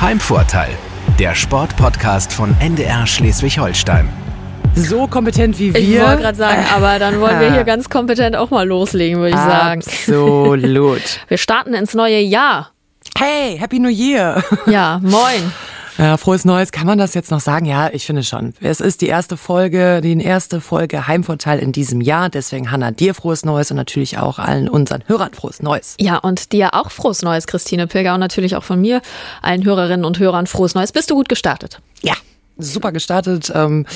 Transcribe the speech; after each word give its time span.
Heimvorteil, 0.00 0.70
der 1.18 1.34
Sportpodcast 1.34 2.32
von 2.32 2.54
NDR 2.60 3.04
Schleswig-Holstein. 3.04 4.08
So 4.76 5.08
kompetent 5.08 5.58
wie 5.58 5.74
wir. 5.74 5.80
Ich 5.80 6.00
wollte 6.00 6.22
gerade 6.22 6.38
sagen, 6.38 6.64
aber 6.72 7.00
dann 7.00 7.20
wollen 7.20 7.40
wir 7.40 7.52
hier 7.52 7.64
ganz 7.64 7.90
kompetent 7.90 8.36
auch 8.36 8.50
mal 8.50 8.64
loslegen, 8.64 9.18
würde 9.18 9.30
ich 9.30 9.34
sagen. 9.34 9.82
Absolut. 9.84 11.02
Wir 11.28 11.38
starten 11.38 11.74
ins 11.74 11.94
neue 11.94 12.20
Jahr. 12.20 12.70
Hey, 13.18 13.58
Happy 13.58 13.80
New 13.80 13.88
Year. 13.88 14.44
Ja, 14.66 15.00
moin. 15.02 15.52
Ja, 15.98 16.16
frohes 16.16 16.44
Neues, 16.44 16.70
kann 16.70 16.86
man 16.86 16.96
das 16.96 17.14
jetzt 17.14 17.32
noch 17.32 17.40
sagen? 17.40 17.66
Ja, 17.66 17.90
ich 17.92 18.06
finde 18.06 18.22
schon. 18.22 18.54
Es 18.60 18.80
ist 18.80 19.00
die 19.00 19.08
erste 19.08 19.36
Folge, 19.36 20.00
die 20.00 20.16
erste 20.22 20.60
Folge 20.60 21.08
Heimvorteil 21.08 21.58
in 21.58 21.72
diesem 21.72 22.00
Jahr. 22.00 22.28
Deswegen 22.28 22.70
Hanna, 22.70 22.92
dir 22.92 23.14
frohes 23.14 23.44
Neues 23.44 23.72
und 23.72 23.76
natürlich 23.76 24.16
auch 24.16 24.38
allen 24.38 24.68
unseren 24.68 25.02
Hörern 25.08 25.34
frohes 25.34 25.60
Neues. 25.60 25.96
Ja, 25.98 26.18
und 26.18 26.52
dir 26.52 26.74
auch 26.74 26.92
frohes 26.92 27.22
Neues, 27.22 27.48
Christine 27.48 27.88
Pilger, 27.88 28.14
und 28.14 28.20
natürlich 28.20 28.54
auch 28.54 28.62
von 28.62 28.80
mir, 28.80 29.02
allen 29.42 29.64
Hörerinnen 29.64 30.04
und 30.04 30.20
Hörern 30.20 30.46
frohes 30.46 30.76
Neues. 30.76 30.92
Bist 30.92 31.10
du 31.10 31.16
gut 31.16 31.28
gestartet? 31.28 31.80
Ja, 32.00 32.14
super 32.58 32.92
gestartet. 32.92 33.52
Ähm, 33.54 33.86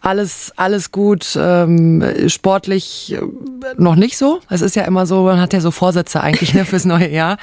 alles, 0.00 0.52
alles 0.56 0.90
gut. 0.90 1.38
Ähm, 1.40 2.04
sportlich 2.28 3.14
äh, 3.14 3.20
noch 3.76 3.94
nicht 3.94 4.16
so. 4.16 4.40
Es 4.48 4.62
ist 4.62 4.76
ja 4.76 4.82
immer 4.84 5.06
so, 5.06 5.24
man 5.24 5.40
hat 5.40 5.52
ja 5.52 5.60
so 5.60 5.70
Vorsätze 5.70 6.20
eigentlich 6.20 6.54
ne, 6.54 6.64
fürs 6.64 6.84
neue 6.84 7.08
Jahr. 7.08 7.38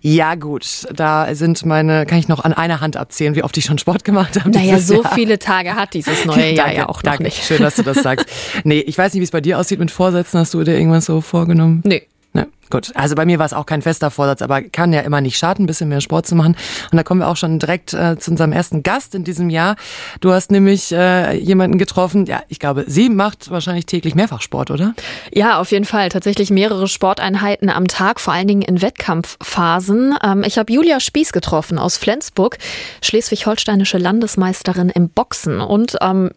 Ja, 0.00 0.34
gut. 0.34 0.86
Da 0.94 1.34
sind 1.34 1.64
meine, 1.64 2.06
kann 2.06 2.18
ich 2.18 2.28
noch 2.28 2.44
an 2.44 2.52
einer 2.52 2.80
Hand 2.80 2.96
abzählen, 2.96 3.34
wie 3.34 3.42
oft 3.42 3.56
ich 3.56 3.64
schon 3.64 3.78
Sport 3.78 4.04
gemacht 4.04 4.38
habe. 4.38 4.50
Naja, 4.50 4.78
so 4.78 5.02
Jahr. 5.02 5.14
viele 5.14 5.38
Tage 5.38 5.74
hat 5.74 5.94
dieses 5.94 6.24
neue 6.24 6.52
Jahr 6.52 6.66
danke, 6.66 6.76
ja 6.76 6.88
auch 6.88 6.96
noch 6.96 7.02
danke. 7.02 7.24
nicht. 7.24 7.44
Schön, 7.44 7.62
dass 7.62 7.76
du 7.76 7.82
das 7.82 8.02
sagst. 8.02 8.26
nee, 8.64 8.80
ich 8.80 8.98
weiß 8.98 9.14
nicht, 9.14 9.20
wie 9.20 9.24
es 9.24 9.30
bei 9.30 9.40
dir 9.40 9.58
aussieht 9.58 9.78
mit 9.78 9.90
Vorsätzen. 9.90 10.40
Hast 10.40 10.54
du 10.54 10.62
dir 10.64 10.76
irgendwas 10.76 11.04
so 11.06 11.20
vorgenommen? 11.20 11.82
Nee. 11.84 12.02
Ne, 12.34 12.46
gut. 12.70 12.92
Also 12.94 13.14
bei 13.14 13.24
mir 13.24 13.38
war 13.38 13.46
es 13.46 13.52
auch 13.52 13.66
kein 13.66 13.82
fester 13.82 14.10
Vorsatz, 14.10 14.42
aber 14.42 14.62
kann 14.62 14.92
ja 14.92 15.00
immer 15.00 15.20
nicht 15.20 15.38
schaden, 15.38 15.64
ein 15.64 15.66
bisschen 15.66 15.88
mehr 15.88 16.00
Sport 16.00 16.26
zu 16.26 16.34
machen. 16.34 16.56
Und 16.90 16.96
da 16.96 17.02
kommen 17.02 17.20
wir 17.20 17.28
auch 17.28 17.36
schon 17.36 17.58
direkt 17.58 17.94
äh, 17.94 18.18
zu 18.18 18.30
unserem 18.30 18.52
ersten 18.52 18.82
Gast 18.82 19.14
in 19.14 19.24
diesem 19.24 19.50
Jahr. 19.50 19.76
Du 20.20 20.32
hast 20.32 20.50
nämlich 20.50 20.92
äh, 20.92 21.36
jemanden 21.36 21.78
getroffen, 21.78 22.26
ja, 22.26 22.42
ich 22.48 22.58
glaube, 22.58 22.84
sie 22.86 23.08
macht 23.08 23.50
wahrscheinlich 23.50 23.86
täglich 23.86 24.14
mehrfach 24.14 24.42
Sport, 24.42 24.70
oder? 24.70 24.94
Ja, 25.32 25.58
auf 25.58 25.70
jeden 25.70 25.84
Fall. 25.84 26.08
Tatsächlich 26.08 26.50
mehrere 26.50 26.88
Sporteinheiten 26.88 27.70
am 27.70 27.88
Tag, 27.88 28.20
vor 28.20 28.32
allen 28.34 28.48
Dingen 28.48 28.62
in 28.62 28.82
Wettkampfphasen. 28.82 30.14
Ähm, 30.22 30.44
ich 30.44 30.58
habe 30.58 30.72
Julia 30.72 31.00
Spieß 31.00 31.32
getroffen 31.32 31.78
aus 31.78 31.96
Flensburg, 31.96 32.58
schleswig-holsteinische 33.02 33.98
Landesmeisterin 33.98 34.90
im 34.90 35.08
Boxen 35.08 35.60
und 35.60 35.96
ähm, 36.00 36.30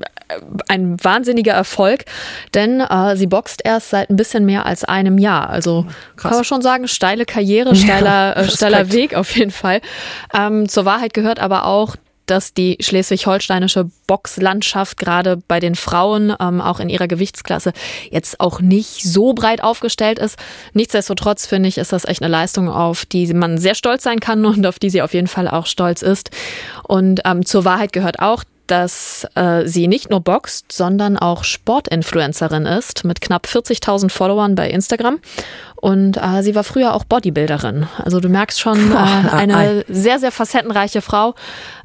ein 0.67 1.03
wahnsinniger 1.03 1.53
Erfolg, 1.53 2.05
denn 2.53 2.79
äh, 2.79 3.15
sie 3.15 3.27
boxt 3.27 3.61
erst 3.63 3.89
seit 3.89 4.09
ein 4.09 4.15
bisschen 4.15 4.45
mehr 4.45 4.65
als 4.65 4.83
einem 4.83 5.17
Jahr. 5.17 5.49
Also 5.49 5.85
Krass. 6.21 6.29
kann 6.29 6.37
man 6.37 6.45
schon 6.45 6.61
sagen, 6.61 6.87
steile 6.87 7.25
Karriere, 7.25 7.75
steiler, 7.75 8.37
äh, 8.37 8.49
steiler 8.49 8.91
Weg 8.91 9.15
auf 9.15 9.35
jeden 9.35 9.51
Fall. 9.51 9.81
Ähm, 10.33 10.69
zur 10.69 10.85
Wahrheit 10.85 11.13
gehört 11.13 11.39
aber 11.39 11.65
auch, 11.65 11.95
dass 12.27 12.53
die 12.53 12.77
schleswig-holsteinische 12.79 13.89
Boxlandschaft 14.07 14.97
gerade 14.97 15.37
bei 15.47 15.59
den 15.59 15.75
Frauen 15.75 16.33
ähm, 16.39 16.61
auch 16.61 16.79
in 16.79 16.87
ihrer 16.87 17.07
Gewichtsklasse 17.07 17.73
jetzt 18.09 18.39
auch 18.39 18.61
nicht 18.61 19.03
so 19.03 19.33
breit 19.33 19.61
aufgestellt 19.61 20.17
ist. 20.17 20.37
Nichtsdestotrotz 20.73 21.45
finde 21.45 21.67
ich, 21.67 21.77
ist 21.77 21.91
das 21.91 22.05
echt 22.05 22.21
eine 22.21 22.31
Leistung, 22.31 22.69
auf 22.69 23.05
die 23.05 23.33
man 23.33 23.57
sehr 23.57 23.75
stolz 23.75 24.03
sein 24.03 24.19
kann 24.19 24.45
und 24.45 24.65
auf 24.65 24.79
die 24.79 24.89
sie 24.89 25.01
auf 25.01 25.13
jeden 25.13 25.27
Fall 25.27 25.47
auch 25.47 25.65
stolz 25.65 26.01
ist. 26.01 26.29
Und 26.87 27.21
ähm, 27.25 27.45
zur 27.45 27.65
Wahrheit 27.65 27.91
gehört 27.91 28.19
auch, 28.19 28.43
dass 28.71 29.27
äh, 29.35 29.67
sie 29.67 29.87
nicht 29.87 30.09
nur 30.09 30.21
boxt, 30.21 30.71
sondern 30.71 31.17
auch 31.17 31.43
Sportinfluencerin 31.43 32.65
ist 32.65 33.03
mit 33.03 33.19
knapp 33.19 33.45
40.000 33.45 34.09
Followern 34.09 34.55
bei 34.55 34.69
Instagram. 34.69 35.19
Und 35.75 36.15
äh, 36.15 36.41
sie 36.41 36.55
war 36.55 36.63
früher 36.63 36.93
auch 36.93 37.03
Bodybuilderin. 37.03 37.87
Also 37.97 38.21
du 38.21 38.29
merkst 38.29 38.61
schon, 38.61 38.91
äh, 38.91 38.95
eine 38.95 39.83
sehr, 39.89 40.19
sehr 40.19 40.31
facettenreiche 40.31 41.01
Frau, 41.01 41.35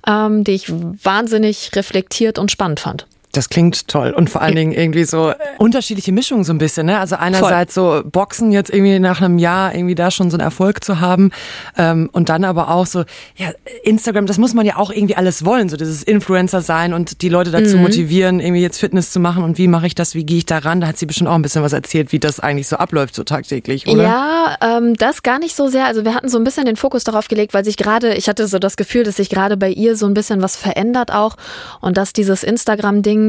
ähm, 0.06 0.44
die 0.44 0.52
ich 0.52 0.70
wahnsinnig 0.70 1.70
reflektiert 1.74 2.38
und 2.38 2.52
spannend 2.52 2.78
fand. 2.78 3.06
Das 3.36 3.48
klingt 3.48 3.88
toll 3.88 4.12
und 4.16 4.30
vor 4.30 4.40
allen 4.40 4.56
Dingen 4.56 4.72
irgendwie 4.72 5.04
so 5.04 5.32
unterschiedliche 5.58 6.12
Mischungen 6.12 6.44
so 6.44 6.52
ein 6.52 6.58
bisschen. 6.58 6.86
Ne? 6.86 6.98
Also 6.98 7.16
einerseits 7.16 7.74
Voll. 7.74 8.02
so 8.02 8.10
Boxen 8.10 8.52
jetzt 8.52 8.70
irgendwie 8.70 8.98
nach 8.98 9.20
einem 9.20 9.38
Jahr 9.38 9.74
irgendwie 9.74 9.94
da 9.94 10.10
schon 10.10 10.30
so 10.30 10.36
einen 10.36 10.44
Erfolg 10.44 10.82
zu 10.84 11.00
haben 11.00 11.30
ähm, 11.76 12.08
und 12.12 12.28
dann 12.28 12.44
aber 12.44 12.70
auch 12.70 12.86
so 12.86 13.04
ja 13.36 13.50
Instagram. 13.82 14.26
Das 14.26 14.38
muss 14.38 14.54
man 14.54 14.64
ja 14.64 14.76
auch 14.76 14.90
irgendwie 14.90 15.16
alles 15.16 15.44
wollen, 15.44 15.68
so 15.68 15.76
dieses 15.76 16.02
Influencer 16.02 16.62
sein 16.62 16.92
und 16.94 17.22
die 17.22 17.28
Leute 17.28 17.50
dazu 17.50 17.76
mhm. 17.76 17.82
motivieren, 17.82 18.40
irgendwie 18.40 18.62
jetzt 18.62 18.78
Fitness 18.78 19.10
zu 19.10 19.20
machen 19.20 19.44
und 19.44 19.58
wie 19.58 19.68
mache 19.68 19.86
ich 19.86 19.94
das, 19.94 20.14
wie 20.14 20.24
gehe 20.24 20.38
ich 20.38 20.46
da 20.46 20.58
ran? 20.58 20.80
Da 20.80 20.88
hat 20.88 20.98
sie 20.98 21.06
bestimmt 21.06 21.28
auch 21.28 21.34
ein 21.34 21.42
bisschen 21.42 21.62
was 21.62 21.72
erzählt, 21.72 22.12
wie 22.12 22.18
das 22.18 22.40
eigentlich 22.40 22.68
so 22.68 22.76
abläuft 22.76 23.14
so 23.14 23.24
tagtäglich, 23.24 23.86
oder? 23.86 24.02
Ja, 24.02 24.56
ähm, 24.60 24.94
das 24.94 25.22
gar 25.22 25.38
nicht 25.38 25.56
so 25.56 25.68
sehr. 25.68 25.86
Also 25.86 26.04
wir 26.04 26.14
hatten 26.14 26.28
so 26.28 26.38
ein 26.38 26.44
bisschen 26.44 26.66
den 26.66 26.76
Fokus 26.76 27.04
darauf 27.04 27.28
gelegt, 27.28 27.54
weil 27.54 27.64
sich 27.64 27.76
gerade, 27.76 28.14
ich 28.14 28.28
hatte 28.28 28.46
so 28.46 28.58
das 28.58 28.76
Gefühl, 28.76 29.04
dass 29.04 29.16
sich 29.16 29.28
gerade 29.28 29.56
bei 29.56 29.70
ihr 29.70 29.96
so 29.96 30.06
ein 30.06 30.14
bisschen 30.14 30.42
was 30.42 30.56
verändert 30.56 31.12
auch 31.12 31.36
und 31.80 31.96
dass 31.96 32.12
dieses 32.12 32.42
Instagram-Ding 32.42 33.25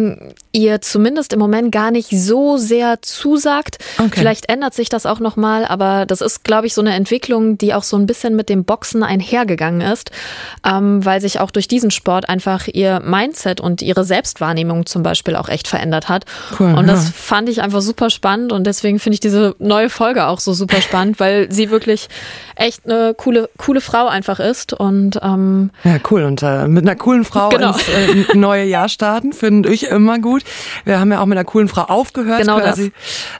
ihr 0.51 0.81
zumindest 0.81 1.33
im 1.33 1.39
Moment 1.39 1.71
gar 1.71 1.91
nicht 1.91 2.09
so 2.09 2.57
sehr 2.57 3.01
zusagt. 3.01 3.77
Okay. 3.97 4.11
Vielleicht 4.13 4.49
ändert 4.49 4.73
sich 4.73 4.89
das 4.89 5.05
auch 5.05 5.19
nochmal, 5.19 5.65
aber 5.65 6.05
das 6.05 6.21
ist, 6.21 6.43
glaube 6.43 6.67
ich, 6.67 6.73
so 6.73 6.81
eine 6.81 6.93
Entwicklung, 6.93 7.57
die 7.57 7.73
auch 7.73 7.83
so 7.83 7.97
ein 7.97 8.07
bisschen 8.07 8.35
mit 8.35 8.49
dem 8.49 8.63
Boxen 8.63 9.03
einhergegangen 9.03 9.81
ist, 9.81 10.11
ähm, 10.65 11.05
weil 11.05 11.21
sich 11.21 11.39
auch 11.39 11.51
durch 11.51 11.67
diesen 11.67 11.91
Sport 11.91 12.27
einfach 12.29 12.67
ihr 12.67 13.01
Mindset 13.01 13.61
und 13.61 13.81
ihre 13.81 14.03
Selbstwahrnehmung 14.03 14.85
zum 14.85 15.03
Beispiel 15.03 15.35
auch 15.35 15.49
echt 15.49 15.67
verändert 15.67 16.09
hat. 16.09 16.25
Cool, 16.59 16.73
und 16.73 16.87
das 16.87 17.05
ja. 17.05 17.11
fand 17.15 17.49
ich 17.49 17.61
einfach 17.61 17.81
super 17.81 18.09
spannend 18.09 18.51
und 18.51 18.65
deswegen 18.65 18.99
finde 18.99 19.15
ich 19.15 19.19
diese 19.19 19.55
neue 19.59 19.89
Folge 19.89 20.25
auch 20.27 20.39
so 20.39 20.53
super 20.53 20.81
spannend, 20.81 21.19
weil 21.19 21.51
sie 21.51 21.69
wirklich 21.69 22.09
echt 22.55 22.85
eine 22.85 23.13
coole, 23.15 23.49
coole 23.57 23.81
Frau 23.81 24.07
einfach 24.07 24.39
ist 24.39 24.73
und 24.73 25.19
ähm, 25.21 25.69
ja 25.83 25.97
cool 26.09 26.23
und 26.23 26.41
äh, 26.41 26.67
mit 26.67 26.83
einer 26.83 26.95
coolen 26.95 27.23
Frau 27.23 27.49
Genau. 27.49 27.73
ins 27.73 28.29
äh, 28.29 28.37
neue 28.37 28.65
Jahr 28.65 28.89
starten 28.89 29.33
finde 29.33 29.69
ich 29.71 29.86
immer 29.89 30.19
gut. 30.19 30.43
Wir 30.85 30.99
haben 30.99 31.11
ja 31.11 31.21
auch 31.21 31.25
mit 31.25 31.37
einer 31.37 31.45
coolen 31.45 31.67
Frau 31.67 31.81
aufgehört 31.83 32.41
Genau 32.41 32.59
quasi 32.59 32.91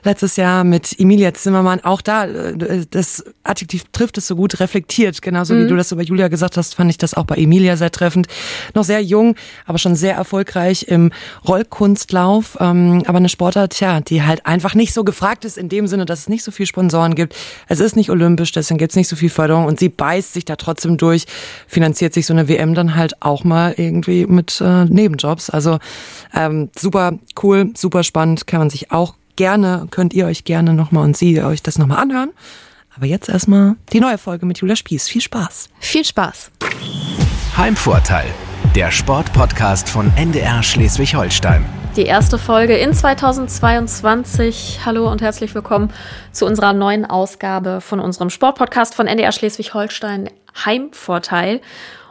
letztes 0.04 0.36
Jahr 0.36 0.64
mit 0.64 0.98
Emilia 0.98 1.32
Zimmermann. 1.34 1.80
Auch 1.84 2.00
da 2.02 2.24
äh, 2.26 2.84
das 2.90 3.24
Adjektiv 3.44 3.84
trifft 3.92 4.18
es 4.18 4.26
so 4.26 4.36
gut 4.36 4.60
reflektiert, 4.60 5.22
genauso 5.22 5.54
wie 5.54 5.60
Mhm. 5.60 5.68
du 5.68 5.76
das 5.76 5.92
über 5.92 6.02
Julia 6.02 6.28
gesagt 6.28 6.56
hast, 6.56 6.74
fand 6.74 6.90
ich 6.90 6.98
das 6.98 7.14
auch 7.14 7.24
bei 7.24 7.36
Emilia 7.36 7.76
sehr 7.76 7.90
treffend. 7.90 8.26
Noch 8.74 8.84
sehr 8.84 9.02
jung, 9.02 9.34
aber 9.66 9.78
schon 9.78 9.94
sehr 9.96 10.14
erfolgreich 10.14 10.84
im 10.88 11.10
Rollkunstlauf, 11.46 12.56
ähm, 12.60 13.02
aber 13.06 13.18
eine 13.18 13.28
Sportart, 13.28 13.72
tja, 13.72 14.00
die 14.00 14.22
halt 14.22 14.46
einfach 14.46 14.74
nicht 14.74 14.92
so 14.94 15.04
gefragt 15.04 15.44
ist 15.44 15.58
in 15.58 15.68
dem 15.68 15.86
Sinne, 15.86 16.04
dass 16.06 16.20
es 16.20 16.28
nicht 16.28 16.44
so 16.44 16.50
viel 16.50 16.66
Sponsoren 16.66 17.14
gibt. 17.14 17.34
Es 17.68 17.80
ist 17.80 17.96
nicht 17.96 18.10
olympisch, 18.10 18.52
deswegen 18.52 18.78
gibt 18.78 18.92
es 18.92 18.96
nicht 18.96 19.08
so 19.08 19.16
viel 19.16 19.30
Förderung 19.30 19.66
und 19.66 19.78
sie 19.78 19.88
beißt 19.88 20.32
sich 20.32 20.44
da 20.44 20.56
trotzdem 20.56 20.96
durch, 20.96 21.26
finanziert 21.66 22.14
sich 22.14 22.26
so 22.26 22.32
eine 22.32 22.48
WM 22.48 22.74
dann 22.74 22.94
halt 22.96 23.20
auch 23.22 23.44
mal 23.44 23.74
irgendwie 23.76 24.26
mit 24.26 24.60
äh, 24.60 24.84
Nebenjobs. 24.86 25.50
Also 25.50 25.78
ähm, 26.34 26.70
super 26.76 27.18
cool, 27.42 27.72
super 27.76 28.02
spannend, 28.02 28.46
kann 28.46 28.60
man 28.60 28.70
sich 28.70 28.90
auch 28.90 29.14
gerne, 29.36 29.86
könnt 29.90 30.12
ihr 30.12 30.26
euch 30.26 30.44
gerne 30.44 30.74
nochmal 30.74 31.04
und 31.04 31.16
sie 31.16 31.42
euch 31.42 31.62
das 31.62 31.78
nochmal 31.78 31.98
anhören. 31.98 32.30
Aber 32.96 33.06
jetzt 33.06 33.28
erstmal 33.28 33.76
die 33.92 34.00
neue 34.00 34.18
Folge 34.18 34.44
mit 34.44 34.58
Julia 34.58 34.74
Spieß. 34.74 35.08
Viel 35.08 35.22
Spaß. 35.22 35.68
viel 35.78 36.04
Spaß. 36.04 36.50
Heimvorteil, 37.56 38.26
der 38.74 38.90
Sportpodcast 38.90 39.88
von 39.88 40.12
NDR 40.16 40.62
Schleswig-Holstein. 40.62 41.64
Die 41.96 42.04
erste 42.04 42.38
Folge 42.38 42.76
in 42.76 42.92
2022. 42.92 44.80
Hallo 44.84 45.10
und 45.10 45.22
herzlich 45.22 45.54
willkommen 45.54 45.92
zu 46.32 46.46
unserer 46.46 46.72
neuen 46.72 47.04
Ausgabe 47.04 47.80
von 47.80 47.98
unserem 47.98 48.30
Sportpodcast 48.30 48.94
von 48.94 49.06
NDR 49.06 49.32
Schleswig-Holstein 49.32 50.30
Heimvorteil. 50.64 51.60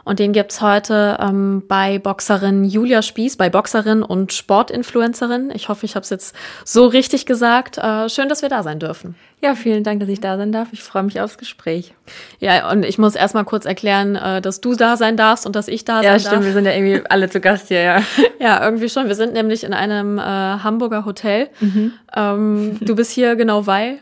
Und 0.08 0.20
den 0.20 0.32
gibt's 0.32 0.62
heute 0.62 1.18
ähm, 1.20 1.62
bei 1.68 1.98
Boxerin 1.98 2.64
Julia 2.64 3.02
Spieß, 3.02 3.36
bei 3.36 3.50
Boxerin 3.50 4.02
und 4.02 4.32
Sportinfluencerin. 4.32 5.50
Ich 5.54 5.68
hoffe, 5.68 5.84
ich 5.84 5.96
habe 5.96 6.04
es 6.04 6.08
jetzt 6.08 6.34
so 6.64 6.86
richtig 6.86 7.26
gesagt. 7.26 7.76
Äh, 7.76 8.08
schön, 8.08 8.30
dass 8.30 8.40
wir 8.40 8.48
da 8.48 8.62
sein 8.62 8.78
dürfen. 8.78 9.16
Ja, 9.42 9.54
vielen 9.54 9.84
Dank, 9.84 10.00
dass 10.00 10.08
ich 10.08 10.20
da 10.20 10.38
sein 10.38 10.50
darf. 10.50 10.68
Ich 10.72 10.82
freue 10.82 11.02
mich 11.02 11.20
aufs 11.20 11.36
Gespräch. 11.36 11.92
Ja, 12.40 12.70
und 12.70 12.86
ich 12.86 12.96
muss 12.96 13.16
erstmal 13.16 13.44
kurz 13.44 13.66
erklären, 13.66 14.16
äh, 14.16 14.40
dass 14.40 14.62
du 14.62 14.74
da 14.74 14.96
sein 14.96 15.18
darfst 15.18 15.44
und 15.44 15.54
dass 15.54 15.68
ich 15.68 15.84
da 15.84 16.00
Ja, 16.00 16.12
sein 16.12 16.20
stimmt, 16.20 16.34
darf. 16.36 16.44
wir 16.46 16.52
sind 16.54 16.64
ja 16.64 16.72
irgendwie 16.72 17.02
alle 17.10 17.28
zu 17.28 17.40
Gast 17.40 17.68
hier, 17.68 17.82
ja. 17.82 18.02
Ja, 18.40 18.64
irgendwie 18.64 18.88
schon. 18.88 19.08
Wir 19.08 19.14
sind 19.14 19.34
nämlich 19.34 19.62
in 19.62 19.74
einem 19.74 20.16
äh, 20.18 20.22
Hamburger 20.22 21.04
Hotel. 21.04 21.50
Mhm. 21.60 21.92
Ähm, 22.16 22.78
du 22.80 22.96
bist 22.96 23.12
hier 23.12 23.36
genau 23.36 23.66
weil. 23.66 23.98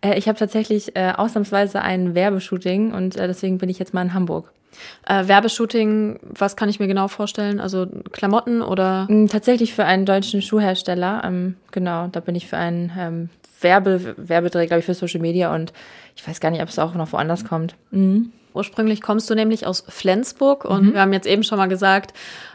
Äh, 0.00 0.18
ich 0.18 0.26
habe 0.26 0.36
tatsächlich 0.36 0.96
äh, 0.96 1.12
ausnahmsweise 1.16 1.80
ein 1.80 2.16
Werbeshooting 2.16 2.92
und 2.92 3.16
äh, 3.16 3.28
deswegen 3.28 3.58
bin 3.58 3.68
ich 3.68 3.78
jetzt 3.78 3.94
mal 3.94 4.02
in 4.02 4.14
Hamburg. 4.14 4.50
Äh, 5.06 5.28
Werbeshooting, 5.28 6.20
was 6.22 6.56
kann 6.56 6.68
ich 6.68 6.80
mir 6.80 6.86
genau 6.86 7.08
vorstellen? 7.08 7.60
Also 7.60 7.86
Klamotten 8.12 8.62
oder? 8.62 9.06
Mm, 9.08 9.26
Tatsächlich 9.26 9.74
für 9.74 9.84
einen 9.84 10.06
deutschen 10.06 10.42
Schuhhersteller. 10.42 11.22
Ähm, 11.24 11.56
genau, 11.72 12.08
da 12.08 12.20
bin 12.20 12.34
ich 12.34 12.46
für 12.46 12.56
einen 12.56 12.92
ähm, 12.98 13.28
Werbe, 13.60 14.14
Werbedreh, 14.16 14.66
glaube 14.66 14.80
ich, 14.80 14.86
für 14.86 14.94
Social 14.94 15.20
Media 15.20 15.54
und 15.54 15.72
ich 16.16 16.26
weiß 16.26 16.40
gar 16.40 16.50
nicht, 16.50 16.62
ob 16.62 16.68
es 16.68 16.78
auch 16.78 16.94
noch 16.94 17.12
woanders 17.12 17.44
kommt. 17.44 17.74
Mhm. 17.90 18.32
Ursprünglich 18.54 19.02
kommst 19.02 19.28
du 19.30 19.34
nämlich 19.34 19.66
aus 19.66 19.84
Flensburg 19.88 20.64
und 20.64 20.94
wir 20.94 21.00
haben 21.00 21.12
jetzt 21.12 21.26
eben 21.26 21.44
schon 21.44 21.58
mal 21.58 21.68
gesagt, 21.68 22.12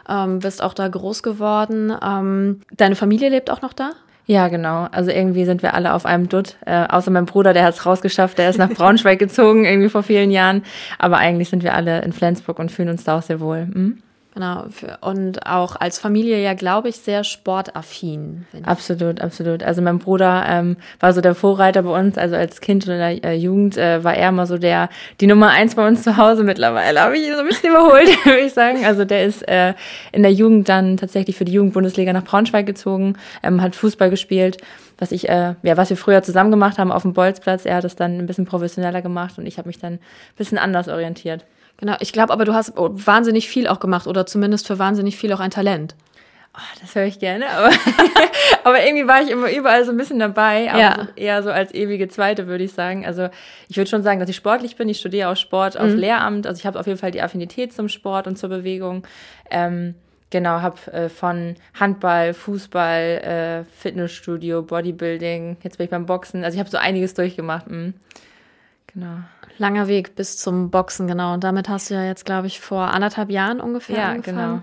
ähm, 0.08 0.40
bist 0.40 0.60
auch 0.62 0.74
da 0.74 0.86
groß 0.86 1.22
geworden. 1.22 1.96
Ähm, 2.02 2.60
deine 2.76 2.96
Familie 2.96 3.30
lebt 3.30 3.48
auch 3.48 3.62
noch 3.62 3.72
da? 3.72 3.92
Ja, 4.26 4.48
genau. 4.48 4.88
Also 4.90 5.10
irgendwie 5.10 5.44
sind 5.44 5.62
wir 5.62 5.74
alle 5.74 5.92
auf 5.92 6.06
einem 6.06 6.28
Dutt. 6.28 6.56
Äh, 6.64 6.86
außer 6.88 7.10
mein 7.10 7.26
Bruder, 7.26 7.52
der 7.52 7.64
hat 7.64 7.74
es 7.74 7.84
rausgeschafft, 7.84 8.38
der 8.38 8.48
ist 8.48 8.58
nach 8.58 8.70
Braunschweig 8.74 9.18
gezogen, 9.18 9.64
irgendwie 9.64 9.90
vor 9.90 10.02
vielen 10.02 10.30
Jahren. 10.30 10.62
Aber 10.98 11.18
eigentlich 11.18 11.50
sind 11.50 11.62
wir 11.62 11.74
alle 11.74 12.00
in 12.02 12.12
Flensburg 12.12 12.58
und 12.58 12.72
fühlen 12.72 12.88
uns 12.88 13.04
da 13.04 13.18
auch 13.18 13.22
sehr 13.22 13.40
wohl. 13.40 13.68
Hm? 13.72 13.98
Genau. 14.34 14.66
Und 15.00 15.46
auch 15.46 15.76
als 15.76 15.98
Familie 16.00 16.42
ja, 16.42 16.54
glaube 16.54 16.88
ich, 16.88 16.96
sehr 16.96 17.22
sportaffin. 17.22 18.46
Absolut, 18.64 19.20
absolut. 19.20 19.62
Also 19.62 19.80
mein 19.80 20.00
Bruder 20.00 20.44
ähm, 20.48 20.76
war 20.98 21.12
so 21.12 21.20
der 21.20 21.36
Vorreiter 21.36 21.82
bei 21.84 21.96
uns. 21.96 22.18
Also 22.18 22.34
als 22.34 22.60
Kind 22.60 22.84
oder 22.84 23.10
in 23.10 23.20
der 23.20 23.30
äh, 23.30 23.36
Jugend 23.36 23.76
äh, 23.76 24.02
war 24.02 24.14
er 24.14 24.30
immer 24.30 24.46
so 24.46 24.58
der 24.58 24.88
die 25.20 25.28
Nummer 25.28 25.50
eins 25.50 25.76
bei 25.76 25.86
uns 25.86 26.02
zu 26.02 26.16
Hause. 26.16 26.42
Mittlerweile 26.42 27.00
habe 27.00 27.16
ich 27.16 27.28
ihn 27.28 27.34
so 27.34 27.40
ein 27.40 27.46
bisschen 27.46 27.70
überholt, 27.70 28.08
würde 28.24 28.40
ich 28.40 28.52
sagen. 28.52 28.84
Also 28.84 29.04
der 29.04 29.24
ist 29.24 29.46
äh, 29.46 29.74
in 30.10 30.22
der 30.22 30.32
Jugend 30.32 30.68
dann 30.68 30.96
tatsächlich 30.96 31.36
für 31.36 31.44
die 31.44 31.52
Jugendbundesliga 31.52 32.12
nach 32.12 32.24
Braunschweig 32.24 32.66
gezogen, 32.66 33.16
ähm, 33.44 33.62
hat 33.62 33.76
Fußball 33.76 34.10
gespielt 34.10 34.58
was 34.98 35.10
ich, 35.12 35.28
äh, 35.28 35.54
ja, 35.62 35.76
was 35.76 35.90
wir 35.90 35.96
früher 35.96 36.22
zusammen 36.22 36.52
gemacht 36.52 36.78
haben 36.78 36.92
auf 36.92 37.02
dem 37.02 37.14
Bolzplatz. 37.14 37.64
Er 37.64 37.76
hat 37.76 37.84
es 37.84 37.96
dann 37.96 38.18
ein 38.18 38.26
bisschen 38.26 38.46
professioneller 38.46 39.02
gemacht 39.02 39.38
und 39.38 39.46
ich 39.46 39.58
habe 39.58 39.68
mich 39.68 39.78
dann 39.78 39.94
ein 39.94 40.00
bisschen 40.36 40.56
anders 40.56 40.88
orientiert. 40.88 41.44
Genau, 41.78 41.96
ich 42.00 42.12
glaube 42.12 42.32
aber, 42.32 42.44
du 42.44 42.54
hast 42.54 42.72
wahnsinnig 42.76 43.48
viel 43.48 43.66
auch 43.66 43.80
gemacht 43.80 44.06
oder 44.06 44.26
zumindest 44.26 44.66
für 44.66 44.78
wahnsinnig 44.78 45.16
viel 45.16 45.32
auch 45.32 45.40
ein 45.40 45.50
Talent. 45.50 45.94
Oh, 46.56 46.78
das 46.80 46.94
höre 46.94 47.06
ich 47.06 47.18
gerne, 47.18 47.50
aber, 47.50 47.70
aber 48.64 48.86
irgendwie 48.86 49.08
war 49.08 49.20
ich 49.20 49.30
immer 49.30 49.50
überall 49.50 49.84
so 49.84 49.90
ein 49.90 49.96
bisschen 49.96 50.20
dabei, 50.20 50.70
aber 50.70 50.80
ja. 50.80 50.94
so 50.94 51.08
eher 51.16 51.42
so 51.42 51.50
als 51.50 51.74
ewige 51.74 52.06
Zweite, 52.06 52.46
würde 52.46 52.62
ich 52.62 52.72
sagen. 52.72 53.04
Also 53.04 53.28
ich 53.68 53.76
würde 53.76 53.90
schon 53.90 54.04
sagen, 54.04 54.20
dass 54.20 54.28
ich 54.28 54.36
sportlich 54.36 54.76
bin. 54.76 54.88
Ich 54.88 55.00
studiere 55.00 55.30
auch 55.30 55.36
Sport 55.36 55.76
auf 55.76 55.90
mhm. 55.90 55.98
Lehramt, 55.98 56.46
also 56.46 56.60
ich 56.60 56.66
habe 56.66 56.78
auf 56.78 56.86
jeden 56.86 56.98
Fall 56.98 57.10
die 57.10 57.22
Affinität 57.22 57.72
zum 57.72 57.88
Sport 57.88 58.28
und 58.28 58.38
zur 58.38 58.50
Bewegung. 58.50 59.04
Ähm, 59.50 59.96
genau, 60.30 60.60
habe 60.60 60.92
äh, 60.92 61.08
von 61.08 61.56
Handball, 61.78 62.34
Fußball, 62.34 63.64
äh, 63.64 63.64
Fitnessstudio, 63.76 64.62
Bodybuilding, 64.62 65.56
jetzt 65.64 65.78
bin 65.78 65.86
ich 65.86 65.90
beim 65.90 66.06
Boxen. 66.06 66.44
Also 66.44 66.54
ich 66.54 66.60
habe 66.60 66.70
so 66.70 66.78
einiges 66.78 67.14
durchgemacht. 67.14 67.68
Mhm. 67.68 67.94
Genau. 68.94 69.16
Langer 69.58 69.86
Weg 69.86 70.16
bis 70.16 70.36
zum 70.36 70.70
Boxen, 70.70 71.06
genau. 71.06 71.34
Und 71.34 71.44
damit 71.44 71.68
hast 71.68 71.90
du 71.90 71.94
ja 71.94 72.04
jetzt, 72.04 72.24
glaube 72.24 72.46
ich, 72.46 72.60
vor 72.60 72.92
anderthalb 72.92 73.30
Jahren 73.30 73.60
ungefähr 73.60 73.98
ja, 73.98 74.10
angefangen. 74.10 74.62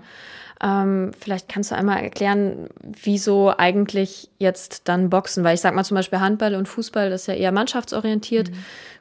Ähm, 0.62 1.10
vielleicht 1.18 1.48
kannst 1.48 1.70
du 1.72 1.74
einmal 1.74 2.02
erklären, 2.02 2.68
wieso 2.82 3.52
eigentlich 3.56 4.30
jetzt 4.38 4.88
dann 4.88 5.10
Boxen? 5.10 5.42
Weil 5.42 5.54
ich 5.54 5.60
sag 5.60 5.74
mal 5.74 5.84
zum 5.84 5.96
Beispiel 5.96 6.20
Handball 6.20 6.54
und 6.54 6.68
Fußball 6.68 7.10
das 7.10 7.22
ist 7.22 7.26
ja 7.26 7.34
eher 7.34 7.52
mannschaftsorientiert. 7.52 8.50
Mhm. 8.50 8.54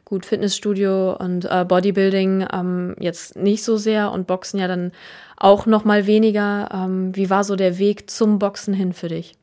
Gut, 0.06 0.26
Fitnessstudio 0.26 1.16
und 1.16 1.46
äh, 1.46 1.64
Bodybuilding 1.66 2.48
ähm, 2.52 2.96
jetzt 3.00 3.38
nicht 3.38 3.64
so 3.64 3.78
sehr 3.78 4.12
und 4.12 4.28
Boxen 4.28 4.60
ja 4.60 4.68
dann 4.68 4.92
auch 5.38 5.66
noch 5.66 5.86
mal 5.86 6.08
weniger. 6.08 6.70
Ähm, 6.74 7.16
wie 7.16 7.30
war 7.30 7.44
so 7.44 7.56
der 7.56 7.78
Weg 7.78 8.10
zum 8.10 8.40
Boxen 8.40 8.74
hin 8.74 8.92
für 8.92 9.08
dich? 9.08 9.38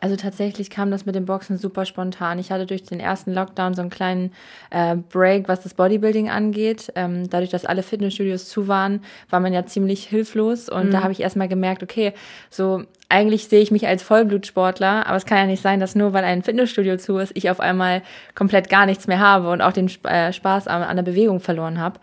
Also 0.00 0.16
tatsächlich 0.16 0.70
kam 0.70 0.90
das 0.90 1.06
mit 1.06 1.14
dem 1.14 1.26
Boxen 1.26 1.58
super 1.58 1.84
spontan. 1.84 2.38
Ich 2.38 2.52
hatte 2.52 2.66
durch 2.66 2.84
den 2.84 3.00
ersten 3.00 3.32
Lockdown 3.32 3.74
so 3.74 3.82
einen 3.82 3.90
kleinen 3.90 4.32
äh, 4.70 4.96
Break, 4.96 5.48
was 5.48 5.62
das 5.62 5.74
Bodybuilding 5.74 6.30
angeht. 6.30 6.92
Ähm, 6.94 7.28
dadurch, 7.28 7.50
dass 7.50 7.64
alle 7.64 7.82
Fitnessstudios 7.82 8.48
zu 8.48 8.68
waren, 8.68 9.00
war 9.30 9.40
man 9.40 9.52
ja 9.52 9.66
ziemlich 9.66 10.04
hilflos. 10.04 10.68
Und 10.68 10.86
mhm. 10.86 10.90
da 10.92 11.02
habe 11.02 11.12
ich 11.12 11.20
erstmal 11.20 11.48
gemerkt, 11.48 11.82
okay, 11.82 12.12
so 12.50 12.84
eigentlich 13.08 13.48
sehe 13.48 13.60
ich 13.60 13.70
mich 13.70 13.86
als 13.86 14.02
Vollblutsportler, 14.02 15.06
aber 15.06 15.16
es 15.16 15.24
kann 15.24 15.38
ja 15.38 15.46
nicht 15.46 15.62
sein, 15.62 15.80
dass 15.80 15.94
nur 15.94 16.12
weil 16.12 16.24
ein 16.24 16.42
Fitnessstudio 16.42 16.98
zu 16.98 17.16
ist, 17.18 17.32
ich 17.34 17.48
auf 17.48 17.58
einmal 17.58 18.02
komplett 18.34 18.68
gar 18.68 18.84
nichts 18.84 19.06
mehr 19.06 19.20
habe 19.20 19.50
und 19.50 19.62
auch 19.62 19.72
den 19.72 19.90
äh, 20.04 20.32
Spaß 20.32 20.68
an, 20.68 20.82
an 20.82 20.96
der 20.96 21.04
Bewegung 21.04 21.40
verloren 21.40 21.80
habe. 21.80 21.98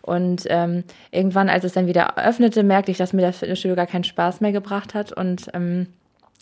Und 0.00 0.44
ähm, 0.48 0.84
irgendwann, 1.10 1.48
als 1.48 1.64
es 1.64 1.72
dann 1.72 1.86
wieder 1.86 2.18
öffnete, 2.18 2.62
merkte 2.62 2.90
ich, 2.90 2.98
dass 2.98 3.12
mir 3.12 3.22
das 3.22 3.38
Fitnessstudio 3.38 3.74
gar 3.74 3.86
keinen 3.86 4.04
Spaß 4.04 4.40
mehr 4.42 4.52
gebracht 4.52 4.94
hat 4.94 5.12
und 5.12 5.48
ähm, 5.54 5.88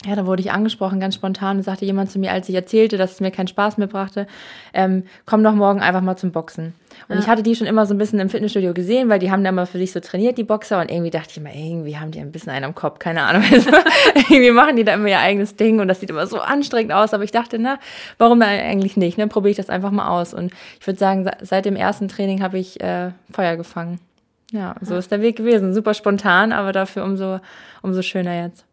ja, 0.05 0.15
da 0.15 0.25
wurde 0.25 0.41
ich 0.41 0.51
angesprochen, 0.51 0.99
ganz 0.99 1.15
spontan, 1.15 1.57
und 1.57 1.63
sagte 1.63 1.85
jemand 1.85 2.11
zu 2.11 2.19
mir, 2.19 2.31
als 2.31 2.49
ich 2.49 2.55
erzählte, 2.55 2.97
dass 2.97 3.13
es 3.13 3.19
mir 3.21 3.31
keinen 3.31 3.47
Spaß 3.47 3.77
mehr 3.77 3.87
brachte, 3.87 4.27
ähm, 4.73 5.03
komm 5.25 5.43
doch 5.43 5.53
morgen 5.53 5.81
einfach 5.81 6.01
mal 6.01 6.17
zum 6.17 6.31
Boxen. 6.31 6.73
Und 7.07 7.15
ja. 7.15 7.21
ich 7.21 7.27
hatte 7.27 7.41
die 7.41 7.55
schon 7.55 7.67
immer 7.67 7.85
so 7.85 7.93
ein 7.93 7.97
bisschen 7.97 8.19
im 8.19 8.29
Fitnessstudio 8.29 8.73
gesehen, 8.73 9.09
weil 9.09 9.19
die 9.19 9.31
haben 9.31 9.43
da 9.43 9.49
immer 9.49 9.65
für 9.65 9.77
sich 9.77 9.91
so 9.91 9.99
trainiert, 9.99 10.37
die 10.37 10.43
Boxer, 10.43 10.81
und 10.81 10.91
irgendwie 10.91 11.09
dachte 11.09 11.29
ich 11.31 11.37
immer, 11.37 11.53
irgendwie 11.53 11.97
haben 11.97 12.11
die 12.11 12.19
ein 12.19 12.31
bisschen 12.31 12.51
einen 12.51 12.65
am 12.65 12.75
Kopf, 12.75 12.99
keine 12.99 13.23
Ahnung. 13.23 13.43
Also, 13.53 13.69
irgendwie 14.15 14.51
machen 14.51 14.75
die 14.75 14.83
da 14.83 14.95
immer 14.95 15.07
ihr 15.07 15.19
eigenes 15.19 15.55
Ding 15.55 15.79
und 15.79 15.87
das 15.87 15.99
sieht 15.99 16.09
immer 16.09 16.25
so 16.25 16.39
anstrengend 16.39 16.91
aus, 16.91 17.13
aber 17.13 17.23
ich 17.23 17.31
dachte, 17.31 17.59
na, 17.59 17.77
warum 18.17 18.41
eigentlich 18.41 18.97
nicht? 18.97 19.17
Ne? 19.17 19.27
Probiere 19.27 19.51
ich 19.51 19.57
das 19.57 19.69
einfach 19.69 19.91
mal 19.91 20.07
aus. 20.07 20.33
Und 20.33 20.51
ich 20.79 20.87
würde 20.87 20.99
sagen, 20.99 21.29
seit 21.41 21.65
dem 21.65 21.75
ersten 21.75 22.07
Training 22.07 22.41
habe 22.41 22.57
ich 22.57 22.81
äh, 22.81 23.11
Feuer 23.31 23.55
gefangen. 23.55 23.99
Ja, 24.51 24.75
so 24.81 24.95
ist 24.95 25.11
der 25.11 25.21
Weg 25.21 25.35
gewesen. 25.35 25.73
Super 25.73 25.93
spontan, 25.93 26.51
aber 26.51 26.71
dafür 26.71 27.03
umso, 27.03 27.39
umso 27.81 28.01
schöner 28.01 28.43
jetzt. 28.43 28.65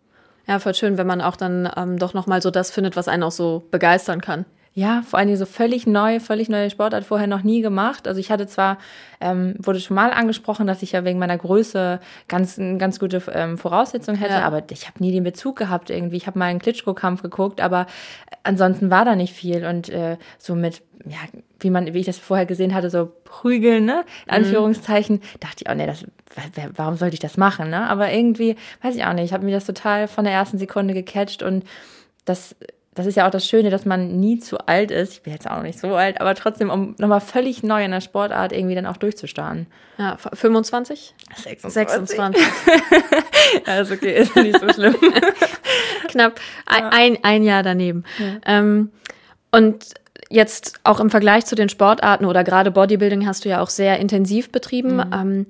Ja, 0.51 0.59
voll 0.59 0.75
schön, 0.75 0.99
wenn 0.99 1.07
man 1.07 1.21
auch 1.21 1.37
dann 1.37 1.71
ähm, 1.77 1.97
doch 1.97 2.13
nochmal 2.13 2.43
so 2.43 2.51
das 2.51 2.73
findet, 2.73 2.97
was 2.97 3.07
einen 3.07 3.23
auch 3.23 3.31
so 3.31 3.63
begeistern 3.71 4.21
kann. 4.21 4.47
Ja, 4.73 5.03
vor 5.03 5.19
allen 5.19 5.27
Dingen 5.27 5.39
so 5.39 5.47
völlig 5.47 5.87
neu, 5.87 6.21
völlig 6.21 6.49
neue 6.49 6.71
Sportart, 6.71 7.05
vorher 7.05 7.27
noch 7.27 7.43
nie 7.43 7.61
gemacht. 7.61 8.07
Also 8.07 8.21
ich 8.21 8.31
hatte 8.31 8.47
zwar, 8.47 8.79
ähm, 9.21 9.57
wurde 9.59 9.81
schon 9.81 9.97
mal 9.97 10.13
angesprochen, 10.13 10.67
dass 10.69 10.83
ich 10.83 10.93
ja 10.93 11.05
wegen 11.05 11.19
meiner 11.19 11.37
Größe 11.37 11.99
ganz, 12.29 12.57
ganz 12.79 13.01
gute 13.01 13.21
ähm, 13.33 13.59
Voraussetzungen 13.59 14.17
hätte, 14.17 14.35
ja. 14.35 14.47
aber 14.47 14.63
ich 14.71 14.87
habe 14.87 15.03
nie 15.03 15.11
den 15.11 15.25
Bezug 15.25 15.57
gehabt 15.57 15.91
irgendwie. 15.91 16.17
Ich 16.17 16.29
habe 16.29 16.39
mal 16.39 16.47
einen 16.47 16.61
Klitschko-Kampf 16.61 17.23
geguckt, 17.23 17.61
aber 17.61 17.87
ansonsten 18.45 18.91
war 18.91 19.05
da 19.05 19.17
nicht 19.17 19.35
viel. 19.35 19.65
Und 19.65 19.89
äh, 19.89 20.19
so 20.39 20.55
mit 20.55 20.83
ja, 21.07 21.19
wie 21.61 21.71
man, 21.71 21.93
wie 21.93 21.99
ich 21.99 22.07
das 22.07 22.19
vorher 22.19 22.47
gesehen 22.47 22.75
hatte, 22.75 22.91
so 22.91 23.11
prügeln, 23.25 23.85
ne? 23.85 24.05
In 24.27 24.39
mhm. 24.39 24.45
Anführungszeichen, 24.45 25.17
mhm. 25.17 25.41
dachte 25.41 25.65
ich, 25.65 25.71
oh 25.71 25.75
nee, 25.75 25.87
das, 25.87 26.05
warum 26.77 26.97
sollte 26.97 27.15
ich 27.15 27.21
das 27.21 27.37
machen, 27.37 27.71
ne? 27.71 27.89
Aber 27.89 28.13
irgendwie, 28.13 28.57
weiß 28.83 28.97
ich 28.97 29.05
auch 29.05 29.13
nicht, 29.13 29.25
ich 29.25 29.33
habe 29.33 29.45
mir 29.45 29.55
das 29.55 29.65
total 29.65 30.09
von 30.09 30.25
der 30.25 30.35
ersten 30.35 30.59
Sekunde 30.59 30.95
gecatcht 30.95 31.43
und 31.43 31.65
das, 32.25 32.55
das 32.95 33.07
ist 33.07 33.17
ja 33.17 33.27
auch 33.27 33.31
das 33.31 33.47
Schöne, 33.47 33.71
dass 33.71 33.85
man 33.85 34.19
nie 34.19 34.41
zu 34.41 34.59
alt 34.67 34.91
ist. 34.91 35.13
Ich 35.13 35.23
bin 35.23 35.33
jetzt 35.33 35.49
auch 35.49 35.57
noch 35.57 35.63
nicht 35.63 35.79
so 35.79 35.95
alt, 35.95 36.21
aber 36.21 36.35
trotzdem, 36.35 36.71
um 36.71 36.97
nochmal 36.99 37.21
völlig 37.21 37.63
neu 37.63 37.85
in 37.85 37.93
der 37.93 38.01
Sportart 38.01 38.53
irgendwie 38.53 38.75
dann 38.75 38.87
auch 38.87 38.97
durchzustarten. 38.97 39.69
Ja, 39.97 40.17
25? 40.17 41.15
26. 41.37 41.89
26. 41.89 42.43
ja, 43.67 43.81
ist 43.81 43.93
okay, 43.93 44.23
ist 44.23 44.35
nicht 44.35 44.59
so 44.59 44.69
schlimm. 44.73 44.97
Knapp 46.09 46.41
ein, 46.67 46.85
ein, 46.85 47.19
ein 47.23 47.43
Jahr 47.45 47.63
daneben. 47.63 48.05
Ja. 48.19 48.41
Ähm, 48.45 48.91
und 49.53 49.95
jetzt 50.29 50.81
auch 50.83 50.99
im 50.99 51.11
Vergleich 51.11 51.47
zu 51.47 51.55
den 51.55 51.69
Sportarten 51.69 52.25
oder 52.25 52.43
gerade 52.43 52.73
Bodybuilding 52.73 53.27
hast 53.27 53.45
du 53.45 53.49
ja 53.49 53.61
auch 53.61 53.71
sehr 53.71 53.99
intensiv 54.01 54.51
betrieben. 54.51 54.97
Mhm. 54.97 55.13
Ähm, 55.13 55.47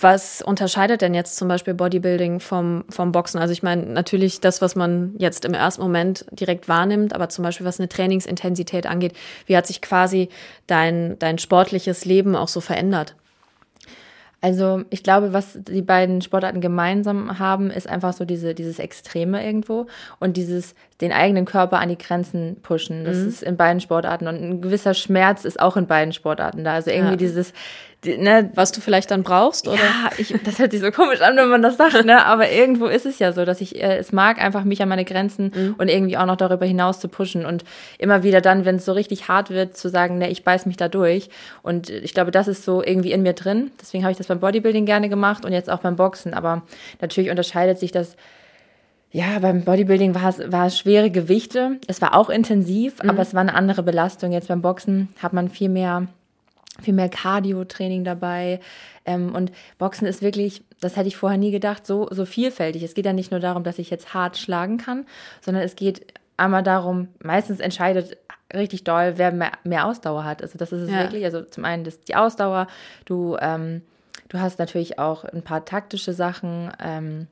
was 0.00 0.42
unterscheidet 0.42 1.00
denn 1.00 1.14
jetzt 1.14 1.36
zum 1.36 1.48
Beispiel 1.48 1.72
Bodybuilding 1.72 2.40
vom, 2.40 2.84
vom 2.90 3.12
Boxen? 3.12 3.38
Also 3.40 3.52
ich 3.52 3.62
meine, 3.62 3.86
natürlich 3.86 4.40
das, 4.40 4.60
was 4.60 4.76
man 4.76 5.14
jetzt 5.18 5.46
im 5.46 5.54
ersten 5.54 5.80
Moment 5.80 6.26
direkt 6.30 6.68
wahrnimmt, 6.68 7.14
aber 7.14 7.30
zum 7.30 7.44
Beispiel 7.44 7.64
was 7.64 7.80
eine 7.80 7.88
Trainingsintensität 7.88 8.86
angeht, 8.86 9.14
wie 9.46 9.56
hat 9.56 9.66
sich 9.66 9.80
quasi 9.80 10.28
dein, 10.66 11.18
dein 11.18 11.38
sportliches 11.38 12.04
Leben 12.04 12.36
auch 12.36 12.48
so 12.48 12.60
verändert? 12.60 13.16
Also 14.42 14.82
ich 14.90 15.02
glaube, 15.02 15.32
was 15.32 15.58
die 15.58 15.80
beiden 15.80 16.20
Sportarten 16.20 16.60
gemeinsam 16.60 17.38
haben, 17.38 17.70
ist 17.70 17.88
einfach 17.88 18.12
so 18.12 18.26
diese, 18.26 18.54
dieses 18.54 18.78
Extreme 18.78 19.42
irgendwo 19.42 19.86
und 20.20 20.36
dieses 20.36 20.74
den 21.04 21.12
eigenen 21.12 21.44
Körper 21.44 21.78
an 21.78 21.88
die 21.88 21.98
Grenzen 21.98 22.56
pushen. 22.62 23.04
Das 23.04 23.18
mhm. 23.18 23.28
ist 23.28 23.42
in 23.42 23.56
beiden 23.56 23.80
Sportarten 23.80 24.26
und 24.26 24.42
ein 24.42 24.60
gewisser 24.60 24.94
Schmerz 24.94 25.44
ist 25.44 25.60
auch 25.60 25.76
in 25.76 25.86
beiden 25.86 26.12
Sportarten 26.12 26.64
da. 26.64 26.74
Also 26.74 26.90
irgendwie 26.90 27.12
ja. 27.12 27.16
dieses, 27.16 27.52
ne, 28.04 28.50
was 28.54 28.72
du 28.72 28.80
vielleicht 28.80 29.10
dann 29.10 29.22
brauchst, 29.22 29.68
oder? 29.68 29.76
Ja, 29.76 30.10
ich, 30.18 30.34
das 30.44 30.58
hört 30.58 30.72
sich 30.72 30.80
so 30.80 30.90
komisch 30.90 31.20
an, 31.20 31.36
wenn 31.36 31.48
man 31.48 31.62
das 31.62 31.76
sagt, 31.76 32.04
ne? 32.04 32.24
Aber 32.24 32.50
irgendwo 32.50 32.86
ist 32.86 33.06
es 33.06 33.18
ja 33.18 33.32
so, 33.32 33.44
dass 33.44 33.60
ich 33.60 33.80
äh, 33.82 33.96
es 33.96 34.12
mag, 34.12 34.42
einfach 34.42 34.64
mich 34.64 34.82
an 34.82 34.88
meine 34.88 35.04
Grenzen 35.04 35.52
mhm. 35.54 35.74
und 35.78 35.88
irgendwie 35.88 36.16
auch 36.16 36.26
noch 36.26 36.36
darüber 36.36 36.66
hinaus 36.66 37.00
zu 37.00 37.08
pushen 37.08 37.46
und 37.46 37.64
immer 37.98 38.22
wieder 38.22 38.40
dann, 38.40 38.64
wenn 38.64 38.76
es 38.76 38.84
so 38.84 38.92
richtig 38.92 39.28
hart 39.28 39.50
wird, 39.50 39.76
zu 39.76 39.88
sagen, 39.88 40.18
ne, 40.18 40.30
ich 40.30 40.44
beiß 40.44 40.66
mich 40.66 40.76
da 40.76 40.88
durch. 40.88 41.28
Und 41.62 41.90
ich 41.90 42.14
glaube, 42.14 42.30
das 42.30 42.48
ist 42.48 42.64
so 42.64 42.82
irgendwie 42.82 43.12
in 43.12 43.22
mir 43.22 43.34
drin. 43.34 43.70
Deswegen 43.80 44.04
habe 44.04 44.12
ich 44.12 44.18
das 44.18 44.26
beim 44.26 44.40
Bodybuilding 44.40 44.86
gerne 44.86 45.08
gemacht 45.08 45.44
und 45.44 45.52
jetzt 45.52 45.70
auch 45.70 45.80
beim 45.80 45.96
Boxen. 45.96 46.34
Aber 46.34 46.62
natürlich 47.00 47.30
unterscheidet 47.30 47.78
sich 47.78 47.92
das 47.92 48.16
ja, 49.14 49.38
beim 49.38 49.62
Bodybuilding 49.62 50.12
war 50.16 50.28
es, 50.28 50.40
war 50.50 50.66
es 50.66 50.76
schwere 50.76 51.08
Gewichte. 51.08 51.78
Es 51.86 52.02
war 52.02 52.16
auch 52.16 52.28
intensiv, 52.28 53.00
mhm. 53.00 53.10
aber 53.10 53.22
es 53.22 53.32
war 53.32 53.42
eine 53.42 53.54
andere 53.54 53.84
Belastung. 53.84 54.32
Jetzt 54.32 54.48
beim 54.48 54.60
Boxen 54.60 55.08
hat 55.22 55.32
man 55.32 55.48
viel 55.48 55.68
mehr 55.68 56.08
viel 56.82 56.94
mehr 56.94 57.08
Cardio-Training 57.08 58.02
dabei. 58.02 58.58
Ähm, 59.04 59.32
und 59.32 59.52
Boxen 59.78 60.08
ist 60.08 60.20
wirklich, 60.20 60.64
das 60.80 60.96
hätte 60.96 61.06
ich 61.06 61.16
vorher 61.16 61.38
nie 61.38 61.52
gedacht, 61.52 61.86
so, 61.86 62.08
so 62.10 62.24
vielfältig. 62.24 62.82
Es 62.82 62.94
geht 62.94 63.06
ja 63.06 63.12
nicht 63.12 63.30
nur 63.30 63.38
darum, 63.38 63.62
dass 63.62 63.78
ich 63.78 63.88
jetzt 63.88 64.12
hart 64.12 64.36
schlagen 64.36 64.78
kann, 64.78 65.06
sondern 65.40 65.62
es 65.62 65.76
geht 65.76 66.12
einmal 66.36 66.64
darum, 66.64 67.06
meistens 67.22 67.60
entscheidet 67.60 68.16
richtig 68.52 68.82
doll, 68.82 69.12
wer 69.14 69.30
mehr, 69.30 69.52
mehr 69.62 69.86
Ausdauer 69.86 70.24
hat. 70.24 70.42
Also 70.42 70.58
das 70.58 70.72
ist 70.72 70.82
es 70.82 70.90
ja. 70.90 70.98
wirklich. 70.98 71.24
Also 71.24 71.42
zum 71.42 71.64
einen 71.64 71.84
das, 71.84 72.00
die 72.00 72.16
Ausdauer, 72.16 72.66
du, 73.04 73.36
ähm, 73.40 73.82
du 74.28 74.40
hast 74.40 74.58
natürlich 74.58 74.98
auch 74.98 75.24
ein 75.24 75.42
paar 75.42 75.64
taktische 75.64 76.12
Sachen, 76.12 76.72
ähm, 76.82 77.28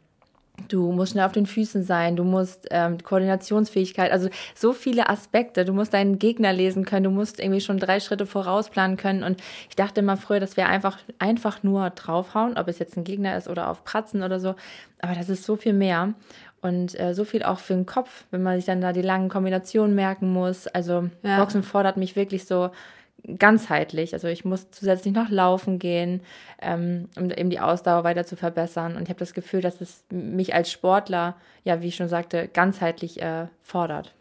Du 0.68 0.92
musst 0.92 1.12
schnell 1.12 1.24
auf 1.24 1.32
den 1.32 1.46
Füßen 1.46 1.82
sein, 1.82 2.14
du 2.14 2.24
musst 2.24 2.68
ähm, 2.70 2.98
Koordinationsfähigkeit, 3.02 4.12
also 4.12 4.28
so 4.54 4.74
viele 4.74 5.08
Aspekte. 5.08 5.64
Du 5.64 5.72
musst 5.72 5.94
deinen 5.94 6.18
Gegner 6.18 6.52
lesen 6.52 6.84
können, 6.84 7.04
du 7.04 7.10
musst 7.10 7.40
irgendwie 7.40 7.62
schon 7.62 7.78
drei 7.78 8.00
Schritte 8.00 8.26
vorausplanen 8.26 8.98
können. 8.98 9.22
Und 9.22 9.42
ich 9.70 9.76
dachte 9.76 10.00
immer 10.00 10.18
früher, 10.18 10.40
dass 10.40 10.56
wir 10.58 10.68
einfach, 10.68 10.98
einfach 11.18 11.62
nur 11.62 11.88
draufhauen, 11.90 12.58
ob 12.58 12.68
es 12.68 12.78
jetzt 12.78 12.96
ein 12.96 13.04
Gegner 13.04 13.36
ist 13.36 13.48
oder 13.48 13.68
auf 13.68 13.84
Pratzen 13.84 14.22
oder 14.22 14.40
so. 14.40 14.54
Aber 15.00 15.14
das 15.14 15.30
ist 15.30 15.44
so 15.44 15.56
viel 15.56 15.72
mehr. 15.72 16.12
Und 16.60 16.98
äh, 17.00 17.14
so 17.14 17.24
viel 17.24 17.42
auch 17.42 17.58
für 17.58 17.74
den 17.74 17.86
Kopf, 17.86 18.24
wenn 18.30 18.42
man 18.42 18.56
sich 18.56 18.66
dann 18.66 18.80
da 18.80 18.92
die 18.92 19.02
langen 19.02 19.28
Kombinationen 19.28 19.96
merken 19.96 20.32
muss. 20.32 20.68
Also 20.68 21.08
ja. 21.22 21.38
Boxen 21.38 21.62
fordert 21.62 21.96
mich 21.96 22.14
wirklich 22.14 22.44
so 22.46 22.70
ganzheitlich. 23.38 24.14
Also 24.14 24.28
ich 24.28 24.44
muss 24.44 24.70
zusätzlich 24.70 25.14
noch 25.14 25.30
laufen 25.30 25.78
gehen, 25.78 26.22
ähm, 26.60 27.08
um 27.16 27.30
eben 27.30 27.50
die 27.50 27.60
Ausdauer 27.60 28.04
weiter 28.04 28.26
zu 28.26 28.36
verbessern. 28.36 28.96
Und 28.96 29.04
ich 29.04 29.08
habe 29.08 29.20
das 29.20 29.34
Gefühl, 29.34 29.60
dass 29.60 29.80
es 29.80 30.04
mich 30.10 30.54
als 30.54 30.70
Sportler, 30.70 31.36
ja, 31.64 31.80
wie 31.80 31.88
ich 31.88 31.96
schon 31.96 32.08
sagte, 32.08 32.48
ganzheitlich 32.48 33.22
äh, 33.22 33.46
fordert. 33.62 34.12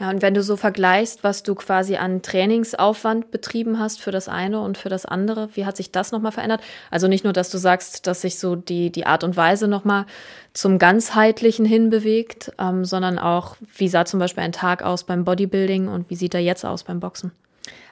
Ja, 0.00 0.10
und 0.10 0.22
wenn 0.22 0.34
du 0.34 0.44
so 0.44 0.56
vergleichst, 0.56 1.24
was 1.24 1.42
du 1.42 1.56
quasi 1.56 1.96
an 1.96 2.22
Trainingsaufwand 2.22 3.32
betrieben 3.32 3.80
hast 3.80 4.00
für 4.00 4.12
das 4.12 4.28
eine 4.28 4.60
und 4.60 4.78
für 4.78 4.88
das 4.88 5.04
andere, 5.04 5.48
wie 5.54 5.66
hat 5.66 5.76
sich 5.76 5.90
das 5.90 6.12
nochmal 6.12 6.30
verändert? 6.30 6.60
Also 6.92 7.08
nicht 7.08 7.24
nur, 7.24 7.32
dass 7.32 7.50
du 7.50 7.58
sagst, 7.58 8.06
dass 8.06 8.20
sich 8.20 8.38
so 8.38 8.54
die, 8.54 8.90
die 8.90 9.06
Art 9.06 9.24
und 9.24 9.36
Weise 9.36 9.66
nochmal 9.66 10.06
zum 10.52 10.78
ganzheitlichen 10.78 11.64
hinbewegt, 11.64 12.52
ähm, 12.60 12.84
sondern 12.84 13.18
auch, 13.18 13.56
wie 13.76 13.88
sah 13.88 14.04
zum 14.04 14.20
Beispiel 14.20 14.44
ein 14.44 14.52
Tag 14.52 14.84
aus 14.84 15.02
beim 15.02 15.24
Bodybuilding 15.24 15.88
und 15.88 16.08
wie 16.10 16.16
sieht 16.16 16.34
er 16.34 16.40
jetzt 16.40 16.64
aus 16.64 16.84
beim 16.84 17.00
Boxen? 17.00 17.32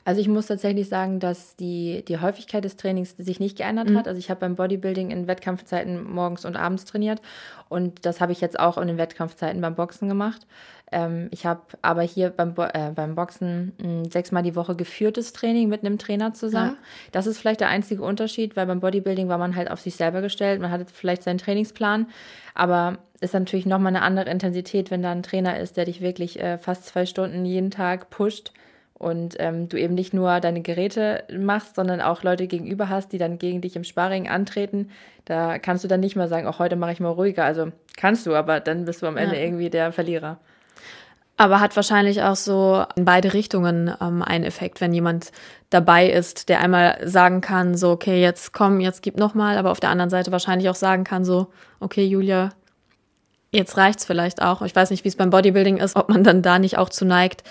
Also 0.04 0.21
ich 0.21 0.28
muss 0.28 0.47
tatsächlich 0.47 0.88
sagen, 0.88 1.18
dass 1.18 1.56
die, 1.56 2.04
die 2.06 2.18
Häufigkeit 2.21 2.64
des 2.64 2.76
Trainings 2.76 3.16
sich 3.16 3.40
nicht 3.40 3.59
geändert 3.59 3.90
mhm. 3.90 3.99
hat. 3.99 4.09
Also 4.09 4.18
ich 4.18 4.30
habe 4.30 4.40
beim 4.40 4.54
Bodybuilding 4.54 5.11
in 5.11 5.26
Wettkampfzeiten 5.26 6.09
morgens 6.11 6.45
und 6.45 6.56
abends 6.56 6.85
trainiert 6.85 7.21
und 7.68 8.06
das 8.06 8.21
habe 8.21 8.33
ich 8.33 8.40
jetzt 8.40 8.59
auch 8.59 8.78
in 8.78 8.87
den 8.87 8.99
Wettkampfzeiten 8.99 9.61
beim 9.61 9.75
Boxen 9.75 10.09
gemacht. 10.09 10.47
Ähm, 10.92 11.28
ich 11.33 11.45
habe 11.45 11.62
aber 11.83 12.02
hier 12.02 12.30
beim, 12.30 12.54
Bo 12.54 12.62
äh, 12.62 12.92
beim 12.95 13.16
Boxen 13.16 13.73
mh, 13.83 14.11
sechsmal 14.11 14.45
die 14.45 14.54
Woche 14.54 14.76
geführtes 14.76 15.33
Training 15.33 15.68
mit 15.68 15.85
einem 15.85 15.99
Trainer 15.99 16.33
zusammen. 16.33 16.76
Ja. 16.80 16.87
Das 17.12 17.26
ist 17.26 17.38
vielleicht 17.38 17.61
der 17.61 17.68
einzige 17.68 18.02
Unterschied, 18.02 18.54
weil 18.54 18.66
beim 18.66 18.80
Bodybuilding 18.80 19.28
war 19.28 19.38
man 19.38 19.56
halt 19.56 19.71
auf 19.71 19.80
sich 19.80 19.97
selber 19.97 20.21
gestellt. 20.21 20.61
Man 20.61 20.71
hatte 20.71 20.87
vielleicht 20.92 21.25
seinen 21.25 21.38
Trainingsplan, 21.38 22.06
aber 22.54 22.99
ist 23.21 23.35
natürlich 23.35 23.66
nochmal 23.66 23.97
eine 23.97 24.02
andere 24.02 24.30
Intensität, 24.30 24.90
wenn 24.90 25.02
da 25.02 25.11
ein 25.11 25.25
Trainer 25.25 25.59
ist, 25.59 25.76
der 25.76 25.87
dich 25.87 26.00
wirklich 26.00 26.38
äh, 26.38 26.59
fast 26.59 26.87
zwei 26.87 27.06
Stunden 27.06 27.45
jeden 27.45 27.73
Tag 27.73 28.11
pusht 28.11 28.52
und 28.99 29.37
ähm, 29.38 29.69
du 29.69 29.76
eben 29.76 29.95
nicht 29.95 30.15
nur 30.15 30.41
deine 30.41 30.62
Geräte 30.62 31.25
machst, 31.37 31.76
sondern 31.76 32.00
auch 32.00 32.23
Leute 32.23 32.47
gegenüber 32.47 32.88
hast, 32.88 33.12
die 33.12 33.19
dann 33.19 33.38
gegen 33.38 33.61
dich 33.61 33.76
im 33.76 33.85
Sparring 33.85 34.29
antreten, 34.29 34.91
da 35.26 35.59
kannst 35.59 35.85
du 35.85 35.88
dann 35.88 36.00
nicht 36.00 36.17
mehr 36.17 36.29
sagen, 36.29 36.47
auch 36.47 36.59
heute 36.59 36.76
mache 36.76 36.93
ich 36.93 37.00
mal 37.00 37.11
ruhiger. 37.11 37.45
Also 37.45 37.73
kannst 37.97 38.26
du, 38.26 38.35
aber 38.35 38.61
dann 38.61 38.85
bist 38.87 39.03
du 39.03 39.07
am 39.07 39.17
Ende 39.17 39.37
ja. 39.37 39.43
irgendwie 39.43 39.71
der 39.71 39.93
Verlierer. 39.93 40.38
Aber 41.37 41.61
hat 41.61 41.76
wahrscheinlich 41.76 42.23
auch 42.23 42.37
so 42.37 42.85
in 42.97 43.05
beide 43.05 43.35
Richtungen 43.35 43.93
ähm, 44.00 44.23
einen 44.23 44.45
Effekt, 44.45 44.81
wenn 44.81 44.95
jemand 44.95 45.33
dabei 45.69 46.09
ist, 46.09 46.49
der 46.49 46.61
einmal 46.61 46.99
sagen 47.07 47.43
kann, 47.43 47.76
so, 47.76 47.91
okay, 47.91 48.23
jetzt 48.23 48.55
komm, 48.55 48.81
jetzt 48.81 49.03
gib 49.03 49.19
nochmal, 49.19 49.59
aber 49.59 49.71
auf 49.71 49.81
der 49.81 49.91
anderen 49.91 50.09
Seite 50.09 50.33
wahrscheinlich 50.33 50.71
auch 50.71 50.75
sagen 50.75 51.05
kann, 51.05 51.26
so, 51.26 51.49
okay, 51.81 52.07
Julia, 52.07 52.50
jetzt 53.50 53.76
reicht's 53.76 54.07
vielleicht 54.07 54.41
auch. 54.41 54.62
Ich 54.62 54.75
weiß 54.75 54.91
nicht, 54.91 55.05
wie 55.05 55.09
es 55.09 55.17
beim 55.17 55.29
Bodybuilding 55.29 55.76
ist, 55.76 55.97
ob 55.97 56.09
man 56.09 56.25
dann 56.25 56.41
da 56.41 56.59
nicht 56.59 56.79
auch 56.79 56.88
zu 56.88 57.05
neigt, 57.05 57.43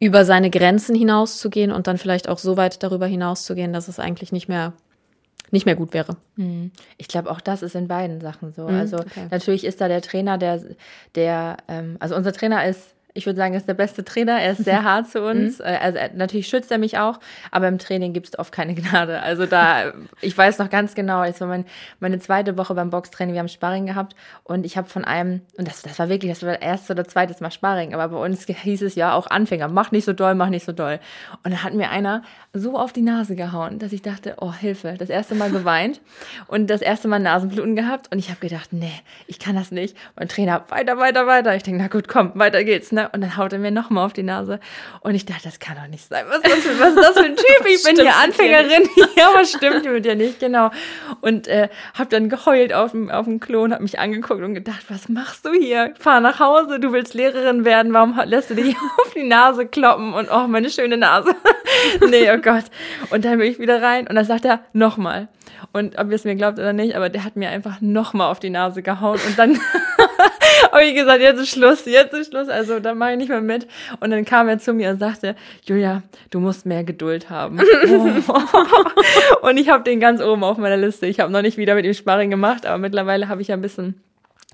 über 0.00 0.24
seine 0.24 0.50
Grenzen 0.50 0.94
hinauszugehen 0.96 1.70
und 1.70 1.86
dann 1.86 1.98
vielleicht 1.98 2.28
auch 2.28 2.38
so 2.38 2.56
weit 2.56 2.82
darüber 2.82 3.06
hinauszugehen, 3.06 3.72
dass 3.72 3.86
es 3.86 4.00
eigentlich 4.00 4.32
nicht 4.32 4.48
mehr 4.48 4.72
nicht 5.52 5.66
mehr 5.66 5.74
gut 5.74 5.92
wäre. 5.94 6.16
Hm. 6.36 6.70
Ich 6.96 7.08
glaube, 7.08 7.30
auch 7.30 7.40
das 7.40 7.62
ist 7.62 7.74
in 7.74 7.88
beiden 7.88 8.20
Sachen 8.20 8.52
so. 8.52 8.68
Mhm, 8.68 8.74
also 8.74 8.98
okay. 8.98 9.26
natürlich 9.32 9.64
ist 9.64 9.80
da 9.80 9.88
der 9.88 10.00
Trainer, 10.00 10.38
der, 10.38 10.62
der, 11.16 11.56
ähm, 11.66 11.96
also 11.98 12.14
unser 12.14 12.32
Trainer 12.32 12.64
ist 12.66 12.94
ich 13.20 13.26
würde 13.26 13.36
sagen, 13.36 13.52
er 13.52 13.58
ist 13.58 13.68
der 13.68 13.74
beste 13.74 14.02
Trainer. 14.02 14.40
Er 14.40 14.52
ist 14.52 14.64
sehr 14.64 14.82
hart 14.90 15.08
zu 15.08 15.22
uns. 15.22 15.58
Mhm. 15.58 15.64
Also 15.64 15.98
natürlich 16.14 16.48
schützt 16.48 16.70
er 16.70 16.78
mich 16.78 16.98
auch, 16.98 17.20
aber 17.50 17.68
im 17.68 17.78
Training 17.78 18.14
gibt 18.14 18.28
es 18.28 18.38
oft 18.38 18.50
keine 18.50 18.74
Gnade. 18.74 19.20
Also 19.20 19.44
da, 19.44 19.92
ich 20.22 20.36
weiß 20.36 20.58
noch 20.58 20.70
ganz 20.70 20.94
genau, 20.94 21.22
es 21.22 21.40
war 21.40 21.48
mein, 21.48 21.66
meine 22.00 22.18
zweite 22.18 22.56
Woche 22.56 22.74
beim 22.74 22.88
Boxtraining, 22.88 23.34
wir 23.34 23.40
haben 23.40 23.48
Sparring 23.48 23.84
gehabt 23.84 24.16
und 24.42 24.64
ich 24.64 24.78
habe 24.78 24.88
von 24.88 25.04
einem, 25.04 25.42
und 25.58 25.68
das, 25.68 25.82
das 25.82 25.98
war 25.98 26.08
wirklich, 26.08 26.32
das 26.32 26.42
war 26.42 26.54
das 26.54 26.62
erste 26.62 26.94
oder 26.94 27.04
zweites 27.04 27.40
Mal 27.40 27.50
Sparring, 27.50 27.92
aber 27.92 28.08
bei 28.08 28.24
uns 28.24 28.46
hieß 28.46 28.82
es 28.82 28.94
ja 28.94 29.12
auch 29.12 29.26
Anfänger, 29.26 29.68
mach 29.68 29.92
nicht 29.92 30.06
so 30.06 30.14
doll, 30.14 30.34
mach 30.34 30.48
nicht 30.48 30.64
so 30.64 30.72
doll. 30.72 30.98
Und 31.44 31.50
dann 31.52 31.62
hat 31.62 31.74
mir 31.74 31.90
einer 31.90 32.22
so 32.54 32.78
auf 32.78 32.94
die 32.94 33.02
Nase 33.02 33.36
gehauen, 33.36 33.78
dass 33.78 33.92
ich 33.92 34.00
dachte, 34.00 34.36
oh 34.40 34.52
Hilfe, 34.52 34.94
das 34.98 35.10
erste 35.10 35.34
Mal 35.34 35.50
geweint 35.50 36.00
und 36.46 36.70
das 36.70 36.80
erste 36.80 37.06
Mal 37.06 37.20
Nasenbluten 37.20 37.76
gehabt 37.76 38.10
und 38.10 38.18
ich 38.18 38.30
habe 38.30 38.40
gedacht, 38.40 38.72
nee, 38.72 38.92
ich 39.26 39.38
kann 39.38 39.56
das 39.56 39.70
nicht. 39.70 39.96
Mein 40.16 40.28
Trainer, 40.28 40.64
weiter, 40.68 40.96
weiter, 40.96 41.26
weiter. 41.26 41.54
Ich 41.54 41.62
denke, 41.62 41.82
na 41.82 41.88
gut, 41.88 42.08
komm, 42.08 42.32
weiter 42.34 42.64
geht's, 42.64 42.92
ne? 42.92 43.09
Und 43.12 43.20
dann 43.20 43.36
haut 43.36 43.52
er 43.52 43.58
mir 43.58 43.70
nochmal 43.70 44.06
auf 44.06 44.12
die 44.12 44.22
Nase. 44.22 44.60
Und 45.00 45.14
ich 45.14 45.24
dachte, 45.24 45.42
das 45.44 45.58
kann 45.58 45.76
doch 45.76 45.88
nicht 45.88 46.08
sein. 46.08 46.24
Was 46.28 46.38
ist 46.38 46.44
das 46.44 46.58
für, 46.60 46.80
was 46.80 46.88
ist 46.90 46.96
das 46.96 47.18
für 47.18 47.24
ein 47.24 47.36
Typ? 47.36 47.46
Ich 47.70 47.84
bin 47.84 47.96
hier 47.96 48.16
Anfängerin. 48.16 48.88
ja, 49.16 49.28
was 49.34 49.52
stimmt 49.52 49.84
mit 49.84 50.04
dir 50.04 50.16
nicht? 50.16 50.40
Genau. 50.40 50.70
Und 51.20 51.46
äh, 51.46 51.68
habe 51.94 52.10
dann 52.10 52.28
geheult 52.28 52.72
auf 52.72 52.90
dem, 52.90 53.10
auf 53.10 53.26
dem 53.26 53.38
Klo 53.38 53.62
und 53.62 53.72
habe 53.72 53.82
mich 53.82 53.98
angeguckt 53.98 54.42
und 54.42 54.54
gedacht, 54.54 54.86
was 54.88 55.08
machst 55.08 55.44
du 55.44 55.52
hier? 55.52 55.94
Fahr 55.98 56.20
nach 56.20 56.40
Hause, 56.40 56.80
du 56.80 56.92
willst 56.92 57.14
Lehrerin 57.14 57.64
werden. 57.64 57.92
Warum 57.92 58.20
lässt 58.24 58.50
du 58.50 58.54
dich 58.54 58.74
auf 59.00 59.14
die 59.14 59.22
Nase 59.22 59.66
kloppen? 59.66 60.14
Und 60.14 60.28
oh, 60.32 60.46
meine 60.48 60.70
schöne 60.70 60.96
Nase. 60.96 61.34
nee, 62.08 62.30
oh 62.32 62.38
Gott. 62.38 62.64
Und 63.10 63.24
dann 63.24 63.38
bin 63.38 63.50
ich 63.50 63.58
wieder 63.58 63.82
rein 63.82 64.06
und 64.06 64.16
dann 64.16 64.24
sagt 64.24 64.44
er, 64.44 64.60
nochmal. 64.72 65.28
Und 65.72 65.98
ob 65.98 66.08
ihr 66.08 66.16
es 66.16 66.24
mir 66.24 66.34
glaubt 66.34 66.58
oder 66.58 66.72
nicht, 66.72 66.96
aber 66.96 67.08
der 67.08 67.24
hat 67.24 67.36
mir 67.36 67.48
einfach 67.50 67.80
nochmal 67.80 68.30
auf 68.30 68.40
die 68.40 68.50
Nase 68.50 68.82
gehauen 68.82 69.20
und 69.26 69.38
dann 69.38 69.58
habe 70.72 70.84
ich 70.84 70.94
gesagt, 70.94 71.20
jetzt 71.20 71.40
ist 71.40 71.50
Schluss, 71.50 71.84
jetzt 71.86 72.14
ist 72.14 72.30
Schluss, 72.30 72.48
also 72.48 72.80
da 72.80 72.94
mache 72.94 73.12
ich 73.12 73.18
nicht 73.18 73.28
mehr 73.28 73.40
mit. 73.40 73.66
Und 74.00 74.10
dann 74.10 74.24
kam 74.24 74.48
er 74.48 74.58
zu 74.58 74.72
mir 74.72 74.90
und 74.90 74.98
sagte, 74.98 75.36
Julia, 75.64 76.02
du 76.30 76.40
musst 76.40 76.66
mehr 76.66 76.84
Geduld 76.84 77.30
haben. 77.30 77.58
und 79.42 79.56
ich 79.56 79.68
habe 79.68 79.84
den 79.84 80.00
ganz 80.00 80.20
oben 80.22 80.44
auf 80.44 80.58
meiner 80.58 80.76
Liste. 80.76 81.06
Ich 81.06 81.20
habe 81.20 81.32
noch 81.32 81.42
nicht 81.42 81.56
wieder 81.58 81.74
mit 81.74 81.84
ihm 81.84 81.94
Sparring 81.94 82.30
gemacht, 82.30 82.66
aber 82.66 82.78
mittlerweile 82.78 83.28
habe 83.28 83.42
ich 83.42 83.48
ja 83.48 83.56
ein 83.56 83.62
bisschen 83.62 84.00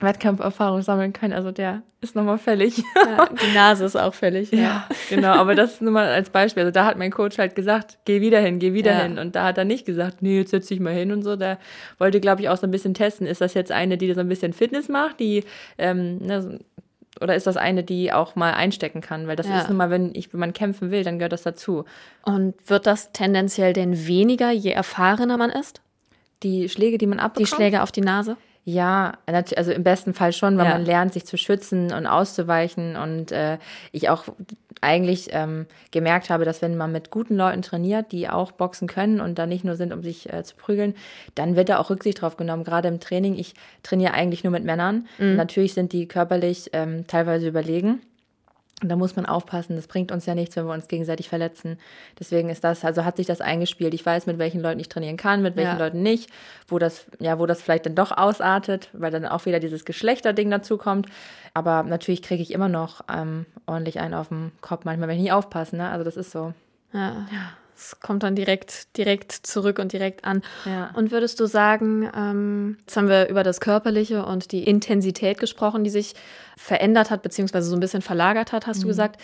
Wettkampferfahrung 0.01 0.83
sammeln 0.83 1.13
können. 1.13 1.33
Also 1.33 1.53
der 1.53 1.83
ist 2.01 2.15
nochmal 2.15 2.39
fällig. 2.39 2.83
Ja, 3.07 3.27
die 3.27 3.55
Nase 3.55 3.85
ist 3.85 3.97
auch 3.97 4.13
fällig. 4.13 4.51
Ja. 4.51 4.59
ja, 4.59 4.89
genau. 5.09 5.33
Aber 5.33 5.55
das 5.55 5.75
ist 5.75 5.83
nur 5.83 5.93
mal 5.93 6.07
als 6.07 6.31
Beispiel. 6.31 6.65
Also 6.65 6.73
da 6.73 6.85
hat 6.85 6.99
mein 6.99 7.11
Coach 7.11 7.39
halt 7.39 7.55
gesagt, 7.55 7.99
geh 8.05 8.21
wieder 8.21 8.41
hin, 8.41 8.59
geh 8.59 8.75
wieder 8.75 8.93
ja. 8.93 9.03
hin. 9.03 9.19
Und 9.19 9.37
da 9.37 9.45
hat 9.45 9.59
er 9.59 9.65
nicht 9.65 9.87
gesagt, 9.87 10.23
nee, 10.23 10.39
jetzt 10.39 10.51
setz 10.51 10.67
dich 10.67 10.81
mal 10.81 10.93
hin 10.93 11.13
und 11.13 11.23
so. 11.23 11.37
Der 11.37 11.59
wollte, 11.99 12.21
glaube 12.21 12.43
ich, 12.43 12.49
auch 12.49 12.57
so 12.57 12.67
ein 12.67 12.71
bisschen 12.71 12.95
testen. 12.95 13.27
Ist 13.27 13.41
das 13.41 13.55
jetzt 13.55 13.73
eine, 13.73 13.97
die 13.97 14.13
so 14.13 14.21
ein 14.21 14.29
bisschen 14.29 14.53
Fitness 14.53 14.89
macht, 14.89 15.19
die, 15.21 15.45
ähm, 15.79 16.19
ne, 16.19 16.59
oder 17.21 17.35
ist 17.35 17.47
das 17.47 17.57
eine, 17.57 17.83
die 17.83 18.13
auch 18.13 18.37
mal 18.37 18.53
einstecken 18.53 19.01
kann? 19.01 19.27
Weil 19.27 19.37
das 19.37 19.49
ja. 19.49 19.61
ist 19.61 19.69
nun 19.69 19.79
mal, 19.79 19.91
wenn 19.91 20.15
ich, 20.15 20.33
wenn 20.33 20.41
man 20.41 20.53
kämpfen 20.53 20.91
will, 20.91 21.03
dann 21.03 21.19
gehört 21.19 21.33
das 21.33 21.43
dazu. 21.43 21.85
Und 22.23 22.55
wird 22.67 22.87
das 22.87 23.13
tendenziell 23.13 23.73
denn 23.73 24.07
weniger, 24.07 24.51
je 24.51 24.73
erfahrener 24.73 25.39
man 25.39 25.51
ist? 25.51 25.81
Die 26.43 26.69
Schläge, 26.69 26.99
die 26.99 27.07
man 27.07 27.19
abbekommt? 27.19 27.51
Die 27.51 27.55
Schläge 27.55 27.83
auf 27.83 27.93
die 27.93 28.03
Nase? 28.03 28.37
Ja, 28.69 29.19
also 29.27 29.71
im 29.71 29.85
besten 29.85 30.13
Fall 30.13 30.33
schon, 30.33 30.59
weil 30.59 30.65
ja. 30.65 30.73
man 30.73 30.85
lernt, 30.85 31.13
sich 31.13 31.25
zu 31.25 31.39
schützen 31.39 31.93
und 31.93 32.09
auszuweichen. 32.09 32.97
Und 32.97 33.31
äh, 33.31 33.59
ich 33.93 34.09
auch 34.09 34.25
eigentlich 34.81 35.29
ähm, 35.31 35.67
gemerkt 35.93 36.31
habe, 36.31 36.45
dass 36.45 36.63
wenn 36.63 36.77
man 36.77 36.91
mit 36.91 37.13
guten 37.13 37.37
Leuten 37.37 37.63
trainiert, 37.63 38.11
die 38.11 38.29
auch 38.29 38.51
boxen 38.51 38.89
können 38.89 39.21
und 39.21 39.39
da 39.39 39.47
nicht 39.47 39.65
nur 39.65 39.77
sind, 39.77 39.93
um 39.93 40.03
sich 40.03 40.33
äh, 40.33 40.43
zu 40.43 40.57
prügeln, 40.57 40.97
dann 41.37 41.55
wird 41.55 41.69
da 41.69 41.79
auch 41.79 41.91
Rücksicht 41.91 42.21
drauf 42.21 42.37
genommen. 42.37 42.65
Gerade 42.65 42.89
im 42.89 42.99
Training, 42.99 43.39
ich 43.39 43.55
trainiere 43.85 44.15
eigentlich 44.15 44.43
nur 44.43 44.51
mit 44.51 44.65
Männern. 44.65 45.07
Mhm. 45.19 45.37
Natürlich 45.37 45.73
sind 45.73 45.93
die 45.93 46.09
körperlich 46.09 46.71
ähm, 46.73 47.07
teilweise 47.07 47.47
überlegen. 47.47 48.01
Und 48.83 48.91
da 48.91 48.97
muss 48.97 49.17
man 49.17 49.25
aufpassen, 49.25 49.75
das 49.75 49.87
bringt 49.87 50.13
uns 50.13 50.27
ja 50.27 50.35
nichts, 50.35 50.55
wenn 50.55 50.67
wir 50.67 50.75
uns 50.75 50.87
gegenseitig 50.87 51.31
verletzen. 51.31 51.79
Deswegen 52.21 52.51
ist 52.51 52.63
das, 52.63 52.85
also 52.85 53.07
hat 53.07 53.17
sich 53.17 53.27
das 53.27 53.41
eingespielt. 53.41 53.95
Ich 53.95 54.05
weiß, 54.05 54.27
mit 54.27 54.39
welchen 54.39 54.61
Leuten 54.61 54.81
ich 54.81 54.91
trainieren 54.91 55.17
kann, 55.17 55.41
mit 55.41 55.57
welchen 55.57 55.79
ja. 55.79 55.85
Leuten 55.85 56.03
nicht, 56.03 56.29
wo 56.69 56.79
das, 56.79 57.07
ja, 57.19 57.39
wo 57.39 57.47
das 57.47 57.63
vielleicht 57.63 57.87
dann 57.87 57.95
doch 57.95 58.13
ausartet, 58.13 58.91
weil 58.93 59.11
dann 59.11 59.25
auch 59.25 59.47
wieder 59.47 59.61
dieses 59.61 59.87
Geschlechterding 59.87 60.51
dazu 60.51 60.77
kommt. 60.77 61.07
Aber 61.55 61.85
natürlich 61.85 62.21
kriege 62.21 62.43
ich 62.43 62.53
immer 62.53 62.69
noch 62.69 63.01
ähm, 63.11 63.47
ordentlich 63.65 63.99
einen 63.99 64.13
auf 64.13 64.29
den 64.29 64.53
Kopf, 64.61 64.85
manchmal, 64.85 65.09
wenn 65.09 65.17
ich 65.17 65.23
nicht 65.23 65.33
aufpasse, 65.33 65.75
ne? 65.75 65.89
Also 65.89 66.05
das 66.05 66.19
ist 66.19 66.31
so. 66.31 66.53
Ja. 66.93 67.27
ja. 67.33 67.53
Es 67.77 68.01
kommt 68.01 68.23
dann 68.23 68.35
direkt, 68.35 68.97
direkt 68.97 69.33
zurück 69.33 69.79
und 69.79 69.93
direkt 69.93 70.25
an. 70.25 70.43
Ja. 70.65 70.91
Und 70.95 71.11
würdest 71.11 71.39
du 71.41 71.47
sagen, 71.47 72.11
ähm, 72.17 72.79
jetzt 72.81 72.97
haben 72.97 73.09
wir 73.09 73.29
über 73.29 73.43
das 73.43 73.61
Körperliche 73.61 74.25
und 74.25 74.51
die 74.51 74.65
Intensität 74.65 75.39
gesprochen, 75.39 75.85
die 75.85 75.91
sich 75.91 76.15
verändert 76.57 77.11
hat, 77.11 77.23
beziehungsweise 77.23 77.69
so 77.69 77.77
ein 77.77 77.81
bisschen 77.81 78.03
verlagert 78.03 78.53
hat, 78.53 78.67
hast 78.67 78.79
mhm. 78.79 78.83
du 78.83 78.89
gesagt. 78.89 79.21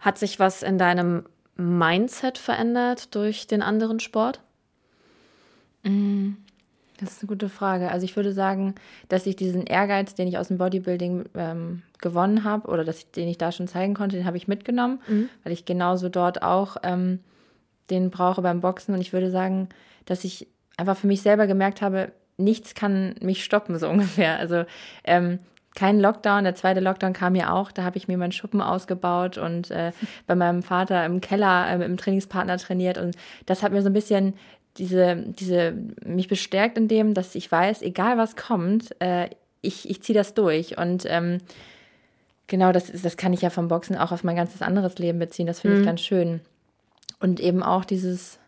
Hat 0.00 0.18
sich 0.18 0.40
was 0.40 0.64
in 0.64 0.78
deinem 0.78 1.24
Mindset 1.54 2.38
verändert 2.38 3.14
durch 3.14 3.46
den 3.46 3.62
anderen 3.62 4.00
Sport? 4.00 4.40
Mhm. 5.84 6.38
Das 6.98 7.12
ist 7.12 7.22
eine 7.22 7.28
gute 7.28 7.48
Frage. 7.48 7.90
Also 7.90 8.04
ich 8.04 8.16
würde 8.16 8.32
sagen, 8.32 8.74
dass 9.08 9.26
ich 9.26 9.36
diesen 9.36 9.64
Ehrgeiz, 9.64 10.14
den 10.14 10.28
ich 10.28 10.38
aus 10.38 10.48
dem 10.48 10.58
Bodybuilding 10.58 11.24
ähm, 11.34 11.82
gewonnen 12.00 12.44
habe 12.44 12.68
oder 12.68 12.84
dass 12.84 12.98
ich, 12.98 13.10
den 13.10 13.28
ich 13.28 13.38
da 13.38 13.50
schon 13.52 13.68
zeigen 13.68 13.94
konnte, 13.94 14.16
den 14.16 14.26
habe 14.26 14.36
ich 14.36 14.48
mitgenommen, 14.48 15.00
mhm. 15.08 15.28
weil 15.42 15.52
ich 15.52 15.64
genauso 15.64 16.08
dort 16.08 16.42
auch 16.42 16.76
ähm, 16.82 17.20
den 17.90 18.10
brauche 18.10 18.42
beim 18.42 18.60
Boxen. 18.60 18.94
Und 18.94 19.00
ich 19.00 19.12
würde 19.12 19.30
sagen, 19.30 19.68
dass 20.04 20.24
ich 20.24 20.48
einfach 20.76 20.96
für 20.96 21.06
mich 21.06 21.22
selber 21.22 21.46
gemerkt 21.46 21.82
habe, 21.82 22.12
nichts 22.36 22.74
kann 22.74 23.14
mich 23.20 23.44
stoppen, 23.44 23.78
so 23.78 23.88
ungefähr. 23.90 24.38
Also 24.38 24.64
ähm, 25.04 25.38
kein 25.74 26.00
Lockdown. 26.00 26.44
Der 26.44 26.54
zweite 26.54 26.80
Lockdown 26.80 27.12
kam 27.12 27.34
ja 27.34 27.52
auch. 27.52 27.72
Da 27.72 27.84
habe 27.84 27.96
ich 27.96 28.08
mir 28.08 28.18
meinen 28.18 28.32
Schuppen 28.32 28.60
ausgebaut 28.60 29.38
und 29.38 29.70
äh, 29.70 29.92
bei 30.26 30.34
meinem 30.34 30.62
Vater 30.62 31.04
im 31.06 31.20
Keller 31.20 31.72
äh, 31.72 31.78
dem 31.78 31.96
Trainingspartner 31.96 32.58
trainiert. 32.58 32.98
Und 32.98 33.16
das 33.46 33.62
hat 33.62 33.72
mir 33.72 33.82
so 33.82 33.88
ein 33.88 33.94
bisschen 33.94 34.34
diese, 34.78 35.16
diese, 35.16 35.74
mich 36.04 36.28
bestärkt 36.28 36.78
in 36.78 36.88
dem, 36.88 37.14
dass 37.14 37.34
ich 37.34 37.50
weiß, 37.50 37.82
egal 37.82 38.16
was 38.16 38.36
kommt, 38.36 38.94
äh, 39.00 39.28
ich, 39.60 39.88
ich 39.88 40.02
ziehe 40.02 40.16
das 40.16 40.34
durch. 40.34 40.78
Und 40.78 41.04
ähm, 41.06 41.38
genau, 42.46 42.72
das, 42.72 42.90
das 42.90 43.16
kann 43.16 43.32
ich 43.32 43.42
ja 43.42 43.50
vom 43.50 43.68
Boxen 43.68 43.96
auch 43.96 44.12
auf 44.12 44.24
mein 44.24 44.36
ganzes 44.36 44.62
anderes 44.62 44.98
Leben 44.98 45.18
beziehen. 45.18 45.46
Das 45.46 45.60
finde 45.60 45.76
mhm. 45.76 45.82
ich 45.82 45.86
ganz 45.86 46.00
schön. 46.00 46.40
Und 47.22 47.40
eben 47.40 47.62
auch 47.62 47.84
dieses, 47.84 48.38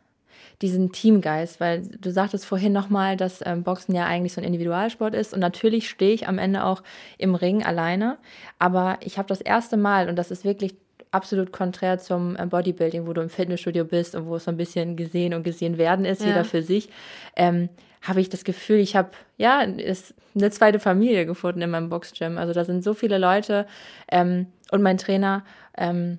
diesen 0.62 0.92
Teamgeist, 0.92 1.60
weil 1.60 1.82
du 1.82 2.10
sagtest 2.10 2.44
vorhin 2.44 2.72
nochmal, 2.72 3.16
dass 3.16 3.40
ähm, 3.44 3.62
Boxen 3.62 3.94
ja 3.94 4.06
eigentlich 4.06 4.32
so 4.32 4.40
ein 4.40 4.46
Individualsport 4.46 5.14
ist 5.14 5.32
und 5.32 5.40
natürlich 5.40 5.88
stehe 5.88 6.12
ich 6.12 6.28
am 6.28 6.38
Ende 6.38 6.64
auch 6.64 6.82
im 7.18 7.34
Ring 7.34 7.64
alleine, 7.64 8.18
aber 8.58 8.98
ich 9.00 9.18
habe 9.18 9.28
das 9.28 9.40
erste 9.40 9.76
Mal 9.76 10.08
und 10.08 10.16
das 10.16 10.30
ist 10.30 10.44
wirklich 10.44 10.74
absolut 11.10 11.52
konträr 11.52 11.98
zum 11.98 12.36
äh, 12.36 12.46
Bodybuilding, 12.46 13.06
wo 13.06 13.12
du 13.12 13.22
im 13.22 13.30
Fitnessstudio 13.30 13.84
bist 13.84 14.14
und 14.14 14.26
wo 14.26 14.36
es 14.36 14.44
so 14.44 14.50
ein 14.50 14.56
bisschen 14.56 14.96
gesehen 14.96 15.32
und 15.32 15.44
gesehen 15.44 15.78
werden 15.78 16.04
ist, 16.04 16.20
ja. 16.20 16.28
jeder 16.28 16.44
für 16.44 16.62
sich, 16.62 16.88
ähm, 17.36 17.68
habe 18.02 18.20
ich 18.20 18.28
das 18.28 18.44
Gefühl, 18.44 18.78
ich 18.78 18.96
habe 18.96 19.10
ja 19.38 19.60
ist 19.62 20.14
eine 20.34 20.50
zweite 20.50 20.80
Familie 20.80 21.24
gefunden 21.26 21.62
in 21.62 21.70
meinem 21.70 21.88
Boxgym. 21.88 22.36
Also 22.38 22.52
da 22.52 22.64
sind 22.64 22.82
so 22.82 22.92
viele 22.92 23.18
Leute 23.18 23.66
ähm, 24.10 24.46
und 24.70 24.82
mein 24.82 24.98
Trainer, 24.98 25.44
ähm, 25.78 26.18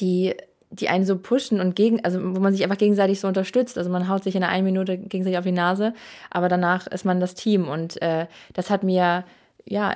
die 0.00 0.34
die 0.70 0.88
einen 0.88 1.04
so 1.04 1.16
pushen 1.16 1.60
und 1.60 1.76
gegen, 1.76 2.04
also 2.04 2.20
wo 2.36 2.40
man 2.40 2.52
sich 2.52 2.62
einfach 2.62 2.78
gegenseitig 2.78 3.20
so 3.20 3.28
unterstützt. 3.28 3.78
Also 3.78 3.90
man 3.90 4.08
haut 4.08 4.24
sich 4.24 4.36
in 4.36 4.42
einer 4.42 4.52
einen 4.52 4.64
Minute 4.64 4.98
gegenseitig 4.98 5.38
auf 5.38 5.44
die 5.44 5.52
Nase, 5.52 5.94
aber 6.30 6.48
danach 6.48 6.86
ist 6.86 7.04
man 7.04 7.20
das 7.20 7.34
Team 7.34 7.68
und 7.68 8.00
äh, 8.02 8.26
das 8.52 8.70
hat 8.70 8.82
mir 8.82 9.24
ja 9.64 9.94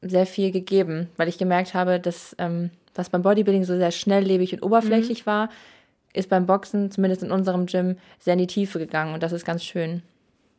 sehr 0.00 0.26
viel 0.26 0.50
gegeben, 0.50 1.08
weil 1.16 1.28
ich 1.28 1.38
gemerkt 1.38 1.74
habe, 1.74 2.00
dass 2.00 2.34
ähm, 2.38 2.70
was 2.94 3.10
beim 3.10 3.22
Bodybuilding 3.22 3.64
so 3.64 3.76
sehr 3.76 3.90
schnelllebig 3.90 4.52
und 4.52 4.62
oberflächlich 4.62 5.24
mhm. 5.24 5.30
war, 5.30 5.48
ist 6.12 6.28
beim 6.28 6.46
Boxen, 6.46 6.90
zumindest 6.90 7.22
in 7.22 7.30
unserem 7.30 7.66
Gym, 7.66 7.96
sehr 8.18 8.34
in 8.34 8.40
die 8.40 8.46
Tiefe 8.46 8.78
gegangen 8.78 9.14
und 9.14 9.22
das 9.22 9.32
ist 9.32 9.44
ganz 9.44 9.64
schön. 9.64 10.02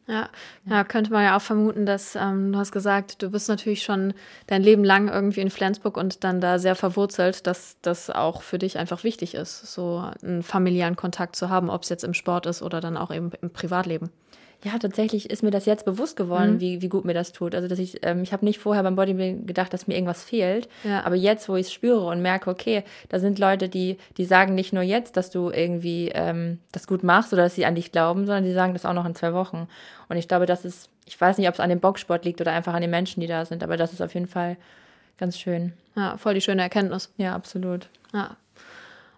Ja, 0.05 0.29
ja, 0.65 0.83
könnte 0.83 1.11
man 1.11 1.23
ja 1.23 1.37
auch 1.37 1.41
vermuten, 1.41 1.85
dass 1.85 2.15
ähm, 2.15 2.51
du 2.51 2.59
hast 2.59 2.73
gesagt, 2.73 3.21
du 3.21 3.31
bist 3.31 3.47
natürlich 3.47 3.83
schon 3.83 4.13
dein 4.47 4.61
Leben 4.61 4.83
lang 4.83 5.07
irgendwie 5.07 5.39
in 5.39 5.49
Flensburg 5.49 5.95
und 5.95 6.25
dann 6.25 6.41
da 6.41 6.59
sehr 6.59 6.75
verwurzelt, 6.75 7.47
dass 7.47 7.77
das 7.81 8.09
auch 8.09 8.41
für 8.41 8.59
dich 8.59 8.77
einfach 8.77 9.05
wichtig 9.05 9.33
ist, 9.33 9.73
so 9.73 10.03
einen 10.21 10.43
familiären 10.43 10.97
Kontakt 10.97 11.37
zu 11.37 11.49
haben, 11.49 11.69
ob 11.69 11.83
es 11.83 11.89
jetzt 11.89 12.03
im 12.03 12.13
Sport 12.13 12.47
ist 12.47 12.61
oder 12.61 12.81
dann 12.81 12.97
auch 12.97 13.11
eben 13.11 13.31
im 13.41 13.49
Privatleben 13.49 14.09
ja, 14.63 14.77
tatsächlich 14.79 15.29
ist 15.29 15.43
mir 15.43 15.51
das 15.51 15.65
jetzt 15.65 15.83
bewusst 15.83 16.15
geworden, 16.15 16.53
mhm. 16.53 16.59
wie, 16.61 16.81
wie 16.81 16.87
gut 16.87 17.03
mir 17.03 17.13
das 17.13 17.33
tut. 17.33 17.53
Also, 17.53 17.67
dass 17.67 17.79
ich, 17.79 17.99
ähm, 18.05 18.23
ich 18.23 18.31
habe 18.31 18.45
nicht 18.45 18.59
vorher 18.59 18.83
beim 18.83 18.95
Bodybuilding 18.95 19.45
gedacht, 19.45 19.73
dass 19.73 19.87
mir 19.87 19.95
irgendwas 19.95 20.23
fehlt. 20.23 20.69
Ja. 20.83 21.03
Aber 21.03 21.15
jetzt, 21.15 21.49
wo 21.49 21.55
ich 21.55 21.67
es 21.67 21.73
spüre 21.73 22.05
und 22.05 22.21
merke, 22.21 22.49
okay, 22.49 22.83
da 23.09 23.19
sind 23.19 23.39
Leute, 23.39 23.67
die, 23.67 23.97
die 24.17 24.25
sagen 24.25 24.55
nicht 24.55 24.71
nur 24.71 24.83
jetzt, 24.83 25.17
dass 25.17 25.29
du 25.29 25.49
irgendwie 25.49 26.11
ähm, 26.13 26.59
das 26.71 26.87
gut 26.87 27.03
machst 27.03 27.33
oder 27.33 27.43
dass 27.43 27.55
sie 27.55 27.65
an 27.65 27.75
dich 27.75 27.91
glauben, 27.91 28.25
sondern 28.25 28.45
die 28.45 28.53
sagen 28.53 28.73
das 28.73 28.85
auch 28.85 28.93
noch 28.93 29.05
in 29.05 29.15
zwei 29.15 29.33
Wochen. 29.33 29.67
Und 30.07 30.17
ich 30.17 30.27
glaube, 30.27 30.45
das 30.45 30.63
ist, 30.63 30.89
ich 31.05 31.19
weiß 31.19 31.37
nicht, 31.37 31.47
ob 31.49 31.55
es 31.55 31.59
an 31.59 31.69
dem 31.69 31.81
Boxsport 31.81 32.23
liegt 32.23 32.39
oder 32.39 32.53
einfach 32.53 32.73
an 32.73 32.81
den 32.81 32.91
Menschen, 32.91 33.19
die 33.19 33.27
da 33.27 33.45
sind, 33.45 33.63
aber 33.63 33.75
das 33.75 33.91
ist 33.91 34.01
auf 34.01 34.13
jeden 34.13 34.27
Fall 34.27 34.55
ganz 35.17 35.37
schön. 35.37 35.73
Ja, 35.95 36.17
voll 36.17 36.35
die 36.35 36.41
schöne 36.41 36.61
Erkenntnis. 36.61 37.11
Ja, 37.17 37.35
absolut. 37.35 37.89
Ja. 38.13 38.37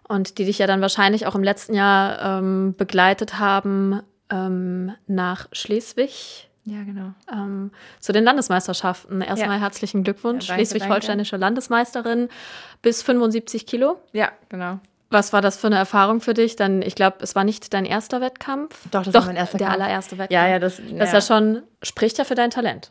Und 0.08 0.38
die 0.38 0.44
dich 0.44 0.58
ja 0.58 0.66
dann 0.66 0.80
wahrscheinlich 0.80 1.26
auch 1.26 1.34
im 1.34 1.42
letzten 1.42 1.74
Jahr 1.74 2.38
ähm, 2.38 2.74
begleitet 2.76 3.38
haben, 3.38 4.00
ähm, 4.30 4.92
nach 5.06 5.48
Schleswig. 5.52 6.48
Ja, 6.64 6.82
genau. 6.82 7.12
Ähm, 7.32 7.70
zu 8.00 8.12
den 8.12 8.24
Landesmeisterschaften. 8.24 9.20
Erstmal 9.20 9.56
ja. 9.56 9.62
herzlichen 9.62 10.02
Glückwunsch. 10.02 10.48
Ja, 10.48 10.54
Schleswig-Holsteinische 10.54 11.36
Landesmeisterin 11.36 12.28
bis 12.82 13.02
75 13.02 13.66
Kilo. 13.66 14.00
Ja, 14.12 14.32
genau. 14.48 14.80
Was 15.08 15.32
war 15.32 15.40
das 15.40 15.56
für 15.56 15.68
eine 15.68 15.76
Erfahrung 15.76 16.20
für 16.20 16.34
dich? 16.34 16.56
Dann, 16.56 16.82
ich 16.82 16.96
glaube, 16.96 17.18
es 17.20 17.36
war 17.36 17.44
nicht 17.44 17.72
dein 17.72 17.84
erster 17.84 18.20
Wettkampf. 18.20 18.76
Doch, 18.90 19.04
das 19.04 19.12
Doch, 19.12 19.20
war 19.20 19.26
mein 19.26 19.36
erster 19.36 19.58
der 19.58 19.68
Kampf. 19.68 19.80
allererste 19.80 20.18
Wettkampf. 20.18 20.32
Ja, 20.32 20.48
ja, 20.48 20.58
das, 20.58 20.78
ja. 20.78 20.98
das 20.98 21.08
ist 21.08 21.14
ja 21.14 21.20
schon, 21.20 21.62
spricht 21.82 22.18
ja 22.18 22.24
für 22.24 22.34
dein 22.34 22.50
Talent. 22.50 22.90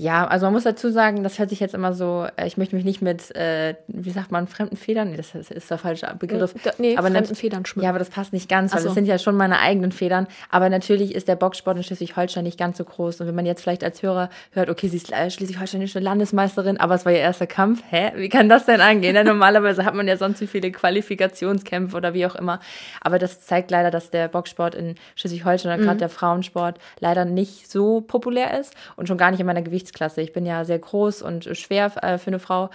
Ja, 0.00 0.28
also 0.28 0.46
man 0.46 0.52
muss 0.52 0.62
dazu 0.62 0.90
sagen, 0.90 1.24
das 1.24 1.40
hört 1.40 1.50
sich 1.50 1.58
jetzt 1.58 1.74
immer 1.74 1.92
so, 1.92 2.24
äh, 2.36 2.46
ich 2.46 2.56
möchte 2.56 2.76
mich 2.76 2.84
nicht 2.84 3.02
mit, 3.02 3.34
äh, 3.34 3.74
wie 3.88 4.10
sagt 4.10 4.30
man, 4.30 4.46
fremden 4.46 4.76
Federn, 4.76 5.10
nee, 5.10 5.16
das 5.16 5.34
ist, 5.34 5.50
ist 5.50 5.68
der 5.68 5.78
falsche 5.78 6.06
Begriff. 6.16 6.54
Nee, 6.78 6.96
aber 6.96 7.10
fremden 7.10 7.34
Federn 7.34 7.66
schmücken. 7.66 7.82
Ja, 7.82 7.90
aber 7.90 7.98
das 7.98 8.08
passt 8.08 8.32
nicht 8.32 8.48
ganz, 8.48 8.72
weil 8.72 8.80
so. 8.80 8.86
das 8.86 8.94
sind 8.94 9.06
ja 9.06 9.18
schon 9.18 9.34
meine 9.34 9.58
eigenen 9.58 9.90
Federn. 9.90 10.28
Aber 10.50 10.70
natürlich 10.70 11.16
ist 11.16 11.26
der 11.26 11.34
Boxsport 11.34 11.76
in 11.78 11.82
Schleswig-Holstein 11.82 12.44
nicht 12.44 12.56
ganz 12.56 12.78
so 12.78 12.84
groß. 12.84 13.20
Und 13.20 13.26
wenn 13.26 13.34
man 13.34 13.44
jetzt 13.44 13.60
vielleicht 13.60 13.82
als 13.82 14.00
Hörer 14.00 14.30
hört, 14.52 14.70
okay, 14.70 14.86
sie 14.86 14.98
ist 14.98 15.08
Schleswig-Holsteinische 15.08 15.98
Landesmeisterin, 15.98 16.78
aber 16.78 16.94
es 16.94 17.04
war 17.04 17.10
ihr 17.10 17.18
erster 17.18 17.48
Kampf, 17.48 17.82
hä? 17.90 18.12
Wie 18.14 18.28
kann 18.28 18.48
das 18.48 18.66
denn 18.66 18.80
angehen? 18.80 19.16
Ja, 19.16 19.24
normalerweise 19.24 19.84
hat 19.84 19.96
man 19.96 20.06
ja 20.06 20.16
sonst 20.16 20.40
wie 20.40 20.46
viele 20.46 20.70
Qualifikationskämpfe 20.70 21.96
oder 21.96 22.14
wie 22.14 22.24
auch 22.24 22.36
immer. 22.36 22.60
Aber 23.00 23.18
das 23.18 23.40
zeigt 23.40 23.72
leider, 23.72 23.90
dass 23.90 24.10
der 24.10 24.28
Boxsport 24.28 24.76
in 24.76 24.94
Schleswig-Holstein 25.16 25.80
mhm. 25.80 25.84
gerade 25.84 25.98
der 25.98 26.08
Frauensport 26.08 26.78
leider 27.00 27.24
nicht 27.24 27.68
so 27.68 28.00
populär 28.00 28.60
ist 28.60 28.74
und 28.94 29.08
schon 29.08 29.18
gar 29.18 29.32
nicht 29.32 29.40
in 29.40 29.46
meiner 29.46 29.62
Gewichtsklasse. 29.88 30.20
Ich 30.20 30.32
bin 30.32 30.46
ja 30.46 30.64
sehr 30.64 30.78
groß 30.78 31.22
und 31.22 31.44
schwer 31.56 31.92
äh, 32.02 32.18
für 32.18 32.28
eine 32.28 32.38
Frau. 32.38 32.70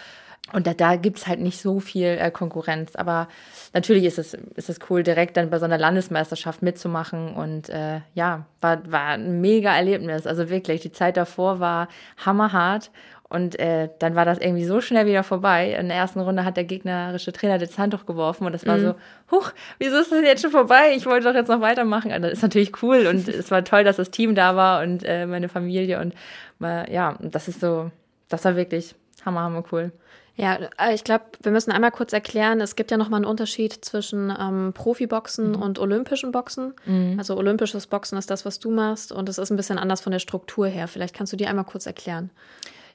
Und 0.52 0.68
da, 0.68 0.74
da 0.74 0.98
gibt 0.98 1.20
es 1.20 1.28
halt 1.28 1.40
nicht 1.40 1.62
so 1.62 1.80
viel 1.80 2.18
äh, 2.20 2.30
Konkurrenz. 2.30 2.96
Aber 2.96 3.30
natürlich 3.74 4.04
ist 4.04 4.20
es, 4.20 4.34
ist 4.34 4.70
es 4.70 4.80
cool, 4.90 5.02
direkt 5.02 5.38
dann 5.38 5.50
bei 5.50 5.58
so 5.58 5.66
einer 5.66 5.78
Landesmeisterschaft 5.78 6.62
mitzumachen. 6.62 7.34
Und 7.34 7.70
äh, 7.70 8.02
ja, 8.14 8.46
war, 8.60 8.92
war 8.92 9.10
ein 9.10 9.40
mega 9.40 9.74
Erlebnis. 9.74 10.28
Also 10.28 10.50
wirklich, 10.50 10.82
die 10.82 10.92
Zeit 10.92 11.16
davor 11.16 11.60
war 11.60 11.88
hammerhart. 12.18 12.92
Und 13.34 13.60
äh, 13.60 13.90
dann 13.98 14.14
war 14.14 14.26
das 14.26 14.38
irgendwie 14.38 14.64
so 14.64 14.80
schnell 14.80 15.08
wieder 15.08 15.24
vorbei. 15.24 15.76
In 15.80 15.88
der 15.88 15.98
ersten 15.98 16.20
Runde 16.20 16.46
hat 16.46 16.56
der 16.56 16.66
gegnerische 16.66 17.34
Trainer 17.34 17.58
das 17.58 17.80
Handtuch 17.80 18.06
geworfen 18.06 18.46
und 18.46 18.52
das 18.52 18.68
war 18.68 18.78
mhm. 18.78 18.82
so, 18.82 18.96
huch, 19.32 19.52
wieso 19.80 19.98
ist 19.98 20.12
das 20.12 20.22
jetzt 20.22 20.44
schon 20.44 20.52
vorbei? 20.52 20.94
Ich 20.96 21.08
wollte 21.08 21.26
doch 21.26 21.34
jetzt 21.34 21.48
noch 21.48 21.60
weitermachen. 21.60 22.12
Also 22.12 22.28
das 22.28 22.34
ist 22.38 22.44
natürlich 22.44 22.84
cool 22.84 23.08
und 23.08 23.28
es 23.30 23.50
war 23.50 23.64
toll, 23.64 23.84
dass 23.84 23.96
das 23.96 24.12
Team 24.12 24.36
da 24.36 24.56
war 24.56 24.84
und 24.84 25.04
äh, 25.04 25.26
meine 25.26 25.50
Familie 25.50 26.00
und 26.00 26.14
mal, 26.60 26.88
ja, 26.92 27.18
das 27.22 27.48
ist 27.48 27.60
so, 27.60 27.90
das 28.30 28.46
war 28.46 28.56
wirklich 28.56 28.94
hammer, 29.26 29.42
hammer 29.42 29.64
cool. 29.72 29.92
Ja, 30.36 30.60
äh, 30.78 30.94
ich 30.94 31.04
glaube, 31.04 31.26
wir 31.42 31.52
müssen 31.52 31.72
einmal 31.72 31.90
kurz 31.90 32.14
erklären, 32.14 32.62
es 32.62 32.76
gibt 32.76 32.92
ja 32.92 32.98
nochmal 32.98 33.18
einen 33.18 33.26
Unterschied 33.26 33.74
zwischen 33.74 34.32
ähm, 34.40 34.74
Profiboxen 34.76 35.54
mhm. 35.54 35.62
und 35.62 35.80
olympischen 35.80 36.32
Boxen. 36.32 36.76
Mhm. 36.86 37.16
Also 37.18 37.36
olympisches 37.36 37.88
Boxen 37.88 38.16
ist 38.20 38.30
das, 38.30 38.46
was 38.46 38.60
du 38.60 38.70
machst 38.70 39.12
und 39.12 39.28
es 39.28 39.40
ist 39.40 39.50
ein 39.50 39.58
bisschen 39.58 39.80
anders 39.80 40.02
von 40.02 40.12
der 40.12 40.20
Struktur 40.20 40.68
her. 40.68 40.88
Vielleicht 40.88 41.16
kannst 41.16 41.34
du 41.34 41.38
die 41.38 41.48
einmal 41.48 41.66
kurz 41.66 41.88
erklären. 41.88 42.30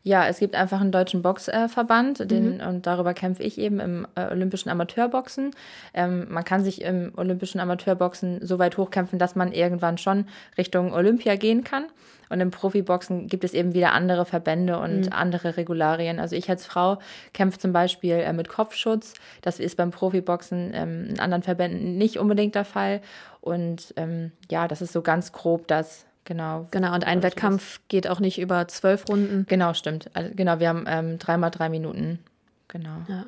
Ja, 0.08 0.26
es 0.26 0.38
gibt 0.38 0.54
einfach 0.54 0.80
einen 0.80 0.90
deutschen 0.90 1.20
Boxverband, 1.20 2.30
mhm. 2.30 2.62
und 2.66 2.86
darüber 2.86 3.12
kämpfe 3.12 3.42
ich 3.42 3.58
eben 3.58 3.78
im 3.78 4.06
äh, 4.14 4.32
olympischen 4.32 4.70
Amateurboxen. 4.70 5.50
Ähm, 5.92 6.28
man 6.30 6.44
kann 6.44 6.64
sich 6.64 6.80
im 6.80 7.12
olympischen 7.18 7.60
Amateurboxen 7.60 8.38
so 8.40 8.58
weit 8.58 8.78
hochkämpfen, 8.78 9.18
dass 9.18 9.36
man 9.36 9.52
irgendwann 9.52 9.98
schon 9.98 10.24
Richtung 10.56 10.94
Olympia 10.94 11.36
gehen 11.36 11.62
kann. 11.62 11.84
Und 12.30 12.40
im 12.40 12.50
Profiboxen 12.50 13.26
gibt 13.26 13.44
es 13.44 13.52
eben 13.52 13.74
wieder 13.74 13.92
andere 13.92 14.24
Verbände 14.24 14.78
und 14.78 15.02
mhm. 15.02 15.12
andere 15.12 15.58
Regularien. 15.58 16.20
Also 16.20 16.36
ich 16.36 16.48
als 16.48 16.64
Frau 16.64 17.00
kämpfe 17.34 17.58
zum 17.58 17.74
Beispiel 17.74 18.14
äh, 18.14 18.32
mit 18.32 18.48
Kopfschutz. 18.48 19.12
Das 19.42 19.60
ist 19.60 19.76
beim 19.76 19.90
Profiboxen 19.90 20.72
ähm, 20.72 21.06
in 21.10 21.20
anderen 21.20 21.42
Verbänden 21.42 21.98
nicht 21.98 22.18
unbedingt 22.18 22.54
der 22.54 22.64
Fall. 22.64 23.02
Und 23.42 23.92
ähm, 23.96 24.32
ja, 24.50 24.68
das 24.68 24.80
ist 24.80 24.94
so 24.94 25.02
ganz 25.02 25.32
grob 25.32 25.68
das, 25.68 26.06
Genau. 26.28 26.68
Genau, 26.72 26.94
und 26.94 27.06
ein 27.06 27.22
Wettkampf 27.22 27.80
geht 27.88 28.06
auch 28.06 28.20
nicht 28.20 28.38
über 28.38 28.68
zwölf 28.68 29.08
Runden. 29.08 29.46
Genau, 29.48 29.72
stimmt. 29.72 30.10
Also, 30.12 30.30
genau, 30.36 30.58
wir 30.60 30.68
haben 30.68 30.84
ähm, 30.86 31.18
dreimal 31.18 31.50
drei 31.50 31.70
Minuten. 31.70 32.18
Genau. 32.68 32.98
Ja. 33.08 33.24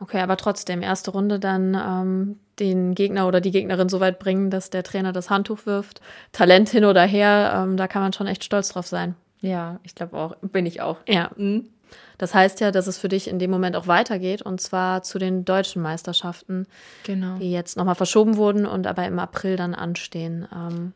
Okay, 0.00 0.20
aber 0.20 0.36
trotzdem, 0.36 0.82
erste 0.82 1.12
Runde 1.12 1.38
dann 1.38 1.74
ähm, 1.74 2.38
den 2.58 2.94
Gegner 2.94 3.26
oder 3.26 3.40
die 3.40 3.52
Gegnerin 3.52 3.88
so 3.88 4.00
weit 4.00 4.18
bringen, 4.18 4.50
dass 4.50 4.68
der 4.68 4.82
Trainer 4.82 5.14
das 5.14 5.30
Handtuch 5.30 5.64
wirft. 5.64 6.02
Talent 6.32 6.68
hin 6.68 6.84
oder 6.84 7.06
her, 7.06 7.54
ähm, 7.56 7.78
da 7.78 7.88
kann 7.88 8.02
man 8.02 8.12
schon 8.12 8.26
echt 8.26 8.44
stolz 8.44 8.68
drauf 8.68 8.86
sein. 8.86 9.14
Ja, 9.40 9.80
ich 9.82 9.94
glaube 9.94 10.18
auch. 10.18 10.36
Bin 10.42 10.66
ich 10.66 10.82
auch. 10.82 10.98
Ja. 11.08 11.30
Mhm. 11.36 11.70
Das 12.18 12.34
heißt 12.34 12.60
ja, 12.60 12.70
dass 12.70 12.86
es 12.86 12.98
für 12.98 13.08
dich 13.08 13.28
in 13.28 13.38
dem 13.38 13.50
Moment 13.50 13.76
auch 13.76 13.86
weitergeht 13.86 14.42
und 14.42 14.60
zwar 14.60 15.02
zu 15.02 15.18
den 15.18 15.46
deutschen 15.46 15.80
Meisterschaften, 15.80 16.66
genau. 17.04 17.38
die 17.38 17.50
jetzt 17.50 17.78
nochmal 17.78 17.94
verschoben 17.94 18.36
wurden 18.36 18.66
und 18.66 18.86
aber 18.86 19.06
im 19.06 19.18
April 19.18 19.56
dann 19.56 19.74
anstehen. 19.74 20.46
Ähm, 20.54 20.92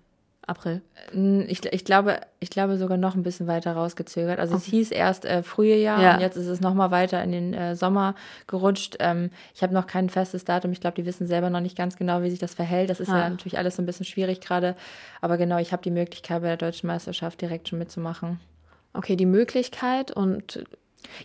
April? 0.46 0.82
Ich, 1.48 1.64
ich, 1.64 1.84
glaube, 1.84 2.20
ich 2.40 2.50
glaube 2.50 2.76
sogar 2.76 2.96
noch 2.96 3.14
ein 3.14 3.22
bisschen 3.22 3.46
weiter 3.46 3.72
rausgezögert. 3.72 4.38
Also 4.38 4.54
okay. 4.54 4.62
es 4.64 4.70
hieß 4.70 4.90
erst 4.90 5.24
äh, 5.24 5.42
frühe 5.42 5.76
Jahr 5.76 6.02
ja. 6.02 6.14
und 6.14 6.20
jetzt 6.20 6.36
ist 6.36 6.46
es 6.46 6.60
noch 6.60 6.74
mal 6.74 6.90
weiter 6.90 7.22
in 7.22 7.32
den 7.32 7.54
äh, 7.54 7.76
Sommer 7.76 8.14
gerutscht. 8.46 8.96
Ähm, 9.00 9.30
ich 9.54 9.62
habe 9.62 9.74
noch 9.74 9.86
kein 9.86 10.08
festes 10.08 10.44
Datum. 10.44 10.72
Ich 10.72 10.80
glaube, 10.80 10.96
die 10.96 11.06
wissen 11.06 11.26
selber 11.26 11.50
noch 11.50 11.60
nicht 11.60 11.76
ganz 11.76 11.96
genau, 11.96 12.22
wie 12.22 12.30
sich 12.30 12.38
das 12.38 12.54
verhält. 12.54 12.90
Das 12.90 13.00
ist 13.00 13.10
ah. 13.10 13.18
ja 13.18 13.30
natürlich 13.30 13.58
alles 13.58 13.76
so 13.76 13.82
ein 13.82 13.86
bisschen 13.86 14.06
schwierig 14.06 14.40
gerade. 14.40 14.76
Aber 15.20 15.36
genau, 15.36 15.58
ich 15.58 15.72
habe 15.72 15.82
die 15.82 15.90
Möglichkeit 15.90 16.42
bei 16.42 16.48
der 16.48 16.56
deutschen 16.56 16.88
Meisterschaft 16.88 17.40
direkt 17.40 17.68
schon 17.68 17.78
mitzumachen. 17.78 18.40
Okay, 18.92 19.14
die 19.14 19.26
Möglichkeit 19.26 20.10
und 20.10 20.64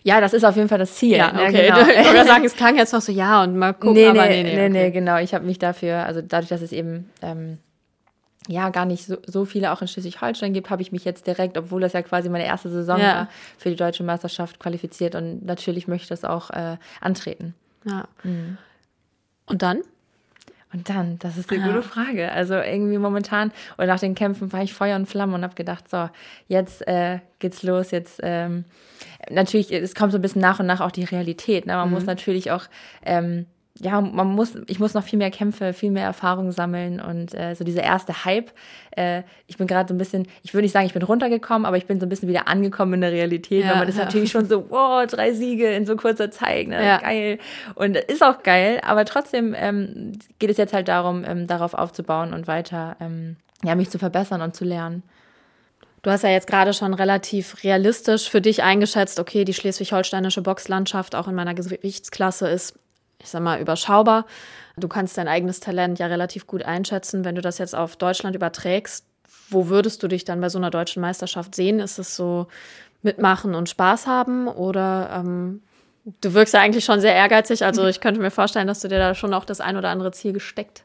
ja, 0.02 0.20
das 0.20 0.32
ist 0.32 0.44
auf 0.44 0.56
jeden 0.56 0.68
Fall 0.68 0.78
das 0.78 0.94
Ziel. 0.94 1.16
Ja, 1.16 1.32
ne? 1.32 1.44
okay. 1.44 1.66
Ja, 1.66 1.82
genau. 1.82 2.00
Ich 2.00 2.12
würde 2.12 2.24
sagen, 2.26 2.44
es 2.44 2.56
klang 2.56 2.76
jetzt 2.76 2.92
noch 2.92 3.00
so, 3.00 3.12
ja, 3.12 3.42
und 3.42 3.56
mal 3.56 3.72
gucken, 3.72 3.94
nee, 3.94 4.12
nee, 4.12 4.18
aber 4.18 4.28
nee, 4.28 4.42
nee. 4.42 4.54
Nee, 4.54 4.60
okay. 4.60 4.68
nee, 4.70 4.90
genau. 4.90 5.18
Ich 5.18 5.34
habe 5.34 5.44
mich 5.44 5.58
dafür, 5.58 6.06
also 6.06 6.22
dadurch, 6.22 6.48
dass 6.48 6.62
es 6.62 6.72
eben 6.72 7.10
ähm, 7.22 7.58
ja 8.48 8.70
gar 8.70 8.84
nicht 8.84 9.04
so, 9.06 9.16
so 9.26 9.44
viele 9.44 9.72
auch 9.72 9.82
in 9.82 9.88
Schleswig-Holstein 9.88 10.52
gibt, 10.52 10.70
habe 10.70 10.82
ich 10.82 10.92
mich 10.92 11.04
jetzt 11.04 11.26
direkt, 11.26 11.56
obwohl 11.58 11.80
das 11.80 11.92
ja 11.92 12.02
quasi 12.02 12.28
meine 12.28 12.44
erste 12.46 12.70
Saison 12.70 12.98
Ja. 13.00 13.14
war, 13.14 13.28
für 13.58 13.70
die 13.70 13.76
deutsche 13.76 14.04
Meisterschaft 14.04 14.58
qualifiziert 14.60 15.14
und 15.14 15.44
natürlich 15.44 15.88
möchte 15.88 16.04
ich 16.04 16.08
das 16.08 16.24
auch 16.24 16.50
äh, 16.50 16.76
antreten. 17.00 17.54
Ja. 17.84 18.06
Und 18.24 19.62
dann? 19.62 19.80
Und 20.72 20.88
dann, 20.90 21.18
das 21.20 21.36
ist 21.36 21.50
eine 21.50 21.60
Ja. 21.60 21.66
gute 21.68 21.82
Frage. 21.82 22.30
Also 22.32 22.54
irgendwie 22.54 22.98
momentan 22.98 23.52
oder 23.78 23.86
nach 23.86 24.00
den 24.00 24.14
Kämpfen 24.14 24.52
war 24.52 24.62
ich 24.62 24.74
Feuer 24.74 24.96
und 24.96 25.06
Flamme 25.06 25.34
und 25.34 25.42
habe 25.42 25.54
gedacht, 25.54 25.88
so, 25.88 26.10
jetzt 26.48 26.86
äh, 26.88 27.20
geht's 27.38 27.62
los, 27.62 27.92
jetzt 27.92 28.20
ähm, 28.22 28.64
natürlich, 29.30 29.72
es 29.72 29.94
kommt 29.94 30.12
so 30.12 30.18
ein 30.18 30.22
bisschen 30.22 30.42
nach 30.42 30.58
und 30.60 30.66
nach 30.66 30.80
auch 30.80 30.90
die 30.90 31.04
Realität. 31.04 31.66
Ne? 31.66 31.74
Man 31.74 31.90
muss 31.90 32.04
natürlich 32.04 32.50
auch, 32.50 32.64
ähm, 33.04 33.46
ja, 33.78 34.00
man 34.00 34.28
muss, 34.28 34.54
ich 34.66 34.78
muss 34.78 34.94
noch 34.94 35.04
viel 35.04 35.18
mehr 35.18 35.30
Kämpfe, 35.30 35.72
viel 35.72 35.90
mehr 35.90 36.04
Erfahrung 36.04 36.52
sammeln 36.52 37.00
und 37.00 37.34
äh, 37.34 37.54
so 37.54 37.64
dieser 37.64 37.82
erste 37.82 38.24
Hype. 38.24 38.50
Äh, 38.92 39.22
ich 39.46 39.56
bin 39.58 39.66
gerade 39.66 39.88
so 39.88 39.94
ein 39.94 39.98
bisschen, 39.98 40.26
ich 40.42 40.54
würde 40.54 40.62
nicht 40.62 40.72
sagen, 40.72 40.86
ich 40.86 40.92
bin 40.92 41.02
runtergekommen, 41.02 41.66
aber 41.66 41.76
ich 41.76 41.86
bin 41.86 42.00
so 42.00 42.06
ein 42.06 42.08
bisschen 42.08 42.28
wieder 42.28 42.48
angekommen 42.48 42.94
in 42.94 43.00
der 43.02 43.12
Realität, 43.12 43.64
Ja, 43.64 43.70
weil 43.72 43.78
man 43.80 43.88
ist 43.88 43.98
ja. 43.98 44.04
natürlich 44.04 44.30
schon 44.30 44.48
so, 44.48 44.70
wow, 44.70 45.06
drei 45.06 45.32
Siege 45.32 45.68
in 45.68 45.86
so 45.86 45.96
kurzer 45.96 46.30
Zeit, 46.30 46.68
ne? 46.68 46.84
Ja. 46.84 46.98
geil. 46.98 47.38
Und 47.74 47.96
ist 47.96 48.22
auch 48.22 48.42
geil, 48.42 48.80
aber 48.82 49.04
trotzdem 49.04 49.54
ähm, 49.56 50.12
geht 50.38 50.50
es 50.50 50.56
jetzt 50.56 50.72
halt 50.72 50.88
darum, 50.88 51.24
ähm, 51.26 51.46
darauf 51.46 51.74
aufzubauen 51.74 52.32
und 52.32 52.46
weiter 52.46 52.96
ähm, 53.00 53.36
ja, 53.62 53.74
mich 53.74 53.90
zu 53.90 53.98
verbessern 53.98 54.42
und 54.42 54.54
zu 54.54 54.64
lernen. 54.64 55.02
Du 56.02 56.10
hast 56.10 56.22
ja 56.22 56.30
jetzt 56.30 56.46
gerade 56.46 56.72
schon 56.72 56.94
relativ 56.94 57.64
realistisch 57.64 58.30
für 58.30 58.40
dich 58.40 58.62
eingeschätzt, 58.62 59.18
okay, 59.18 59.44
die 59.44 59.54
schleswig-holsteinische 59.54 60.40
Boxlandschaft 60.40 61.16
auch 61.16 61.26
in 61.26 61.34
meiner 61.34 61.54
Gewichtsklasse 61.54 62.48
ist, 62.48 62.78
ich 63.20 63.28
sag 63.28 63.42
mal, 63.42 63.60
überschaubar. 63.60 64.26
Du 64.76 64.88
kannst 64.88 65.16
dein 65.16 65.28
eigenes 65.28 65.60
Talent 65.60 65.98
ja 65.98 66.06
relativ 66.06 66.46
gut 66.46 66.62
einschätzen. 66.62 67.24
Wenn 67.24 67.34
du 67.34 67.40
das 67.40 67.58
jetzt 67.58 67.74
auf 67.74 67.96
Deutschland 67.96 68.36
überträgst, 68.36 69.06
wo 69.48 69.68
würdest 69.68 70.02
du 70.02 70.08
dich 70.08 70.24
dann 70.24 70.40
bei 70.40 70.48
so 70.48 70.58
einer 70.58 70.70
deutschen 70.70 71.00
Meisterschaft 71.00 71.54
sehen? 71.54 71.80
Ist 71.80 71.98
es 71.98 72.16
so 72.16 72.48
mitmachen 73.02 73.54
und 73.54 73.68
Spaß 73.68 74.06
haben 74.06 74.48
oder 74.48 75.10
ähm, 75.12 75.62
du 76.20 76.34
wirkst 76.34 76.54
ja 76.54 76.60
eigentlich 76.60 76.84
schon 76.84 77.00
sehr 77.00 77.14
ehrgeizig. 77.14 77.64
Also 77.64 77.86
ich 77.86 78.00
könnte 78.00 78.20
mir 78.20 78.30
vorstellen, 78.30 78.66
dass 78.66 78.80
du 78.80 78.88
dir 78.88 78.98
da 78.98 79.14
schon 79.14 79.34
auch 79.34 79.44
das 79.44 79.60
ein 79.60 79.76
oder 79.76 79.88
andere 79.88 80.12
Ziel 80.12 80.32
gesteckt 80.32 80.84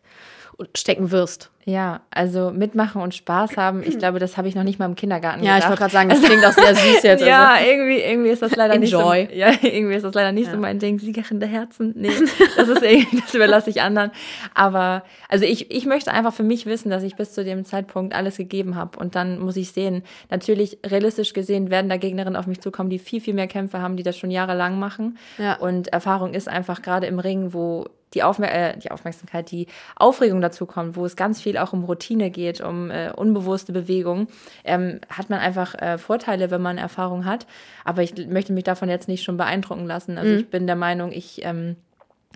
und 0.58 0.78
stecken 0.78 1.12
wirst. 1.12 1.51
Ja, 1.66 2.02
also 2.10 2.50
mitmachen 2.52 3.02
und 3.02 3.14
Spaß 3.14 3.56
haben, 3.56 3.84
ich 3.86 4.00
glaube, 4.00 4.18
das 4.20 4.36
habe 4.36 4.48
ich 4.48 4.56
noch 4.56 4.64
nicht 4.64 4.80
mal 4.80 4.86
im 4.86 4.96
Kindergarten 4.96 5.44
Ja, 5.44 5.58
ich 5.58 5.64
gedacht. 5.66 5.70
wollte 5.70 5.80
gerade 5.82 5.94
sagen, 5.94 6.10
das 6.10 6.22
klingt 6.22 6.46
auch 6.46 6.54
sehr 6.54 6.74
süß 6.76 7.04
jetzt. 7.04 7.24
ja, 7.26 7.50
Also. 7.54 7.70
irgendwie, 7.70 8.00
irgendwie 8.00 8.30
ist 8.30 8.42
das 8.42 8.56
leider 8.56 8.74
Enjoy. 8.74 9.22
nicht 9.22 9.32
so. 9.32 9.36
Ja, 9.38 9.52
irgendwie 9.62 9.96
ist 9.96 10.04
das 10.04 10.14
leider 10.16 10.32
nicht 10.32 10.50
so 10.50 10.58
mein 10.58 10.80
Ding. 10.80 10.98
Siegerin 11.00 11.40
der 11.40 11.50
Herzen. 11.50 11.94
Nee, 11.96 12.10
das 12.58 12.68
ist 12.68 12.82
irgendwie, 12.82 13.22
das 13.22 13.34
überlasse 13.36 13.70
ich 13.70 13.82
anderen. 13.82 14.12
Aber, 14.56 15.04
also 15.30 15.46
ich, 15.46 15.70
ich 15.72 15.86
möchte 15.86 16.12
einfach 16.12 16.34
für 16.34 16.44
mich 16.44 16.66
wissen, 16.66 16.90
dass 16.90 17.04
ich 17.04 17.16
bis 17.16 17.34
zu 17.34 17.44
dem 17.44 17.64
Zeitpunkt 17.66 18.16
alles 18.16 18.38
gegeben 18.38 18.76
habe. 18.76 18.98
Und 19.00 19.16
dann 19.16 19.40
muss 19.40 19.56
ich 19.56 19.72
sehen, 19.72 20.04
natürlich 20.30 20.80
realistisch 20.86 21.34
gesehen 21.34 21.70
werden 21.70 21.90
da 21.90 21.98
Gegnerinnen 21.98 22.36
auf 22.36 22.48
mich 22.48 22.62
zukommen, 22.62 22.90
die 22.90 23.00
viel, 23.00 23.22
viel 23.22 23.34
mehr 23.36 23.48
Kämpfe 23.48 23.82
haben, 23.82 23.98
die 23.98 24.04
das 24.04 24.18
schon 24.18 24.32
jahrelang 24.32 24.80
machen. 24.80 25.18
Ja. 25.38 25.56
Und 25.58 25.90
Erfahrung 25.90 26.34
ist 26.34 26.50
einfach 26.50 26.82
gerade 26.82 27.06
im 27.08 27.20
Ring, 27.20 27.54
wo 27.54 27.86
die, 28.14 28.24
Aufmer 28.24 28.52
äh, 28.52 28.78
die 28.78 28.92
Aufmerksamkeit, 28.92 29.52
die 29.52 29.68
Aufregung 29.96 30.42
dazu 30.42 30.66
kommt, 30.66 30.98
wo 30.98 31.06
es 31.06 31.16
ganz 31.16 31.42
viel 31.42 31.51
auch 31.60 31.74
um 31.74 31.84
Routine 31.84 32.30
geht, 32.32 32.62
um 32.62 32.92
äh, 32.92 33.12
unbewusste 33.16 33.72
Bewegung, 33.72 34.28
ähm, 34.64 35.00
hat 35.10 35.30
man 35.30 35.40
einfach 35.40 35.76
äh, 35.76 35.98
Vorteile, 35.98 36.52
wenn 36.52 36.62
man 36.62 36.78
Erfahrung 36.78 37.26
hat. 37.26 37.46
Aber 37.86 38.02
ich 38.04 38.16
möchte 38.28 38.54
mich 38.54 38.64
davon 38.64 38.90
jetzt 38.90 39.08
nicht 39.08 39.24
schon 39.24 39.38
beeindrucken 39.38 39.86
lassen. 39.86 40.18
Also 40.18 40.32
ich 40.40 40.50
bin 40.50 40.68
der 40.68 40.76
Meinung, 40.76 41.12
ich, 41.12 41.44
ähm, 41.46 41.76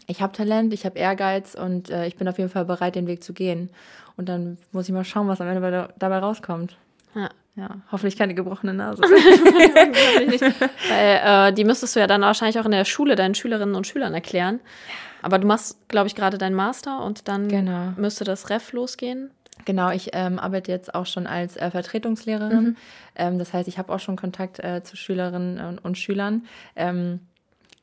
ich 0.08 0.21
habe 0.21 0.34
Talent, 0.34 0.73
ich 0.73 0.86
habe 0.86 0.97
Ehrgeiz 0.99 1.56
und 1.56 1.89
äh, 1.89 2.08
ich 2.08 2.15
bin 2.15 2.28
auf 2.28 2.38
jeden 2.38 2.49
Fall 2.49 2.65
bereit, 2.65 2.95
den 2.95 3.08
Weg 3.08 3.23
zu 3.23 3.34
gehen. 3.34 3.69
Und 4.17 4.30
dann 4.30 4.58
muss 4.71 4.88
ich 4.88 4.93
mal 4.93 5.04
schauen, 5.04 5.28
was 5.28 5.41
am 5.41 5.47
Ende 5.47 5.62
bei- 5.62 5.88
dabei 5.99 6.19
rauskommt. 6.19 6.78
Ja. 7.15 7.30
Ja, 7.58 7.69
hoffentlich 7.89 8.17
keine 8.17 8.34
gebrochene 8.34 8.73
Nase. 8.73 9.01
Weil 10.89 11.49
äh, 11.49 11.54
die 11.54 11.63
müsstest 11.63 11.95
du 11.95 11.99
ja 11.99 12.08
dann 12.08 12.21
wahrscheinlich 12.21 12.60
auch 12.60 12.65
in 12.65 12.71
der 12.71 12.86
Schule 12.86 13.15
deinen 13.15 13.36
Schülerinnen 13.36 13.75
und 13.75 13.88
Schülern 13.88 14.13
erklären. 14.13 14.60
Aber 15.21 15.39
du 15.39 15.47
machst, 15.47 15.78
glaube 15.88 16.08
ich, 16.08 16.15
gerade 16.15 16.38
deinen 16.38 16.56
Master 16.56 17.04
und 17.04 17.28
dann 17.28 17.47
Genau. 17.47 17.93
müsste 17.97 18.23
das 18.23 18.49
Ref 18.49 18.71
losgehen. 18.73 19.32
Genau, 19.63 19.89
ich 19.89 20.10
ähm, 20.13 20.38
arbeite 20.38 20.71
jetzt 20.71 20.93
auch 20.93 21.06
schon 21.06 21.28
als 21.28 21.56
äh, 21.56 21.71
Vertretungslehrerin. 21.71 22.75
Ähm, 23.15 23.39
das 23.39 23.54
heißt, 23.54 23.67
ich 23.69 23.78
habe 23.78 23.93
auch 23.93 23.99
schon 23.99 24.17
Kontakt 24.17 24.60
äh, 24.60 24.84
zu 24.84 24.97
Schülerinnen 24.97 25.60
und, 25.65 25.80
und 25.80 25.97
Schülern. 25.97 26.45
Ähm, 26.75 27.21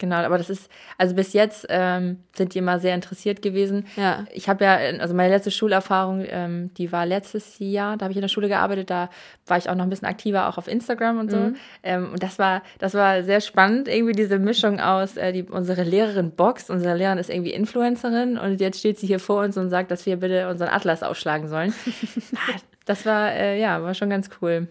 genau, 0.03 0.17
aber 0.17 0.37
das 0.37 0.51
ist, 0.51 0.69
also 0.99 1.15
bis 1.15 1.33
jetzt 1.33 1.67
ähm, 1.71 2.19
sind 2.37 2.55
die 2.55 2.59
immer 2.59 2.81
sehr 2.81 2.95
interessiert 2.95 3.41
gewesen. 3.41 3.87
Ja. 3.97 4.25
Ich 4.33 4.49
habe 4.49 4.65
ja, 4.65 4.75
also 4.75 5.15
meine 5.15 5.33
letzte 5.33 5.53
Schulerfahrung, 5.53 6.27
ähm, 6.29 6.75
die 6.75 6.91
war 6.91 7.07
letztes 7.07 7.55
Jahr, 7.61 7.97
da 7.97 8.05
habe 8.05 8.11
ich 8.11 8.17
in 8.17 8.23
der 8.23 8.29
Schule 8.29 8.49
gearbeitet, 8.49 8.91
da 8.91 9.09
war 9.47 9.59
ich 9.59 9.71
auch 9.71 9.77
noch 9.77 9.85
ein 9.85 9.91
bisschen 9.91 10.09
aktiver, 10.09 10.49
auch 10.49 10.59
auf 10.59 10.67
Instagram 10.67 11.21
und 11.21 11.31
so. 11.31 11.53
Ähm, 11.85 12.11
und 12.13 12.23
das 12.23 12.39
war, 12.41 12.63
das 12.81 12.95
war 12.95 13.23
sehr 13.23 13.41
spannend, 13.41 13.87
irgendwie 13.87 14.13
diese 14.13 14.41
Mischung 14.41 14.81
aus, 14.81 15.17
äh, 15.17 15.33
die, 15.33 15.45
unsere 15.45 15.85
Lehrerin 15.85 16.33
boxt, 16.33 16.69
unsere 16.69 16.97
Lehrerin 16.97 17.19
ist 17.19 17.31
irgendwie 17.31 17.53
Influencerin 17.53 18.37
und 18.39 18.61
jetzt 18.61 18.81
steht 18.81 18.99
sie 18.99 19.07
hier 19.07 19.21
vor 19.21 19.45
uns 19.45 19.57
und 19.57 19.71
sagt, 19.71 19.93
dass 19.93 20.05
wir 20.05 20.17
bitte 20.17 20.49
unseren 20.49 20.69
Atlas 20.69 21.03
aufschlagen 21.03 21.49
sollen. 21.49 21.73
Ah, 22.35 22.59
das 22.87 23.05
war, 23.07 23.31
äh, 23.33 23.61
ja, 23.61 23.83
war 23.83 23.95
schon 23.95 24.11
ganz 24.11 24.31
cool. 24.41 24.67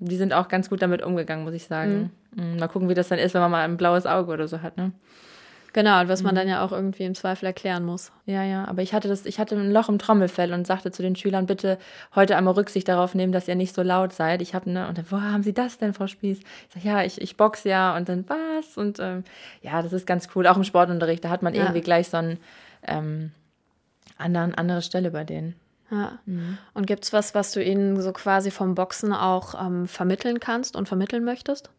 Die 0.00 0.16
sind 0.16 0.32
auch 0.32 0.48
ganz 0.48 0.68
gut 0.70 0.82
damit 0.82 1.02
umgegangen, 1.02 1.44
muss 1.44 1.54
ich 1.54 1.66
sagen. 1.66 2.10
Mhm. 2.34 2.56
Mal 2.56 2.68
gucken, 2.68 2.88
wie 2.88 2.94
das 2.94 3.08
dann 3.08 3.18
ist, 3.18 3.34
wenn 3.34 3.40
man 3.42 3.50
mal 3.50 3.64
ein 3.64 3.76
blaues 3.76 4.06
Auge 4.06 4.32
oder 4.32 4.48
so 4.48 4.62
hat, 4.62 4.76
ne? 4.76 4.92
Genau, 5.72 6.00
und 6.00 6.08
was 6.08 6.24
man 6.24 6.34
dann 6.34 6.48
ja 6.48 6.64
auch 6.64 6.72
irgendwie 6.72 7.04
im 7.04 7.14
Zweifel 7.14 7.46
erklären 7.46 7.84
muss. 7.84 8.10
Ja, 8.26 8.42
ja, 8.42 8.64
aber 8.66 8.82
ich 8.82 8.92
hatte 8.92 9.06
das, 9.06 9.24
ich 9.24 9.38
hatte 9.38 9.54
ein 9.54 9.70
Loch 9.70 9.88
im 9.88 10.00
Trommelfell 10.00 10.52
und 10.52 10.66
sagte 10.66 10.90
zu 10.90 11.00
den 11.00 11.14
Schülern, 11.14 11.46
bitte 11.46 11.78
heute 12.16 12.36
einmal 12.36 12.54
Rücksicht 12.54 12.88
darauf 12.88 13.14
nehmen, 13.14 13.32
dass 13.32 13.46
ihr 13.46 13.54
nicht 13.54 13.72
so 13.72 13.82
laut 13.82 14.12
seid. 14.12 14.42
Ich 14.42 14.52
habe 14.52 14.68
ne, 14.68 14.88
und 14.88 14.98
dann, 14.98 15.04
woher 15.10 15.30
haben 15.30 15.44
Sie 15.44 15.52
das 15.52 15.78
denn, 15.78 15.94
Frau 15.94 16.08
Spieß? 16.08 16.38
Ich 16.40 16.74
sag, 16.74 16.82
ja, 16.82 17.04
ich, 17.04 17.20
ich 17.20 17.36
boxe 17.36 17.68
ja 17.68 17.96
und 17.96 18.08
dann 18.08 18.24
was? 18.28 18.76
Und 18.76 18.98
ähm, 18.98 19.22
ja, 19.62 19.80
das 19.80 19.92
ist 19.92 20.08
ganz 20.08 20.28
cool. 20.34 20.48
Auch 20.48 20.56
im 20.56 20.64
Sportunterricht, 20.64 21.24
da 21.24 21.30
hat 21.30 21.42
man 21.42 21.54
Ja. 21.54 21.60
irgendwie 21.62 21.82
gleich 21.82 22.08
so 22.08 22.16
einen 22.16 22.38
ähm, 22.88 23.30
anderen, 24.18 24.56
andere 24.56 24.82
Stelle 24.82 25.12
bei 25.12 25.22
denen. 25.22 25.54
Ja. 25.90 26.18
Und 26.74 26.86
gibt's 26.86 27.12
was, 27.12 27.34
was 27.34 27.52
du 27.52 27.62
ihnen 27.62 28.00
so 28.00 28.12
quasi 28.12 28.50
vom 28.50 28.74
Boxen 28.74 29.12
auch 29.12 29.54
ähm, 29.60 29.86
vermitteln 29.86 30.40
kannst 30.40 30.76
und 30.76 30.88
vermitteln 30.88 31.24
möchtest? 31.24 31.70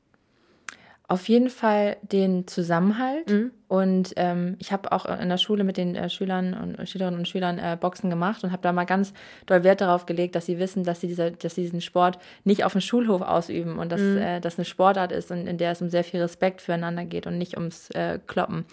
Auf 1.11 1.27
jeden 1.27 1.49
Fall 1.49 1.97
den 2.03 2.47
Zusammenhalt. 2.47 3.29
Mhm. 3.29 3.51
Und 3.67 4.13
ähm, 4.15 4.55
ich 4.59 4.71
habe 4.71 4.93
auch 4.93 5.03
in 5.05 5.27
der 5.27 5.37
Schule 5.37 5.65
mit 5.65 5.75
den 5.75 5.93
äh, 5.93 6.09
Schülern 6.09 6.53
und 6.53 6.87
Schülerinnen 6.87 7.19
und 7.19 7.27
Schülern 7.27 7.59
äh, 7.59 7.77
Boxen 7.77 8.09
gemacht 8.09 8.45
und 8.45 8.53
habe 8.53 8.61
da 8.61 8.71
mal 8.71 8.85
ganz 8.85 9.13
doll 9.45 9.65
Wert 9.65 9.81
darauf 9.81 10.05
gelegt, 10.05 10.35
dass 10.35 10.45
sie 10.45 10.57
wissen, 10.57 10.85
dass 10.85 11.01
sie, 11.01 11.07
dieser, 11.07 11.31
dass 11.31 11.55
sie 11.55 11.63
diesen 11.63 11.81
Sport 11.81 12.17
nicht 12.45 12.63
auf 12.63 12.71
dem 12.71 12.79
Schulhof 12.79 13.21
ausüben 13.21 13.77
und 13.77 13.91
dass 13.91 13.99
äh, 13.99 14.39
das 14.39 14.57
eine 14.57 14.63
Sportart 14.63 15.11
ist 15.11 15.31
und 15.31 15.47
in 15.47 15.57
der 15.57 15.71
es 15.71 15.81
um 15.81 15.89
sehr 15.89 16.05
viel 16.05 16.21
Respekt 16.21 16.61
füreinander 16.61 17.03
geht 17.03 17.27
und 17.27 17.37
nicht 17.37 17.57
ums 17.57 17.89
äh, 17.89 18.19
Kloppen. 18.25 18.63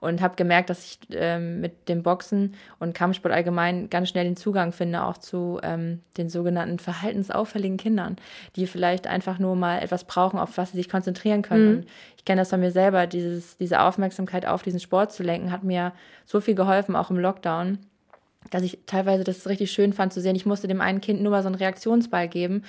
Und 0.00 0.22
habe 0.22 0.34
gemerkt, 0.34 0.70
dass 0.70 0.84
ich 0.84 0.98
ähm, 1.12 1.60
mit 1.60 1.88
dem 1.88 2.02
Boxen 2.02 2.54
und 2.78 2.94
Kampfsport 2.94 3.34
allgemein 3.34 3.90
ganz 3.90 4.08
schnell 4.08 4.24
den 4.24 4.36
Zugang 4.36 4.72
finde, 4.72 5.04
auch 5.04 5.18
zu 5.18 5.60
ähm, 5.62 6.00
den 6.16 6.30
sogenannten 6.30 6.78
verhaltensauffälligen 6.78 7.76
Kindern, 7.76 8.16
die 8.56 8.66
vielleicht 8.66 9.06
einfach 9.06 9.38
nur 9.38 9.56
mal 9.56 9.78
etwas 9.82 10.04
brauchen, 10.04 10.38
auf 10.38 10.56
was 10.56 10.70
sie 10.70 10.78
sich 10.78 10.88
konzentrieren 10.88 11.42
können. 11.42 11.76
Und 11.76 11.86
ich 12.16 12.24
kenne 12.24 12.40
das 12.40 12.48
von 12.48 12.60
mir 12.60 12.70
selber, 12.70 13.06
dieses, 13.06 13.58
diese 13.58 13.80
Aufmerksamkeit 13.80 14.46
auf 14.46 14.62
diesen 14.62 14.80
Sport 14.80 15.12
zu 15.12 15.22
lenken, 15.22 15.52
hat 15.52 15.64
mir 15.64 15.92
so 16.24 16.40
viel 16.40 16.54
geholfen, 16.54 16.96
auch 16.96 17.10
im 17.10 17.18
Lockdown 17.18 17.78
dass 18.48 18.62
ich 18.62 18.78
teilweise 18.86 19.22
das 19.22 19.46
richtig 19.46 19.70
schön 19.70 19.92
fand 19.92 20.12
zu 20.12 20.20
sehen. 20.20 20.34
Ich 20.34 20.46
musste 20.46 20.66
dem 20.66 20.80
einen 20.80 21.00
Kind 21.00 21.20
nur 21.20 21.30
mal 21.30 21.42
so 21.42 21.48
einen 21.48 21.56
Reaktionsball 21.56 22.28
geben, 22.28 22.62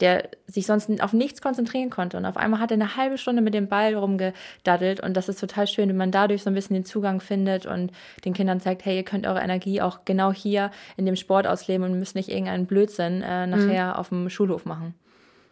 der 0.00 0.28
sich 0.46 0.66
sonst 0.66 1.02
auf 1.02 1.12
nichts 1.12 1.40
konzentrieren 1.40 1.90
konnte. 1.90 2.16
Und 2.16 2.26
auf 2.26 2.36
einmal 2.36 2.60
hat 2.60 2.70
er 2.70 2.74
eine 2.74 2.96
halbe 2.96 3.18
Stunde 3.18 3.42
mit 3.42 3.54
dem 3.54 3.68
Ball 3.68 3.94
rumgedaddelt. 3.94 5.00
Und 5.00 5.14
das 5.14 5.28
ist 5.28 5.40
total 5.40 5.66
schön, 5.66 5.88
wenn 5.88 5.96
man 5.96 6.10
dadurch 6.10 6.42
so 6.42 6.50
ein 6.50 6.54
bisschen 6.54 6.74
den 6.74 6.84
Zugang 6.84 7.20
findet 7.20 7.66
und 7.66 7.92
den 8.24 8.34
Kindern 8.34 8.60
zeigt, 8.60 8.84
hey, 8.84 8.96
ihr 8.96 9.04
könnt 9.04 9.26
eure 9.26 9.40
Energie 9.40 9.80
auch 9.80 10.00
genau 10.04 10.32
hier 10.32 10.70
in 10.96 11.06
dem 11.06 11.16
Sport 11.16 11.46
ausleben 11.46 11.84
und 11.84 11.98
müsst 11.98 12.14
nicht 12.14 12.28
irgendeinen 12.28 12.66
Blödsinn 12.66 13.22
äh, 13.22 13.46
nachher 13.46 13.98
auf 13.98 14.10
dem 14.10 14.28
Schulhof 14.28 14.64
machen. 14.64 14.94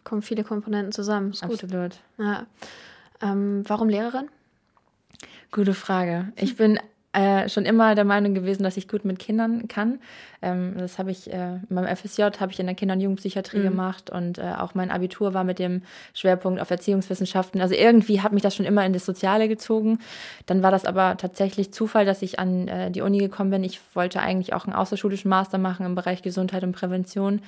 Kommen 0.03 0.21
viele 0.21 0.43
Komponenten 0.43 0.91
zusammen. 0.91 1.31
Ist 1.31 1.41
gut. 1.41 1.63
Absolut. 1.63 1.99
Ja. 2.19 2.45
Ähm, 3.21 3.63
warum 3.67 3.89
Lehrerin? 3.89 4.27
Gute 5.51 5.73
Frage. 5.73 6.31
Ich 6.35 6.55
bin 6.57 6.79
äh, 7.15 7.47
schon 7.47 7.65
immer 7.65 7.95
der 7.95 8.03
Meinung 8.03 8.33
gewesen, 8.33 8.63
dass 8.63 8.75
ich 8.75 8.87
gut 8.87 9.05
mit 9.05 9.19
Kindern 9.19 9.67
kann. 9.69 9.99
Ähm, 10.41 10.75
das 10.77 10.99
habe 10.99 11.11
ich 11.11 11.31
äh, 11.31 11.55
in 11.55 11.67
meinem 11.69 11.95
FSJ 11.95 12.23
habe 12.39 12.51
ich 12.51 12.59
in 12.59 12.65
der 12.65 12.75
Kinder- 12.75 12.93
und 12.93 13.01
Jugendpsychiatrie 13.01 13.61
gemacht 13.61 14.09
und 14.09 14.37
äh, 14.37 14.53
auch 14.57 14.75
mein 14.75 14.91
Abitur 14.91 15.33
war 15.33 15.45
mit 15.45 15.57
dem 15.57 15.81
Schwerpunkt 16.13 16.59
auf 16.59 16.69
Erziehungswissenschaften. 16.69 17.61
Also 17.61 17.73
irgendwie 17.73 18.21
hat 18.21 18.33
mich 18.33 18.43
das 18.43 18.55
schon 18.55 18.65
immer 18.65 18.85
in 18.85 18.91
das 18.91 19.05
Soziale 19.05 19.47
gezogen. 19.47 19.99
Dann 20.45 20.61
war 20.61 20.71
das 20.71 20.85
aber 20.85 21.15
tatsächlich 21.15 21.71
Zufall, 21.71 22.05
dass 22.05 22.21
ich 22.21 22.37
an 22.37 22.67
äh, 22.67 22.91
die 22.91 23.01
Uni 23.01 23.19
gekommen 23.19 23.49
bin. 23.49 23.63
Ich 23.63 23.79
wollte 23.93 24.19
eigentlich 24.19 24.53
auch 24.53 24.65
einen 24.65 24.75
außerschulischen 24.75 25.29
Master 25.29 25.57
machen 25.57 25.85
im 25.85 25.95
Bereich 25.95 26.21
Gesundheit 26.21 26.63
und 26.63 26.73
Prävention. 26.73 27.41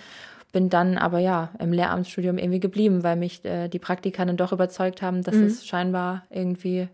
Bin 0.53 0.69
dann 0.69 0.97
aber 0.97 1.19
ja 1.19 1.49
im 1.60 1.73
Lehramtsstudium 1.73 2.38
irgendwie 2.38 2.62
geblieben, 2.62 3.03
weil 3.03 3.17
mich 3.17 3.43
äh, 3.43 3.67
die 3.67 3.80
Praktika 3.80 4.23
dann 4.23 4.38
doch 4.38 4.53
überzeugt 4.53 5.01
haben, 5.01 5.23
dass 5.23 5.36
es 5.36 5.67
scheinbar 5.67 6.23
irgendwie 6.30 6.88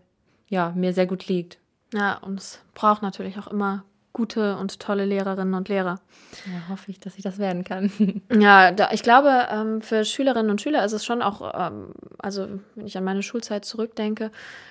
ja 0.50 0.72
mir 0.74 0.92
sehr 0.92 1.06
gut 1.06 1.28
liegt. 1.28 1.58
Ja, 1.94 2.18
und 2.18 2.40
es 2.40 2.60
braucht 2.74 3.02
natürlich 3.02 3.38
auch 3.38 3.46
immer 3.46 3.84
gute 4.12 4.56
und 4.56 4.78
tolle 4.80 5.04
Lehrerinnen 5.04 5.54
und 5.54 5.68
Lehrer. 5.68 6.00
Ja, 6.46 6.68
hoffe 6.68 6.90
ich, 6.90 7.00
dass 7.00 7.16
ich 7.16 7.22
das 7.22 7.38
werden 7.38 7.64
kann. 7.64 7.90
Ja, 8.32 8.72
da, 8.72 8.90
ich 8.92 9.02
glaube, 9.02 9.46
ähm, 9.50 9.80
für 9.80 10.04
Schülerinnen 10.04 10.50
und 10.50 10.60
Schüler 10.60 10.84
ist 10.84 10.92
es 10.92 11.04
schon 11.04 11.22
auch, 11.22 11.52
ähm, 11.54 11.92
also 12.18 12.48
wenn 12.74 12.86
ich 12.86 12.96
an 12.96 13.04
meine 13.04 13.22
Schulzeit 13.22 13.64
zurückdenke, 13.64 14.30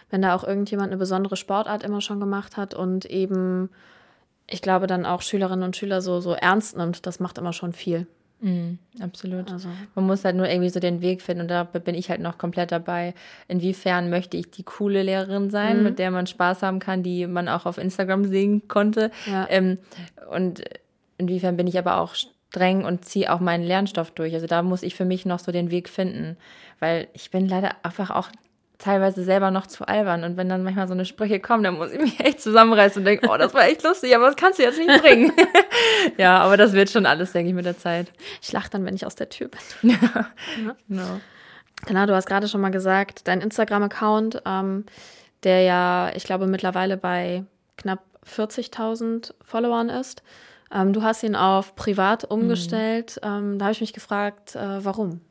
wenn 0.10 0.22
da 0.22 0.36
auch 0.36 0.44
irgendjemand 0.44 0.90
eine 0.90 0.98
besondere 0.98 1.36
Sportart 1.36 1.84
immer 1.84 2.02
schon 2.02 2.20
gemacht 2.20 2.58
hat 2.58 2.74
und 2.74 3.06
eben, 3.06 3.70
ich 4.48 4.62
glaube, 4.62 4.88
dann 4.88 5.06
auch 5.06 5.22
Schülerinnen 5.22 5.64
und 5.64 5.76
Schüler 5.76 6.02
so, 6.02 6.20
so 6.20 6.34
ernst 6.34 6.78
nimmt, 6.78 7.06
das 7.06 7.20
macht 7.20 7.38
immer 7.38 7.54
schon 7.54 7.74
viel. 7.74 8.08
Mhm, 8.44 8.78
absolut. 9.00 9.50
Also. 9.50 9.70
Man 9.96 10.06
muss 10.06 10.26
halt 10.26 10.36
nur 10.36 10.50
irgendwie 10.50 10.70
so 10.70 10.82
den 10.82 11.02
Weg 11.02 11.22
finden 11.22 11.44
und 11.44 11.48
da 11.48 11.64
bin 11.64 11.96
ich 11.96 12.10
halt 12.10 12.20
noch 12.20 12.38
komplett 12.38 12.74
dabei. 12.74 13.14
Inwiefern 13.48 14.10
möchte 14.10 14.36
ich 14.36 14.52
die 14.52 14.64
coole 14.64 15.02
Lehrerin 15.02 15.50
sein, 15.50 15.78
mhm. 15.78 15.84
mit 15.84 16.00
der 16.00 16.12
man 16.12 16.28
Spaß 16.28 16.62
haben 16.62 16.80
kann, 16.80 17.04
die 17.04 17.26
man 17.26 17.48
auch 17.48 17.66
auf 17.66 17.78
Instagram 17.78 18.26
sehen 18.26 18.68
konnte. 18.68 19.12
Ja. 19.26 19.48
Ähm, 19.50 19.78
und 20.30 20.62
inwiefern 21.18 21.56
bin 21.56 21.68
ich 21.68 21.80
aber 21.80 22.02
auch 22.02 22.16
streng 22.16 22.84
und 22.84 23.06
ziehe 23.06 23.32
auch 23.32 23.40
meinen 23.40 23.64
Lernstoff 23.64 24.12
durch. 24.12 24.34
Also 24.34 24.46
da 24.46 24.62
muss 24.62 24.84
ich 24.84 24.96
für 24.96 25.06
mich 25.06 25.26
noch 25.26 25.40
so 25.40 25.54
den 25.54 25.72
Weg 25.72 25.88
finden, 25.88 26.36
weil 26.82 27.08
ich 27.14 27.32
bin 27.32 27.48
leider 27.48 27.78
einfach 27.84 28.10
auch 28.10 28.28
teilweise 28.84 29.24
selber 29.24 29.50
noch 29.50 29.66
zu 29.66 29.88
albern. 29.88 30.24
Und 30.24 30.36
wenn 30.36 30.50
dann 30.50 30.64
manchmal 30.64 30.88
so 30.88 30.94
eine 30.94 31.06
Sprüche 31.06 31.40
kommen, 31.40 31.64
dann 31.64 31.76
muss 31.76 31.92
ich 31.92 32.00
mich 32.00 32.20
echt 32.20 32.42
zusammenreißen 32.42 33.00
und 33.00 33.06
denke, 33.06 33.30
oh, 33.30 33.38
das 33.38 33.54
war 33.54 33.66
echt 33.66 33.82
lustig, 33.84 34.14
aber 34.16 34.28
das 34.28 34.36
kannst 34.36 34.60
du 34.60 34.64
jetzt 34.64 34.78
nicht 34.78 35.02
bringen. 35.02 35.32
ja, 36.18 36.40
aber 36.40 36.58
das 36.58 36.74
wird 36.74 36.90
schon 36.90 37.06
alles, 37.06 37.32
denke 37.32 37.50
ich, 37.50 37.56
mit 37.56 37.66
der 37.66 37.78
Zeit. 37.78 38.12
Ich 38.42 38.52
lache 38.52 38.70
dann, 38.70 38.86
wenn 38.86 38.96
ich 38.96 39.06
aus 39.06 39.16
der 39.16 39.30
Tür 39.30 39.48
bin. 39.48 39.92
ja, 39.92 40.28
genau. 40.88 41.20
Genau, 41.86 42.06
du 42.06 42.16
hast 42.16 42.28
gerade 42.28 42.48
schon 42.48 42.62
mal 42.62 42.70
gesagt, 42.70 43.28
dein 43.28 43.42
Instagram-Account, 43.42 44.42
ähm, 44.46 44.86
der 45.44 45.62
ja, 45.62 46.12
ich 46.16 46.24
glaube, 46.24 46.48
mittlerweile 46.48 46.98
bei 46.98 47.44
knapp 47.78 48.00
40.000 48.26 49.34
Followern 49.44 49.90
ist. 49.90 50.24
Ähm, 50.74 50.92
du 50.92 51.04
hast 51.04 51.24
ihn 51.24 51.36
auf 51.36 51.76
privat 51.76 52.26
umgestellt. 52.26 53.20
Mhm. 53.24 53.30
Ähm, 53.30 53.60
da 53.60 53.66
habe 53.66 53.74
ich 53.74 53.82
mich 53.82 53.94
gefragt, 53.94 54.56
äh, 54.56 54.84
warum? 54.84 55.22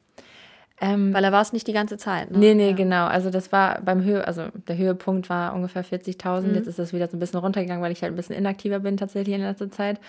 Ähm, 0.81 1.15
Weil 1.15 1.23
er 1.23 1.33
war 1.33 1.43
es 1.43 1.53
nicht 1.53 1.67
die 1.67 1.73
ganze 1.73 1.97
Zeit. 1.97 2.31
Ne? 2.31 2.39
Nee, 2.39 2.55
nee, 2.55 2.71
ja. 2.71 2.77
genau. 2.77 3.07
Also 3.07 3.31
das 3.31 3.53
war 3.53 3.81
beim 3.83 4.03
Höhe, 4.03 4.27
also 4.27 4.47
der 4.67 4.77
Höhepunkt 4.77 5.29
war 5.29 5.55
ungefähr 5.55 5.85
40.000. 5.85 6.41
Mhm. 6.43 6.55
Jetzt 6.55 6.67
ist 6.67 6.79
das 6.79 6.93
wieder 6.93 7.09
so 7.09 7.17
ein 7.17 7.21
bisschen 7.21 7.39
runtergegangen, 7.39 7.83
weil 7.83 7.93
ich 7.93 8.03
halt 8.03 8.13
ein 8.13 8.17
bisschen 8.17 8.37
inaktiver 8.37 8.81
bin 8.81 8.97
tatsächlich 8.97 9.35
in 9.37 9.43
letzter 9.43 9.71
Zeit. 9.71 10.01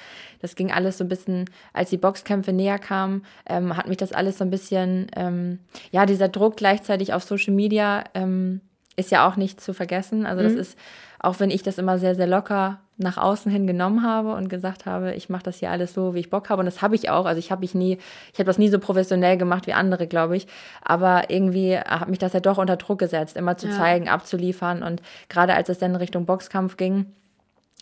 Das 0.42 0.56
ging 0.56 0.72
alles 0.72 0.98
so 0.98 1.04
ein 1.04 1.10
bisschen, 1.10 1.50
als 1.74 1.90
die 1.90 1.98
Boxkämpfe 1.98 2.54
näher 2.54 2.80
kamen, 2.80 3.24
ähm, 3.46 3.78
hat 3.78 3.88
mich 3.88 3.98
das 3.98 4.14
alles 4.14 4.38
so 4.40 4.44
ein 4.44 4.50
bisschen, 4.50 5.08
ähm, 5.16 5.60
ja, 5.92 6.06
dieser 6.06 6.30
Druck 6.30 6.58
gleichzeitig 6.58 7.14
auf 7.14 7.24
Social 7.24 7.54
Media 7.54 8.04
ähm, 8.14 8.62
ist 8.96 9.12
ja 9.12 9.28
auch 9.28 9.36
nicht 9.36 9.60
zu 9.62 9.74
vergessen. 9.74 10.26
Also 10.26 10.44
das 10.44 10.54
mhm. 10.54 10.60
ist, 10.60 10.78
auch 11.24 11.40
wenn 11.40 11.50
ich 11.50 11.64
das 11.64 11.78
immer 11.78 11.98
sehr, 11.98 12.16
sehr 12.16 12.28
locker 12.28 12.80
nach 12.98 13.18
außen 13.18 13.52
hin 13.52 13.66
genommen 13.66 14.04
habe 14.04 14.36
und 14.36 14.50
gesagt 14.50 14.86
habe, 14.86 15.16
ich 15.16 15.30
mache 15.30 15.44
das 15.44 15.58
hier 15.58 15.72
alles 15.72 15.94
so, 15.94 16.14
wie 16.14 16.20
ich 16.20 16.30
Bock 16.30 16.50
habe. 16.50 16.60
Und 16.60 16.66
das 16.66 16.82
habe 16.82 16.96
ich 16.96 17.10
auch. 17.10 17.26
Also 17.26 17.40
ich 17.40 17.50
habe 17.50 17.62
mich 17.62 17.74
nie, 17.74 17.98
ich 18.34 18.40
habe 18.40 18.46
das 18.46 18.60
nie 18.60 18.70
so 18.70 18.78
professionell 18.78 19.38
gemacht 19.38 19.66
wie 19.66 19.74
andere, 19.74 20.06
glaube 20.06 20.38
ich. 20.38 20.48
Aber 20.84 21.30
irgendwie 21.30 21.78
hat 21.78 22.10
mich 22.10 22.20
das 22.20 22.34
ja 22.34 22.40
doch 22.40 22.60
unter 22.60 22.76
Druck 22.76 23.00
gesetzt, 23.00 23.36
immer 23.36 23.58
zu 23.58 23.68
ja. 23.68 23.74
zeigen, 23.74 24.10
abzuliefern. 24.10 24.84
Und 24.84 25.02
gerade 25.30 25.56
als 25.56 25.70
es 25.70 25.80
dann 25.80 25.96
Richtung 25.96 26.26
Boxkampf 26.26 26.78
ging, 26.78 27.08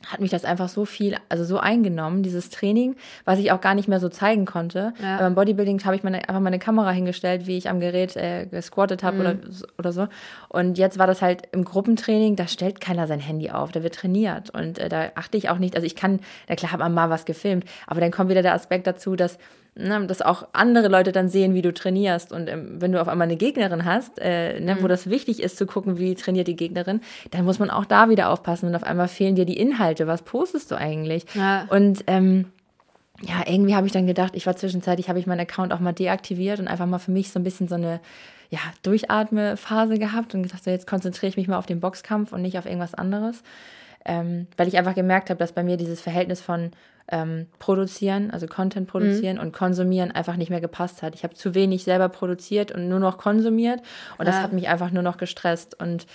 hat 0.07 0.19
mich 0.19 0.31
das 0.31 0.45
einfach 0.45 0.69
so 0.69 0.85
viel, 0.85 1.15
also 1.29 1.43
so 1.43 1.59
eingenommen, 1.59 2.23
dieses 2.23 2.49
Training, 2.49 2.95
was 3.25 3.39
ich 3.39 3.51
auch 3.51 3.61
gar 3.61 3.75
nicht 3.75 3.87
mehr 3.87 3.99
so 3.99 4.09
zeigen 4.09 4.45
konnte. 4.45 4.93
Ja. 5.01 5.17
Beim 5.17 5.35
Bodybuilding 5.35 5.83
habe 5.85 5.95
ich 5.95 6.03
meine, 6.03 6.17
einfach 6.27 6.41
meine 6.41 6.59
Kamera 6.59 6.91
hingestellt, 6.91 7.47
wie 7.47 7.57
ich 7.57 7.69
am 7.69 7.79
Gerät 7.79 8.15
äh, 8.15 8.45
gesquattet 8.45 9.03
habe 9.03 9.17
mhm. 9.17 9.21
oder, 9.21 9.35
oder 9.77 9.91
so. 9.91 10.07
Und 10.49 10.77
jetzt 10.77 10.97
war 10.97 11.07
das 11.07 11.21
halt 11.21 11.43
im 11.51 11.63
Gruppentraining, 11.63 12.35
da 12.35 12.47
stellt 12.47 12.81
keiner 12.81 13.07
sein 13.07 13.19
Handy 13.19 13.51
auf, 13.51 13.71
da 13.71 13.83
wird 13.83 13.95
trainiert. 13.95 14.49
Und 14.49 14.79
äh, 14.79 14.89
da 14.89 15.11
achte 15.15 15.37
ich 15.37 15.49
auch 15.49 15.57
nicht, 15.57 15.75
also 15.75 15.85
ich 15.85 15.95
kann, 15.95 16.19
na 16.47 16.55
klar 16.55 16.77
man 16.77 16.93
mal 16.93 17.09
was 17.09 17.25
gefilmt, 17.25 17.65
aber 17.87 18.01
dann 18.01 18.11
kommt 18.11 18.29
wieder 18.29 18.41
der 18.41 18.53
Aspekt 18.53 18.87
dazu, 18.87 19.15
dass 19.15 19.37
ne, 19.75 20.05
dass 20.07 20.21
auch 20.21 20.47
andere 20.53 20.87
Leute 20.87 21.11
dann 21.11 21.29
sehen, 21.29 21.53
wie 21.53 21.61
du 21.61 21.73
trainierst. 21.73 22.31
Und 22.31 22.49
ähm, 22.49 22.81
wenn 22.81 22.91
du 22.91 23.01
auf 23.01 23.07
einmal 23.07 23.27
eine 23.27 23.37
Gegnerin 23.37 23.85
hast, 23.85 24.19
äh, 24.19 24.59
ne, 24.59 24.75
mhm. 24.75 24.83
wo 24.83 24.87
das 24.87 25.09
wichtig 25.09 25.41
ist 25.41 25.57
zu 25.57 25.65
gucken, 25.65 25.97
wie 25.97 26.15
trainiert 26.15 26.47
die 26.47 26.55
Gegnerin, 26.55 27.01
dann 27.31 27.45
muss 27.45 27.59
man 27.59 27.69
auch 27.69 27.85
da 27.85 28.09
wieder 28.09 28.29
aufpassen. 28.29 28.67
Und 28.67 28.75
auf 28.75 28.83
einmal 28.83 29.07
fehlen 29.07 29.35
dir 29.35 29.45
die 29.45 29.57
Inhalte. 29.57 30.07
Was 30.07 30.23
postest 30.23 30.71
du 30.71 30.75
eigentlich? 30.75 31.25
Ja. 31.33 31.65
Und 31.69 32.03
ähm, 32.07 32.45
ja, 33.21 33.43
irgendwie 33.45 33.75
habe 33.75 33.87
ich 33.87 33.93
dann 33.93 34.07
gedacht, 34.07 34.35
ich 34.35 34.45
war 34.45 34.55
zwischenzeitlich, 34.55 35.07
habe 35.07 35.19
ich 35.19 35.27
meinen 35.27 35.41
Account 35.41 35.73
auch 35.73 35.79
mal 35.79 35.93
deaktiviert 35.93 36.59
und 36.59 36.67
einfach 36.67 36.87
mal 36.87 36.99
für 36.99 37.11
mich 37.11 37.31
so 37.31 37.39
ein 37.39 37.43
bisschen 37.43 37.67
so 37.67 37.75
eine 37.75 37.99
ja, 38.49 38.59
Durchatme-Phase 38.83 39.97
gehabt 39.97 40.33
und 40.35 40.43
gedacht, 40.43 40.63
so 40.63 40.71
jetzt 40.71 40.87
konzentriere 40.87 41.29
ich 41.29 41.37
mich 41.37 41.47
mal 41.47 41.57
auf 41.57 41.67
den 41.67 41.79
Boxkampf 41.79 42.33
und 42.33 42.41
nicht 42.41 42.57
auf 42.57 42.65
irgendwas 42.65 42.93
anderes. 42.93 43.43
Ähm, 44.03 44.47
weil 44.57 44.67
ich 44.67 44.77
einfach 44.77 44.95
gemerkt 44.95 45.29
habe, 45.29 45.37
dass 45.37 45.51
bei 45.51 45.63
mir 45.63 45.77
dieses 45.77 46.01
Verhältnis 46.01 46.41
von 46.41 46.71
ähm, 47.07 47.47
produzieren, 47.59 48.31
also 48.31 48.47
Content 48.47 48.87
produzieren 48.87 49.37
mhm. 49.37 49.43
und 49.43 49.53
konsumieren 49.53 50.11
einfach 50.11 50.35
nicht 50.35 50.49
mehr 50.49 50.61
gepasst 50.61 51.01
hat. 51.01 51.15
Ich 51.15 51.23
habe 51.23 51.33
zu 51.33 51.55
wenig 51.55 51.83
selber 51.83 52.09
produziert 52.09 52.71
und 52.71 52.87
nur 52.89 52.99
noch 52.99 53.17
konsumiert 53.17 53.81
und 54.17 54.25
ja. 54.25 54.31
das 54.31 54.41
hat 54.41 54.53
mich 54.53 54.67
einfach 54.69 54.91
nur 54.91 55.03
noch 55.03 55.17
gestresst. 55.17 55.79
Und 55.79 56.07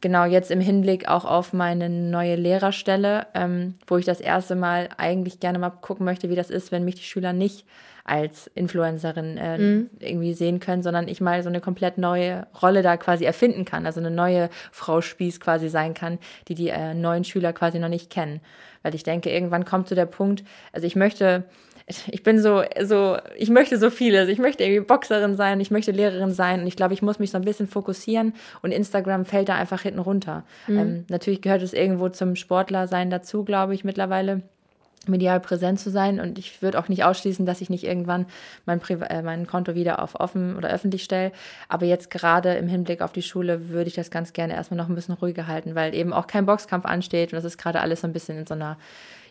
genau 0.00 0.24
jetzt 0.24 0.50
im 0.50 0.60
Hinblick 0.60 1.08
auch 1.08 1.24
auf 1.24 1.52
meine 1.52 1.88
neue 1.88 2.36
Lehrerstelle, 2.36 3.26
ähm, 3.34 3.74
wo 3.86 3.96
ich 3.96 4.04
das 4.04 4.20
erste 4.20 4.54
Mal 4.54 4.88
eigentlich 4.96 5.40
gerne 5.40 5.58
mal 5.58 5.70
gucken 5.70 6.04
möchte, 6.04 6.30
wie 6.30 6.36
das 6.36 6.50
ist, 6.50 6.72
wenn 6.72 6.84
mich 6.84 6.96
die 6.96 7.02
Schüler 7.02 7.32
nicht 7.32 7.66
als 8.04 8.50
Influencerin 8.54 9.36
äh, 9.36 9.58
mhm. 9.58 9.90
irgendwie 9.98 10.32
sehen 10.32 10.58
können, 10.58 10.82
sondern 10.82 11.06
ich 11.06 11.20
mal 11.20 11.42
so 11.42 11.48
eine 11.48 11.60
komplett 11.60 11.98
neue 11.98 12.46
Rolle 12.60 12.82
da 12.82 12.96
quasi 12.96 13.24
erfinden 13.24 13.64
kann, 13.64 13.86
also 13.86 14.00
eine 14.00 14.10
neue 14.10 14.48
Frau 14.72 15.00
Spieß 15.00 15.38
quasi 15.38 15.68
sein 15.68 15.94
kann, 15.94 16.18
die 16.48 16.54
die 16.54 16.68
äh, 16.70 16.94
neuen 16.94 17.24
Schüler 17.24 17.52
quasi 17.52 17.78
noch 17.78 17.88
nicht 17.88 18.10
kennen. 18.10 18.40
Weil 18.82 18.94
ich 18.94 19.02
denke, 19.02 19.30
irgendwann 19.30 19.64
kommt 19.64 19.88
zu 19.88 19.94
der 19.94 20.06
Punkt, 20.06 20.42
also 20.72 20.86
ich 20.86 20.96
möchte, 20.96 21.44
ich 22.10 22.22
bin 22.22 22.40
so, 22.40 22.62
so, 22.82 23.16
ich 23.36 23.50
möchte 23.50 23.78
so 23.78 23.90
vieles. 23.90 24.28
Ich 24.28 24.38
möchte 24.38 24.64
irgendwie 24.64 24.80
Boxerin 24.80 25.36
sein, 25.36 25.60
ich 25.60 25.70
möchte 25.70 25.92
Lehrerin 25.92 26.32
sein 26.32 26.60
und 26.60 26.66
ich 26.66 26.76
glaube, 26.76 26.94
ich 26.94 27.02
muss 27.02 27.18
mich 27.18 27.30
so 27.30 27.38
ein 27.38 27.44
bisschen 27.44 27.66
fokussieren 27.66 28.34
und 28.62 28.72
Instagram 28.72 29.24
fällt 29.24 29.48
da 29.48 29.54
einfach 29.54 29.82
hinten 29.82 30.00
runter. 30.00 30.44
Mhm. 30.66 30.78
Ähm, 30.78 31.04
natürlich 31.08 31.42
gehört 31.42 31.62
es 31.62 31.72
irgendwo 31.72 32.08
zum 32.08 32.36
Sportlersein 32.36 33.10
dazu, 33.10 33.44
glaube 33.44 33.74
ich, 33.74 33.84
mittlerweile 33.84 34.42
medial 35.06 35.40
präsent 35.40 35.80
zu 35.80 35.90
sein 35.90 36.20
und 36.20 36.38
ich 36.38 36.60
würde 36.60 36.78
auch 36.78 36.88
nicht 36.88 37.04
ausschließen, 37.04 37.46
dass 37.46 37.62
ich 37.62 37.70
nicht 37.70 37.84
irgendwann 37.84 38.26
mein, 38.66 38.80
Priva 38.80 39.06
äh, 39.06 39.22
mein 39.22 39.46
Konto 39.46 39.74
wieder 39.74 40.02
auf 40.02 40.20
offen 40.20 40.56
oder 40.56 40.68
öffentlich 40.68 41.04
stelle. 41.04 41.32
Aber 41.68 41.86
jetzt 41.86 42.10
gerade 42.10 42.54
im 42.54 42.68
Hinblick 42.68 43.00
auf 43.00 43.12
die 43.12 43.22
Schule 43.22 43.70
würde 43.70 43.88
ich 43.88 43.94
das 43.94 44.10
ganz 44.10 44.34
gerne 44.34 44.54
erstmal 44.54 44.76
noch 44.76 44.88
ein 44.88 44.94
bisschen 44.94 45.14
ruhiger 45.14 45.46
halten, 45.46 45.74
weil 45.74 45.94
eben 45.94 46.12
auch 46.12 46.26
kein 46.26 46.44
Boxkampf 46.44 46.84
ansteht 46.84 47.32
und 47.32 47.36
das 47.36 47.44
ist 47.44 47.56
gerade 47.56 47.80
alles 47.80 48.02
so 48.02 48.06
ein 48.06 48.12
bisschen 48.12 48.38
in 48.38 48.46
so 48.46 48.54
einer 48.54 48.76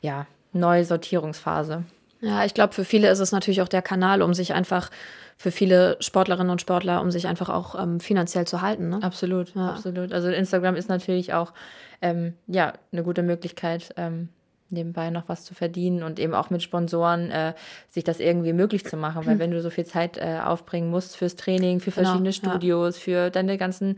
ja, 0.01 0.25
Neusortierungsphase. 0.53 1.83
Ja, 2.21 2.43
ich 2.43 2.53
glaube, 2.53 2.73
für 2.73 2.83
viele 2.83 3.09
ist 3.09 3.19
es 3.19 3.31
natürlich 3.31 3.61
auch 3.61 3.67
der 3.67 3.81
Kanal, 3.81 4.21
um 4.21 4.33
sich 4.33 4.53
einfach 4.53 4.89
für 5.37 5.51
viele 5.51 5.95
Sportlerinnen 6.01 6.51
und 6.51 6.59
Sportler, 6.59 7.01
um 7.01 7.11
sich 7.11 7.27
einfach 7.27 7.47
auch 7.47 7.81
ähm, 7.81 8.01
finanziell 8.01 8.45
zu 8.45 8.61
halten. 8.61 8.89
Ne? 8.89 8.99
Absolut, 9.01 9.55
ja. 9.55 9.69
absolut. 9.69 10.11
Also 10.11 10.27
Instagram 10.27 10.75
ist 10.75 10.89
natürlich 10.89 11.33
auch 11.33 11.53
ähm, 12.01 12.33
ja 12.47 12.73
eine 12.91 13.03
gute 13.03 13.23
Möglichkeit, 13.23 13.93
ähm, 13.95 14.27
nebenbei 14.69 15.09
noch 15.09 15.23
was 15.27 15.45
zu 15.45 15.53
verdienen 15.53 16.03
und 16.03 16.19
eben 16.19 16.33
auch 16.33 16.49
mit 16.49 16.61
Sponsoren 16.61 17.31
äh, 17.31 17.53
sich 17.89 18.03
das 18.03 18.19
irgendwie 18.19 18.53
möglich 18.53 18.85
zu 18.85 18.97
machen. 18.97 19.25
Weil 19.25 19.39
wenn 19.39 19.51
du 19.51 19.61
so 19.61 19.69
viel 19.69 19.85
Zeit 19.85 20.17
äh, 20.17 20.39
aufbringen 20.43 20.89
musst 20.89 21.17
fürs 21.17 21.35
Training, 21.35 21.79
für 21.79 21.91
genau, 21.91 22.03
verschiedene 22.03 22.31
genau, 22.31 22.51
Studios, 22.51 22.97
ja. 22.97 23.01
für 23.01 23.29
deine 23.29 23.57
ganzen 23.57 23.97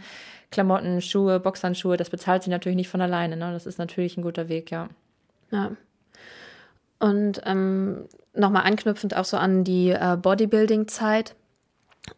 Klamotten, 0.52 1.02
Schuhe, 1.02 1.40
Boxhandschuhe, 1.40 1.98
das 1.98 2.10
bezahlt 2.10 2.44
sie 2.44 2.50
natürlich 2.50 2.76
nicht 2.76 2.90
von 2.90 3.02
alleine. 3.02 3.36
Ne? 3.36 3.52
Das 3.52 3.66
ist 3.66 3.80
natürlich 3.80 4.16
ein 4.16 4.22
guter 4.22 4.48
Weg, 4.48 4.72
ja. 4.72 4.90
Ja. 5.52 5.72
Und 7.02 7.42
ähm, 7.46 8.06
nochmal 8.34 8.64
anknüpfend 8.64 9.16
auch 9.18 9.26
so 9.26 9.38
an 9.38 9.64
die 9.64 9.90
äh, 9.90 10.18
Bodybuilding-Zeit 10.22 11.36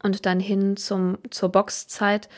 und 0.03 0.25
dann 0.25 0.39
hin 0.39 0.77
zum, 0.77 1.17
zur 1.31 1.49
Boxzeit 1.49 2.29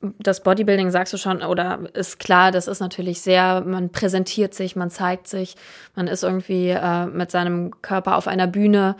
das 0.00 0.42
Bodybuilding 0.42 0.90
sagst 0.90 1.12
du 1.12 1.16
schon, 1.16 1.42
oder 1.42 1.80
ist 1.94 2.20
klar, 2.20 2.52
das 2.52 2.68
ist 2.68 2.80
natürlich 2.80 3.20
sehr, 3.20 3.62
man 3.62 3.90
präsentiert 3.90 4.54
sich, 4.54 4.76
man 4.76 4.90
zeigt 4.90 5.26
sich, 5.26 5.56
man 5.96 6.06
ist 6.06 6.22
irgendwie 6.22 6.68
äh, 6.68 7.06
mit 7.06 7.30
seinem 7.30 7.82
Körper 7.82 8.16
auf 8.16 8.28
einer 8.28 8.46
Bühne 8.46 8.96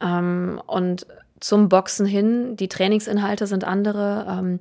ähm, 0.00 0.60
und 0.66 1.06
zum 1.40 1.68
Boxen 1.68 2.06
hin, 2.06 2.56
die 2.56 2.68
Trainingsinhalte 2.68 3.46
sind 3.46 3.64
andere. 3.64 4.26
Ähm, 4.28 4.60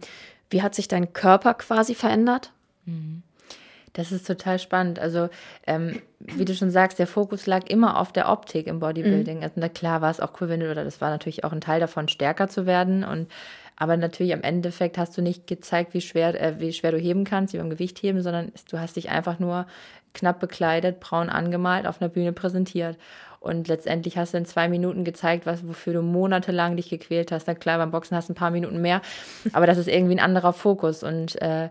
wie 0.50 0.62
hat 0.62 0.76
sich 0.76 0.88
dein 0.88 1.14
Körper 1.14 1.54
quasi 1.56 1.94
verändert? 1.94 2.52
Mhm. 2.86 3.22
Das 3.94 4.12
ist 4.12 4.26
total 4.26 4.58
spannend. 4.60 5.00
Also, 5.00 5.30
ähm, 5.68 6.02
wie 6.20 6.46
du 6.46 6.54
schon 6.54 6.72
sagst, 6.72 7.00
der 7.00 7.08
Fokus 7.08 7.46
lag 7.46 7.68
immer 7.68 8.00
auf 8.00 8.14
der 8.14 8.30
Optik 8.30 8.68
im 8.68 8.80
Bodybuilding. 8.80 9.38
Mhm. 9.38 9.44
Also, 9.44 9.56
na 9.58 9.70
klar 9.70 10.02
war 10.02 10.12
es 10.12 10.20
auch 10.20 10.40
cool, 10.40 10.50
wenn 10.50 10.62
du, 10.62 10.72
oder 10.72 10.84
das 10.84 11.02
war 11.02 11.10
natürlich 11.10 11.44
auch 11.44 11.52
ein 11.52 11.62
Teil 11.62 11.80
davon, 11.80 12.08
stärker 12.08 12.48
zu 12.48 12.66
werden 12.66 13.04
und 13.04 13.28
aber 13.82 13.98
natürlich 13.98 14.32
am 14.34 14.44
Endeffekt 14.44 15.00
hast 15.00 15.18
du 15.18 15.24
nicht 15.24 15.48
gezeigt, 15.48 15.96
wie 15.96 16.02
schwer, 16.02 16.40
äh, 16.40 16.60
wie 16.60 16.72
schwer 16.72 16.92
du 16.92 17.00
heben 17.00 17.24
kannst, 17.24 17.54
wie 17.54 17.58
beim 17.58 17.72
Gewicht 17.72 18.04
heben, 18.04 18.22
sondern 18.22 18.52
du 18.70 18.80
hast 18.80 18.96
dich 18.96 19.10
einfach 19.10 19.40
nur 19.40 19.66
knapp 20.14 20.40
bekleidet, 20.40 21.00
braun 21.00 21.30
angemalt, 21.30 21.88
auf 21.88 22.00
einer 22.00 22.10
Bühne 22.10 22.32
präsentiert. 22.32 22.98
Und 23.40 23.68
letztendlich 23.68 24.18
hast 24.20 24.36
du 24.36 24.38
in 24.38 24.46
zwei 24.46 24.70
Minuten 24.70 25.04
gezeigt, 25.04 25.48
was, 25.48 25.68
wofür 25.68 25.94
du 25.94 26.04
monatelang 26.04 26.76
dich 26.76 26.90
gequält 26.90 27.32
hast. 27.32 27.48
Na 27.48 27.56
klar, 27.56 27.80
beim 27.80 27.90
Boxen 27.90 28.16
hast 28.16 28.30
du 28.30 28.34
ein 28.34 28.36
paar 28.36 28.52
Minuten 28.52 28.82
mehr, 28.82 29.02
aber 29.52 29.66
das 29.66 29.80
ist 29.80 29.88
irgendwie 29.88 30.14
ein 30.14 30.20
anderer 30.20 30.54
Fokus. 30.54 31.02
Und 31.02 31.42
äh, 31.42 31.70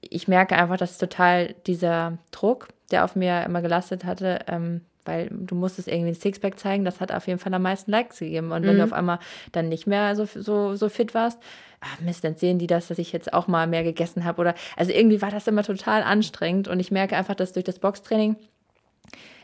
ich 0.00 0.28
merke 0.28 0.56
einfach, 0.56 0.76
dass 0.76 0.98
total 0.98 1.54
dieser 1.66 2.18
Druck, 2.30 2.68
der 2.90 3.04
auf 3.04 3.16
mir 3.16 3.42
immer 3.44 3.62
gelastet 3.62 4.04
hatte, 4.04 4.40
ähm, 4.46 4.82
weil 5.04 5.28
du 5.30 5.54
musstest 5.54 5.88
irgendwie 5.88 6.10
ein 6.10 6.14
Sixpack 6.14 6.58
zeigen, 6.58 6.84
das 6.84 7.00
hat 7.00 7.12
auf 7.12 7.26
jeden 7.26 7.38
Fall 7.38 7.54
am 7.54 7.62
meisten 7.62 7.90
Likes 7.90 8.18
gegeben. 8.18 8.52
Und 8.52 8.64
wenn 8.64 8.74
mhm. 8.74 8.78
du 8.78 8.84
auf 8.84 8.92
einmal 8.92 9.18
dann 9.52 9.68
nicht 9.68 9.86
mehr 9.86 10.16
so, 10.16 10.24
so, 10.24 10.74
so 10.74 10.88
fit 10.88 11.14
warst, 11.14 11.38
ach 11.80 12.00
Mist, 12.00 12.24
dann 12.24 12.36
sehen 12.36 12.58
die 12.58 12.66
das, 12.66 12.88
dass 12.88 12.98
ich 12.98 13.12
jetzt 13.12 13.32
auch 13.32 13.46
mal 13.46 13.66
mehr 13.66 13.84
gegessen 13.84 14.24
habe. 14.24 14.40
Oder 14.40 14.54
also 14.76 14.92
irgendwie 14.92 15.22
war 15.22 15.30
das 15.30 15.46
immer 15.46 15.62
total 15.62 16.02
anstrengend. 16.02 16.68
Und 16.68 16.80
ich 16.80 16.90
merke 16.90 17.16
einfach, 17.16 17.34
dass 17.34 17.52
durch 17.52 17.64
das 17.64 17.78
Boxtraining 17.78 18.36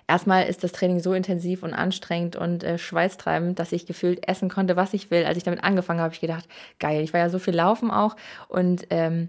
erstmal 0.08 0.46
ist 0.46 0.64
das 0.64 0.72
Training 0.72 1.00
so 1.00 1.14
intensiv 1.14 1.62
und 1.62 1.74
anstrengend 1.74 2.36
und 2.36 2.64
äh, 2.64 2.78
schweißtreibend, 2.78 3.58
dass 3.58 3.72
ich 3.72 3.86
gefühlt 3.86 4.28
essen 4.28 4.48
konnte, 4.48 4.76
was 4.76 4.94
ich 4.94 5.10
will. 5.10 5.24
Als 5.24 5.36
ich 5.36 5.44
damit 5.44 5.62
angefangen 5.62 6.00
habe, 6.00 6.06
habe 6.06 6.14
ich 6.14 6.20
gedacht, 6.20 6.48
geil, 6.78 7.02
ich 7.02 7.12
war 7.12 7.20
ja 7.20 7.28
so 7.28 7.38
viel 7.38 7.54
laufen 7.54 7.90
auch 7.90 8.16
und 8.48 8.86
ähm, 8.90 9.28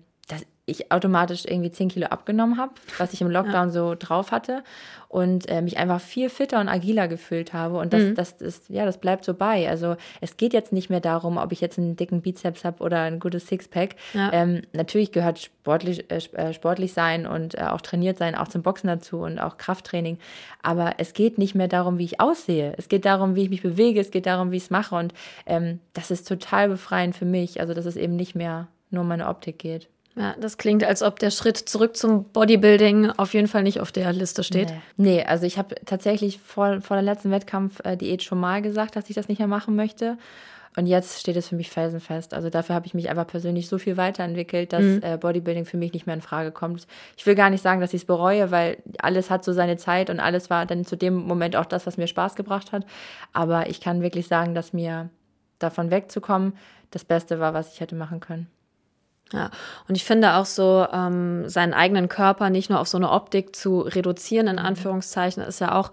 ich 0.66 0.92
automatisch 0.94 1.44
irgendwie 1.46 1.72
10 1.72 1.90
Kilo 1.90 2.08
abgenommen 2.08 2.58
habe, 2.58 2.74
was 2.98 3.12
ich 3.12 3.22
im 3.22 3.30
Lockdown 3.30 3.68
ja. 3.68 3.70
so 3.70 3.96
drauf 4.00 4.32
hatte 4.32 4.64
und 5.10 5.50
äh, 5.50 5.62
mich 5.62 5.78
einfach 5.78 6.00
viel 6.00 6.30
fitter 6.30 6.60
und 6.62 6.70
agiler 6.70 7.10
gefühlt 7.10 7.52
habe. 7.52 7.78
Und 7.78 7.92
das, 7.92 8.02
mhm. 8.02 8.16
das 8.16 8.32
ist, 8.34 8.70
ja, 8.70 8.86
das 8.86 8.98
bleibt 8.98 9.26
so 9.26 9.34
bei. 9.34 9.70
Also 9.70 9.98
es 10.22 10.38
geht 10.38 10.54
jetzt 10.54 10.72
nicht 10.72 10.90
mehr 10.90 11.02
darum, 11.02 11.38
ob 11.38 11.52
ich 11.52 11.60
jetzt 11.60 11.78
einen 11.78 11.98
dicken 11.98 12.22
Bizeps 12.22 12.64
habe 12.64 12.82
oder 12.82 13.02
ein 13.02 13.20
gutes 13.20 13.48
Sixpack. 13.48 13.96
Ja. 14.14 14.32
Ähm, 14.32 14.62
natürlich 14.72 15.12
gehört 15.12 15.40
sportlich, 15.40 16.10
äh, 16.10 16.22
äh, 16.34 16.54
sportlich 16.54 16.94
sein 16.94 17.28
und 17.28 17.56
äh, 17.56 17.64
auch 17.64 17.82
trainiert 17.82 18.18
sein 18.18 18.34
auch 18.34 18.48
zum 18.48 18.64
Boxen 18.64 18.88
dazu 18.88 19.20
und 19.20 19.40
auch 19.40 19.58
Krafttraining. 19.58 20.18
Aber 20.62 20.94
es 20.98 21.14
geht 21.14 21.38
nicht 21.38 21.56
mehr 21.56 21.68
darum, 21.68 21.98
wie 21.98 22.06
ich 22.06 22.22
aussehe. 22.22 22.74
Es 22.78 22.88
geht 22.88 23.04
darum, 23.04 23.36
wie 23.36 23.44
ich 23.44 23.50
mich 23.50 23.62
bewege. 23.62 24.00
Es 24.00 24.12
geht 24.12 24.26
darum, 24.26 24.52
wie 24.52 24.58
ich 24.58 24.64
es 24.64 24.70
mache. 24.70 24.96
Und 24.96 25.14
ähm, 25.46 25.80
das 25.92 26.10
ist 26.10 26.26
total 26.26 26.70
befreiend 26.70 27.18
für 27.18 27.26
mich. 27.26 27.60
Also 27.60 27.74
dass 27.74 27.86
es 27.86 27.98
eben 27.98 28.16
nicht 28.16 28.34
mehr 28.34 28.70
nur 28.90 29.02
um 29.02 29.10
meine 29.10 29.28
Optik 29.28 29.60
geht. 29.60 29.90
Ja, 30.16 30.36
das 30.40 30.58
klingt, 30.58 30.84
als 30.84 31.02
ob 31.02 31.18
der 31.18 31.32
Schritt 31.32 31.58
zurück 31.58 31.98
zum 31.98 32.26
Bodybuilding 32.26 33.10
auf 33.12 33.34
jeden 33.34 33.48
Fall 33.48 33.64
nicht 33.64 33.80
auf 33.80 33.92
der 33.92 34.14
Liste 34.14 34.44
steht. 34.44 34.70
Nee, 34.96 35.18
nee 35.18 35.24
also 35.24 35.46
ich 35.46 35.58
habe 35.58 35.76
tatsächlich 35.86 36.40
vor, 36.40 36.82
vor 36.82 36.98
der 36.98 37.04
letzten 37.04 37.32
Wettkampf-Diät 37.32 38.22
äh, 38.22 38.24
schon 38.24 38.40
mal 38.40 38.62
gesagt, 38.62 38.96
dass 38.96 39.10
ich 39.10 39.16
das 39.16 39.28
nicht 39.28 39.40
mehr 39.40 39.48
machen 39.48 39.76
möchte. 39.76 40.18
Und 40.76 40.88
jetzt 40.88 41.20
steht 41.20 41.36
es 41.36 41.50
für 41.50 41.56
mich 41.56 41.70
felsenfest. 41.70 42.34
Also 42.34 42.50
dafür 42.50 42.76
habe 42.76 42.86
ich 42.88 42.94
mich 42.94 43.10
einfach 43.10 43.28
persönlich 43.28 43.68
so 43.68 43.78
viel 43.78 43.98
weiterentwickelt, 43.98 44.74
dass 44.74 44.84
mhm. 44.84 45.02
äh, 45.04 45.18
Bodybuilding 45.18 45.66
für 45.66 45.78
mich 45.78 45.94
nicht 45.94 46.06
mehr 46.06 46.16
in 46.16 46.22
Frage 46.22 46.52
kommt. 46.52 46.88
Ich 47.16 47.26
will 47.26 47.36
gar 47.36 47.50
nicht 47.50 47.62
sagen, 47.62 47.82
dass 47.82 47.94
ich 47.94 48.02
es 48.02 48.06
bereue, 48.06 48.52
weil 48.52 48.78
alles 49.00 49.30
hat 49.30 49.44
so 49.44 49.54
seine 49.54 49.78
Zeit 49.78 50.10
und 50.10 50.20
alles 50.20 50.50
war 50.50 50.66
dann 50.66 50.86
zu 50.86 50.96
dem 50.96 51.16
Moment 51.16 51.56
auch 51.56 51.66
das, 51.66 51.86
was 51.86 51.98
mir 51.98 52.08
Spaß 52.08 52.36
gebracht 52.36 52.72
hat. 52.72 52.86
Aber 53.34 53.70
ich 53.70 53.82
kann 53.82 54.02
wirklich 54.02 54.28
sagen, 54.28 54.56
dass 54.56 54.74
mir 54.74 55.10
davon 55.60 55.92
wegzukommen 55.92 56.54
das 56.92 57.04
Beste 57.04 57.40
war, 57.40 57.54
was 57.54 57.74
ich 57.74 57.80
hätte 57.80 57.96
machen 57.96 58.20
können. 58.20 58.48
Ja, 59.32 59.50
und 59.88 59.96
ich 59.96 60.04
finde 60.04 60.36
auch 60.36 60.46
so, 60.46 60.86
ähm, 60.92 61.50
seinen 61.50 61.74
eigenen 61.74 62.08
Körper 62.08 62.50
nicht 62.50 62.70
nur 62.70 62.80
auf 62.80 62.88
so 62.88 62.98
eine 62.98 63.10
Optik 63.10 63.56
zu 63.56 63.82
reduzieren, 63.82 64.48
in 64.48 64.58
mhm. 64.58 64.66
Anführungszeichen, 64.66 65.42
ist 65.42 65.60
ja 65.60 65.74
auch 65.74 65.92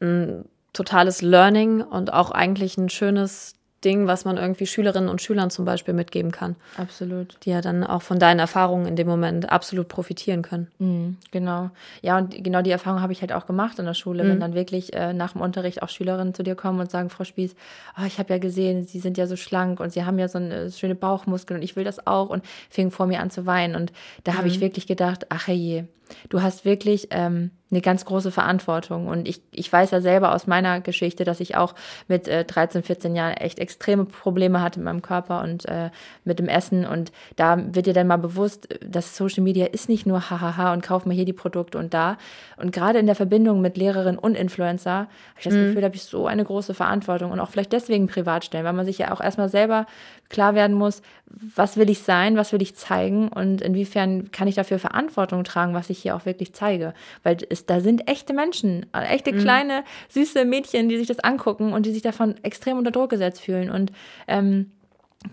ein 0.00 0.46
totales 0.72 1.20
Learning 1.20 1.82
und 1.82 2.12
auch 2.12 2.30
eigentlich 2.30 2.78
ein 2.78 2.88
schönes 2.88 3.59
Ding, 3.84 4.06
was 4.06 4.24
man 4.24 4.36
irgendwie 4.36 4.66
Schülerinnen 4.66 5.08
und 5.08 5.22
Schülern 5.22 5.50
zum 5.50 5.64
Beispiel 5.64 5.94
mitgeben 5.94 6.32
kann. 6.32 6.56
Absolut. 6.76 7.36
Die 7.42 7.50
ja 7.50 7.60
dann 7.60 7.82
auch 7.82 8.02
von 8.02 8.18
deinen 8.18 8.38
Erfahrungen 8.38 8.86
in 8.86 8.96
dem 8.96 9.06
Moment 9.06 9.50
absolut 9.50 9.88
profitieren 9.88 10.42
können. 10.42 10.68
Mhm, 10.78 11.16
genau. 11.30 11.70
Ja, 12.02 12.18
und 12.18 12.44
genau 12.44 12.60
die 12.62 12.70
Erfahrung 12.70 13.00
habe 13.00 13.12
ich 13.12 13.22
halt 13.22 13.32
auch 13.32 13.46
gemacht 13.46 13.78
in 13.78 13.86
der 13.86 13.94
Schule, 13.94 14.24
mhm. 14.24 14.28
wenn 14.28 14.40
dann 14.40 14.54
wirklich 14.54 14.92
äh, 14.92 15.12
nach 15.12 15.32
dem 15.32 15.40
Unterricht 15.40 15.82
auch 15.82 15.88
Schülerinnen 15.88 16.34
zu 16.34 16.42
dir 16.42 16.54
kommen 16.54 16.80
und 16.80 16.90
sagen, 16.90 17.08
Frau 17.08 17.24
Spieß, 17.24 17.54
oh, 17.98 18.04
ich 18.06 18.18
habe 18.18 18.32
ja 18.32 18.38
gesehen, 18.38 18.84
Sie 18.84 19.00
sind 19.00 19.16
ja 19.16 19.26
so 19.26 19.36
schlank 19.36 19.80
und 19.80 19.92
Sie 19.92 20.04
haben 20.04 20.18
ja 20.18 20.28
so 20.28 20.38
eine 20.38 20.70
schöne 20.70 20.94
Bauchmuskeln 20.94 21.58
und 21.60 21.64
ich 21.64 21.76
will 21.76 21.84
das 21.84 22.06
auch 22.06 22.28
und 22.28 22.44
fing 22.68 22.90
vor 22.90 23.06
mir 23.06 23.20
an 23.20 23.30
zu 23.30 23.46
weinen. 23.46 23.76
Und 23.76 23.92
da 24.24 24.32
mhm. 24.32 24.38
habe 24.38 24.48
ich 24.48 24.58
mhm. 24.58 24.62
wirklich 24.62 24.86
gedacht, 24.86 25.26
ach 25.30 25.48
je, 25.48 25.84
du 26.28 26.42
hast 26.42 26.64
wirklich 26.64 27.08
ähm, 27.10 27.50
eine 27.70 27.80
ganz 27.80 28.04
große 28.04 28.30
Verantwortung. 28.30 29.06
Und 29.06 29.28
ich, 29.28 29.42
ich 29.52 29.72
weiß 29.72 29.92
ja 29.92 30.00
selber 30.00 30.34
aus 30.34 30.46
meiner 30.46 30.80
Geschichte, 30.80 31.24
dass 31.24 31.40
ich 31.40 31.56
auch 31.56 31.74
mit 32.08 32.26
äh, 32.26 32.44
13, 32.44 32.82
14 32.82 33.14
Jahren 33.14 33.34
echt 33.34 33.58
extreme 33.58 34.04
Probleme 34.04 34.60
hatte 34.60 34.80
mit 34.80 34.86
meinem 34.86 35.02
Körper 35.02 35.42
und 35.42 35.66
äh, 35.66 35.90
mit 36.24 36.38
dem 36.38 36.48
Essen. 36.48 36.84
Und 36.84 37.12
da 37.36 37.58
wird 37.74 37.86
dir 37.86 37.94
dann 37.94 38.08
mal 38.08 38.16
bewusst, 38.16 38.68
dass 38.84 39.16
Social 39.16 39.44
Media 39.44 39.66
ist 39.66 39.88
nicht 39.88 40.06
nur 40.06 40.30
hahaha 40.30 40.72
und 40.72 40.82
kauf 40.82 41.06
mal 41.06 41.14
hier 41.14 41.24
die 41.24 41.32
Produkte 41.32 41.78
und 41.78 41.94
da. 41.94 42.18
Und 42.56 42.72
gerade 42.72 42.98
in 42.98 43.06
der 43.06 43.14
Verbindung 43.14 43.60
mit 43.60 43.76
Lehrerin 43.76 44.18
und 44.18 44.36
Influencer 44.36 44.90
habe 44.90 45.08
ich 45.38 45.44
das 45.44 45.54
mhm. 45.54 45.66
Gefühl, 45.66 45.80
da 45.82 45.86
habe 45.86 45.96
ich 45.96 46.02
so 46.02 46.26
eine 46.26 46.44
große 46.44 46.74
Verantwortung 46.74 47.30
und 47.30 47.40
auch 47.40 47.50
vielleicht 47.50 47.72
deswegen 47.72 48.08
privat 48.08 48.44
stellen, 48.44 48.64
weil 48.64 48.72
man 48.72 48.86
sich 48.86 48.98
ja 48.98 49.12
auch 49.12 49.20
erstmal 49.20 49.48
selber 49.48 49.86
klar 50.28 50.54
werden 50.54 50.76
muss, 50.76 51.02
was 51.26 51.76
will 51.76 51.90
ich 51.90 52.00
sein, 52.00 52.36
was 52.36 52.52
will 52.52 52.62
ich 52.62 52.76
zeigen 52.76 53.28
und 53.28 53.60
inwiefern 53.60 54.30
kann 54.30 54.48
ich 54.48 54.54
dafür 54.54 54.78
Verantwortung 54.78 55.44
tragen, 55.44 55.74
was 55.74 55.90
ich 55.90 55.99
hier 56.00 56.16
auch 56.16 56.26
wirklich 56.26 56.52
zeige. 56.52 56.94
Weil 57.22 57.38
es, 57.48 57.66
da 57.66 57.80
sind 57.80 58.08
echte 58.08 58.32
Menschen, 58.32 58.86
echte 58.92 59.32
mhm. 59.32 59.38
kleine, 59.38 59.84
süße 60.08 60.44
Mädchen, 60.44 60.88
die 60.88 60.98
sich 60.98 61.06
das 61.06 61.20
angucken 61.20 61.72
und 61.72 61.86
die 61.86 61.92
sich 61.92 62.02
davon 62.02 62.34
extrem 62.42 62.78
unter 62.78 62.90
Druck 62.90 63.10
gesetzt 63.10 63.40
fühlen 63.40 63.70
und 63.70 63.92
ähm, 64.28 64.70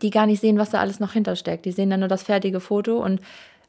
die 0.01 0.09
gar 0.09 0.25
nicht 0.25 0.41
sehen, 0.41 0.57
was 0.57 0.69
da 0.69 0.79
alles 0.79 0.99
noch 0.99 1.13
hintersteckt. 1.13 1.65
Die 1.65 1.71
sehen 1.71 1.89
dann 1.89 2.01
nur 2.01 2.09
das 2.09 2.23
fertige 2.23 2.59
Foto 2.59 3.03
und 3.03 3.21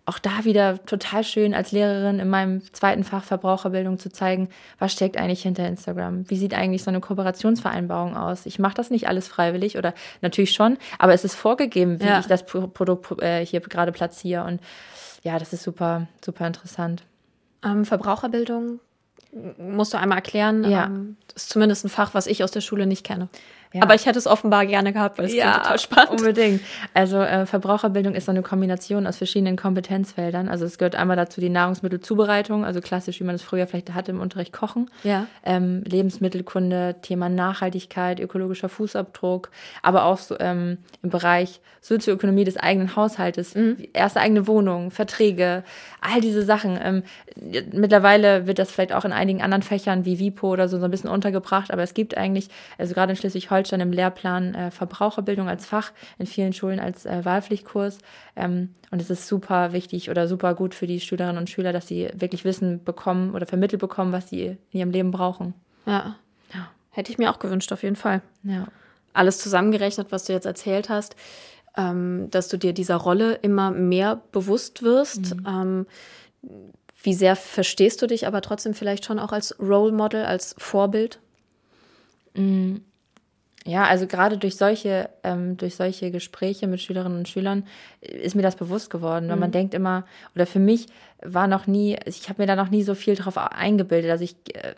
auch 0.08 0.18
da 0.18 0.44
wieder 0.44 0.82
total 0.87 1.22
schön 1.22 1.52
als 1.52 1.70
Lehrerin 1.70 2.18
in 2.18 2.30
meinem 2.30 2.62
zweiten 2.72 3.04
Fach 3.04 3.24
Verbraucherbildung 3.24 3.98
zu 3.98 4.11
zeigen, 4.11 4.48
was 4.78 4.92
steckt 4.92 5.18
eigentlich 5.18 5.42
hinter 5.42 5.68
Instagram? 5.68 6.28
Wie 6.30 6.37
sieht 6.37 6.54
eigentlich 6.54 6.82
so 6.82 6.90
eine 6.90 7.00
Kooperationsvereinbarung 7.00 8.16
aus? 8.16 8.46
Ich 8.46 8.58
mache 8.58 8.74
das 8.74 8.88
nicht 8.88 9.06
alles 9.06 9.28
freiwillig 9.28 9.76
oder 9.76 9.92
natürlich 10.22 10.52
schon, 10.52 10.78
aber 10.98 11.12
es 11.12 11.24
ist 11.24 11.34
vorgegeben, 11.34 12.00
wie 12.00 12.06
ja. 12.06 12.20
ich 12.20 12.26
das 12.26 12.46
Produkt 12.46 13.20
äh, 13.22 13.44
hier 13.44 13.61
gerade 13.61 13.92
platziere. 13.92 14.44
Und 14.44 14.62
ja, 15.22 15.38
das 15.38 15.52
ist 15.52 15.62
super, 15.62 16.07
super 16.24 16.46
interessant. 16.46 17.04
Ähm, 17.64 17.85
Verbraucherbildung 17.85 18.81
musst 19.59 19.93
du 19.93 19.99
einmal 19.99 20.19
erklären. 20.19 20.64
Ja. 20.64 20.87
Ähm, 20.87 21.17
das 21.33 21.45
ist 21.45 21.51
zumindest 21.51 21.85
ein 21.85 21.88
Fach, 21.88 22.14
was 22.14 22.27
ich 22.27 22.43
aus 22.45 22.51
der 22.51 22.61
Schule 22.61 22.87
nicht 22.87 23.05
kenne. 23.05 23.29
Ja. 23.73 23.83
Aber 23.83 23.95
ich 23.95 24.07
hätte 24.07 24.19
es 24.19 24.27
offenbar 24.27 24.64
gerne 24.64 24.93
gehabt, 24.93 25.19
weil 25.19 25.27
es 25.27 25.35
ja, 25.35 25.59
total 25.59 25.79
spannend. 25.79 26.21
Unbedingt. 26.21 26.62
Also 26.95 27.19
äh, 27.19 27.45
Verbraucherbildung 27.45 28.14
ist 28.14 28.25
so 28.25 28.31
eine 28.31 28.43
Kombination 28.43 29.07
aus 29.07 29.19
verschiedenen 29.19 29.57
Kompetenzfeldern. 29.57 30.49
Also 30.49 30.64
es 30.64 30.79
gehört 30.79 30.95
einmal 30.95 31.17
dazu 31.17 31.41
die 31.41 31.51
Nahrungsmittelzubereitung, 31.51 32.64
also 32.64 32.81
klassisch, 32.81 33.21
wie 33.21 33.25
man 33.25 33.35
es 33.35 33.43
früher 33.43 33.67
vielleicht 33.67 33.93
hatte 33.93 34.12
im 34.12 34.21
Unterricht 34.21 34.55
Kochen. 34.55 34.91
Ja. 35.05 35.27
Ähm, 35.45 35.83
Lebensmittelkunde, 35.85 36.97
Thema 37.03 37.29
Nachhaltigkeit, 37.29 38.21
ökologischer 38.21 38.71
Fußabdruck, 38.71 39.51
aber 39.83 40.05
auch 40.05 40.19
so, 40.19 40.37
ähm, 40.41 40.79
im 41.03 41.11
Bereich 41.11 41.61
Sozioökonomie 41.81 42.45
des 42.45 42.57
eigenen 42.57 42.97
Haushaltes, 42.97 43.55
mhm. 43.55 43.77
erste 43.93 44.21
eigene 44.21 44.47
Wohnung, 44.47 44.91
Verträge, 44.91 45.62
all 46.01 46.21
diese 46.21 46.43
Sachen. 46.43 46.79
Ähm, 46.83 47.03
mittlerweile 47.72 48.46
wird 48.46 48.59
das 48.59 48.70
vielleicht 48.70 48.92
auch 48.92 49.05
in 49.05 49.12
einigen 49.12 49.42
anderen 49.42 49.62
Fächern 49.62 50.05
wie 50.05 50.18
WIPO 50.18 50.53
oder 50.53 50.68
so 50.68 50.79
so 50.79 50.85
ein 50.85 50.90
bisschen 50.90 51.11
untergebracht, 51.11 51.72
aber 51.72 51.83
es 51.83 51.94
gibt 51.94 52.16
eigentlich, 52.16 52.48
also 52.79 52.94
gerade 52.94 53.12
in 53.12 53.16
Schleswig-Holstein 53.16 53.81
im 53.81 53.92
Lehrplan 53.92 54.55
äh, 54.55 54.70
Verbraucherbildung 54.70 55.48
als 55.48 55.66
Fach, 55.66 55.92
in 56.18 56.27
vielen 56.27 56.53
Schulen 56.53 56.81
als 56.81 57.07
äh, 57.07 57.24
Wahlpflichtkurs. 57.24 57.98
Ähm, 58.37 58.70
und 58.90 59.01
es 59.01 59.11
ist 59.11 59.27
super 59.27 59.72
wichtig 59.72 60.11
oder 60.11 60.29
super 60.29 60.55
gut 60.55 60.74
für 60.74 60.87
die 60.87 61.01
Schülerinnen 61.01 61.38
und 61.38 61.51
Schüler, 61.51 61.72
dass 61.72 61.87
sie 61.87 62.09
wirklich 62.14 62.44
Wissen 62.44 62.83
bekommen 62.85 63.35
oder 63.35 63.46
vermittelt 63.46 63.81
bekommen, 63.81 64.12
was 64.12 64.29
sie 64.29 64.57
in 64.70 64.81
ihrem 64.81 64.90
Leben 64.90 65.11
brauchen. 65.11 65.55
Ja. 65.87 66.16
ja. 66.55 66.70
Hätte 66.90 67.12
ich 67.12 67.18
mir 67.18 67.31
auch 67.31 67.38
gewünscht, 67.38 67.72
auf 67.72 67.83
jeden 67.83 67.96
Fall. 67.96 68.22
Ja. 68.42 68.66
Alles 69.12 69.38
zusammengerechnet, 69.38 70.11
was 70.11 70.24
du 70.24 70.33
jetzt 70.33 70.46
erzählt 70.46 70.88
hast, 70.88 71.16
ähm, 71.77 72.29
dass 72.31 72.48
du 72.48 72.57
dir 72.57 72.72
dieser 72.72 72.96
Rolle 72.96 73.35
immer 73.35 73.70
mehr 73.70 74.20
bewusst 74.33 74.83
wirst. 74.83 75.37
Mhm. 75.37 75.46
Ähm, 75.46 75.87
wie 77.02 77.14
sehr 77.14 77.37
verstehst 77.37 78.02
du 78.02 78.06
dich 78.06 78.26
aber 78.26 78.42
trotzdem 78.42 78.74
vielleicht 78.74 79.04
schon 79.04 79.18
auch 79.18 79.32
als 79.32 79.58
Role 79.61 79.92
Model, 79.92 80.24
als 80.24 80.54
Vorbild? 80.58 81.20
Mm. 82.34 82.76
Ja, 83.64 83.84
also 83.84 84.06
gerade 84.06 84.38
durch 84.38 84.56
solche, 84.56 85.11
ähm, 85.24 85.58
durch 85.58 85.76
solche 85.76 86.11
Gespräche 86.11 86.66
mit 86.66 86.80
Schülerinnen 86.80 87.18
und 87.18 87.28
Schülern 87.28 87.64
ist 88.00 88.34
mir 88.34 88.40
das 88.40 88.56
bewusst 88.56 88.88
geworden, 88.88 89.28
weil 89.28 89.37
mhm. 89.37 89.40
man 89.40 89.52
denkt 89.52 89.74
immer, 89.74 90.06
oder 90.34 90.46
für 90.46 90.58
mich 90.58 90.87
war 91.22 91.48
noch 91.48 91.66
nie, 91.66 91.98
ich 92.06 92.30
habe 92.30 92.40
mir 92.40 92.46
da 92.46 92.56
noch 92.56 92.70
nie 92.70 92.82
so 92.82 92.94
viel 92.94 93.14
drauf 93.14 93.37
eingebildet. 93.37 94.11
Also 94.11 94.24
ich 94.24 94.37
äh, 94.54 94.74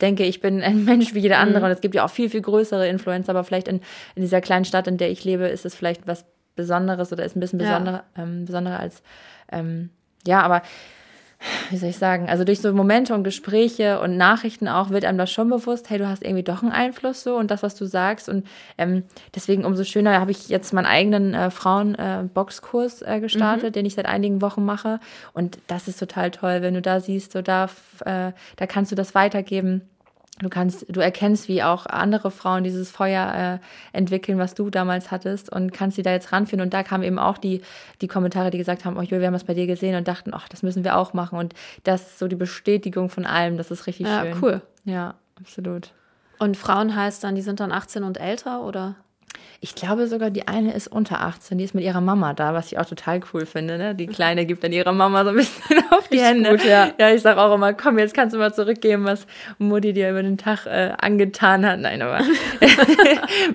denke, 0.00 0.24
ich 0.24 0.40
bin 0.40 0.62
ein 0.62 0.84
Mensch 0.84 1.12
wie 1.14 1.18
jeder 1.18 1.38
andere 1.38 1.58
mhm. 1.58 1.64
und 1.66 1.70
es 1.72 1.80
gibt 1.80 1.96
ja 1.96 2.04
auch 2.04 2.10
viel, 2.10 2.30
viel 2.30 2.42
größere 2.42 2.88
Influencer, 2.88 3.30
aber 3.30 3.42
vielleicht 3.42 3.68
in, 3.68 3.80
in 4.14 4.22
dieser 4.22 4.40
kleinen 4.40 4.64
Stadt, 4.64 4.86
in 4.86 4.96
der 4.96 5.10
ich 5.10 5.24
lebe, 5.24 5.48
ist 5.48 5.66
es 5.66 5.74
vielleicht 5.74 6.06
was 6.06 6.24
Besonderes 6.54 7.12
oder 7.12 7.24
ist 7.24 7.36
ein 7.36 7.40
bisschen 7.40 7.58
besonderer, 7.58 8.04
ja. 8.16 8.22
ähm, 8.22 8.44
besonderer 8.44 8.78
als, 8.78 9.02
ähm, 9.50 9.90
ja, 10.26 10.42
aber 10.42 10.62
wie 11.70 11.76
soll 11.76 11.90
ich 11.90 11.98
sagen, 11.98 12.28
also 12.28 12.44
durch 12.44 12.60
so 12.60 12.72
Momente 12.72 13.14
und 13.14 13.22
Gespräche 13.22 14.00
und 14.00 14.16
Nachrichten 14.16 14.68
auch 14.68 14.90
wird 14.90 15.04
einem 15.04 15.18
das 15.18 15.30
schon 15.30 15.48
bewusst, 15.48 15.88
hey, 15.90 15.98
du 15.98 16.08
hast 16.08 16.22
irgendwie 16.22 16.42
doch 16.42 16.62
einen 16.62 16.72
Einfluss 16.72 17.22
so 17.22 17.36
und 17.36 17.50
das, 17.50 17.62
was 17.62 17.74
du 17.74 17.86
sagst. 17.86 18.28
Und 18.28 18.46
ähm, 18.76 19.04
deswegen 19.34 19.64
umso 19.64 19.84
schöner 19.84 20.20
habe 20.20 20.30
ich 20.30 20.48
jetzt 20.48 20.72
meinen 20.72 20.86
eigenen 20.86 21.34
äh, 21.34 21.50
Frauen-Boxkurs 21.50 23.02
äh, 23.02 23.16
äh, 23.16 23.20
gestartet, 23.20 23.70
mhm. 23.70 23.72
den 23.72 23.86
ich 23.86 23.94
seit 23.94 24.06
einigen 24.06 24.42
Wochen 24.42 24.64
mache. 24.64 25.00
Und 25.32 25.58
das 25.66 25.88
ist 25.88 25.98
total 25.98 26.30
toll, 26.30 26.62
wenn 26.62 26.74
du 26.74 26.82
da 26.82 27.00
siehst, 27.00 27.32
so 27.32 27.42
da, 27.42 27.66
äh, 28.04 28.32
da 28.56 28.66
kannst 28.66 28.90
du 28.90 28.96
das 28.96 29.14
weitergeben 29.14 29.82
du 30.38 30.48
kannst, 30.48 30.86
du 30.88 31.00
erkennst, 31.00 31.48
wie 31.48 31.62
auch 31.62 31.86
andere 31.86 32.30
Frauen 32.30 32.64
dieses 32.64 32.90
Feuer 32.90 33.60
äh, 33.92 33.96
entwickeln, 33.96 34.38
was 34.38 34.54
du 34.54 34.70
damals 34.70 35.10
hattest 35.10 35.50
und 35.50 35.72
kannst 35.72 35.96
sie 35.96 36.02
da 36.02 36.12
jetzt 36.12 36.32
ranführen. 36.32 36.60
Und 36.60 36.74
da 36.74 36.82
kamen 36.82 37.04
eben 37.04 37.18
auch 37.18 37.38
die, 37.38 37.62
die 38.00 38.08
Kommentare, 38.08 38.50
die 38.50 38.58
gesagt 38.58 38.84
haben, 38.84 38.96
oh 38.96 39.02
Julia, 39.02 39.20
wir 39.20 39.26
haben 39.28 39.34
es 39.34 39.44
bei 39.44 39.54
dir 39.54 39.66
gesehen 39.66 39.96
und 39.96 40.08
dachten, 40.08 40.32
ach, 40.34 40.48
das 40.48 40.62
müssen 40.62 40.84
wir 40.84 40.96
auch 40.96 41.12
machen. 41.12 41.38
Und 41.38 41.54
das 41.84 42.02
ist 42.02 42.18
so 42.18 42.28
die 42.28 42.36
Bestätigung 42.36 43.10
von 43.10 43.26
allem, 43.26 43.56
das 43.56 43.70
ist 43.70 43.86
richtig 43.86 44.06
ja, 44.06 44.22
schön. 44.22 44.36
cool. 44.42 44.62
Ja, 44.84 45.14
absolut. 45.38 45.92
Und 46.38 46.56
Frauen 46.56 46.94
heißt 46.94 47.24
dann, 47.24 47.34
die 47.34 47.42
sind 47.42 47.60
dann 47.60 47.72
18 47.72 48.04
und 48.04 48.18
älter, 48.18 48.62
oder? 48.62 48.94
Ich 49.60 49.74
glaube 49.74 50.06
sogar, 50.06 50.30
die 50.30 50.46
eine 50.46 50.72
ist 50.72 50.86
unter 50.86 51.20
18, 51.20 51.58
die 51.58 51.64
ist 51.64 51.74
mit 51.74 51.82
ihrer 51.82 52.00
Mama 52.00 52.32
da, 52.32 52.54
was 52.54 52.70
ich 52.70 52.78
auch 52.78 52.84
total 52.84 53.20
cool 53.32 53.44
finde. 53.44 53.76
Ne? 53.76 53.94
Die 53.94 54.06
Kleine 54.06 54.46
gibt 54.46 54.62
dann 54.62 54.72
ihrer 54.72 54.92
Mama 54.92 55.24
so 55.24 55.30
ein 55.30 55.36
bisschen 55.36 55.82
auf 55.90 56.06
die 56.08 56.20
Hände. 56.20 56.50
Gut, 56.50 56.64
ja. 56.64 56.92
ja, 56.96 57.10
ich 57.10 57.22
sage 57.22 57.40
auch 57.40 57.52
immer, 57.52 57.72
komm, 57.72 57.98
jetzt 57.98 58.14
kannst 58.14 58.34
du 58.34 58.38
mal 58.38 58.54
zurückgeben, 58.54 59.04
was 59.04 59.26
Mutti 59.58 59.92
dir 59.92 60.10
über 60.10 60.22
den 60.22 60.38
Tag 60.38 60.66
äh, 60.66 60.92
angetan 61.00 61.66
hat. 61.66 61.80
Nein, 61.80 62.02
aber 62.02 62.20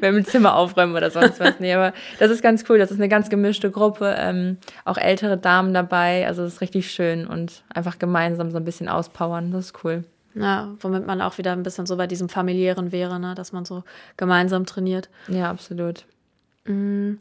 wenn 0.01 0.15
wir 0.15 0.25
Zimmer 0.25 0.55
aufräumen 0.55 0.93
oder 0.93 1.09
sonst 1.09 1.39
was. 1.39 1.59
Nee, 1.59 1.73
aber 1.73 1.93
das 2.19 2.31
ist 2.31 2.43
ganz 2.43 2.65
cool. 2.67 2.77
Das 2.77 2.91
ist 2.91 2.97
eine 2.99 3.07
ganz 3.07 3.29
gemischte 3.29 3.71
Gruppe. 3.71 4.15
Ähm, 4.19 4.57
auch 4.83 4.97
ältere 4.97 5.37
Damen 5.37 5.73
dabei. 5.73 6.27
Also 6.27 6.43
das 6.43 6.55
ist 6.55 6.61
richtig 6.61 6.91
schön 6.91 7.25
und 7.25 7.63
einfach 7.73 7.97
gemeinsam 7.97 8.51
so 8.51 8.57
ein 8.57 8.65
bisschen 8.65 8.89
auspowern. 8.89 9.51
Das 9.51 9.67
ist 9.67 9.85
cool. 9.85 10.03
Ja, 10.35 10.75
womit 10.79 11.05
man 11.05 11.21
auch 11.21 11.37
wieder 11.37 11.51
ein 11.51 11.63
bisschen 11.63 11.85
so 11.85 11.95
bei 11.97 12.07
diesem 12.07 12.29
familiären 12.29 12.91
wäre, 12.91 13.19
ne? 13.19 13.35
dass 13.35 13.51
man 13.51 13.65
so 13.65 13.83
gemeinsam 14.17 14.65
trainiert. 14.65 15.09
Ja, 15.27 15.49
absolut. 15.49 16.05
Mm. 16.65 17.15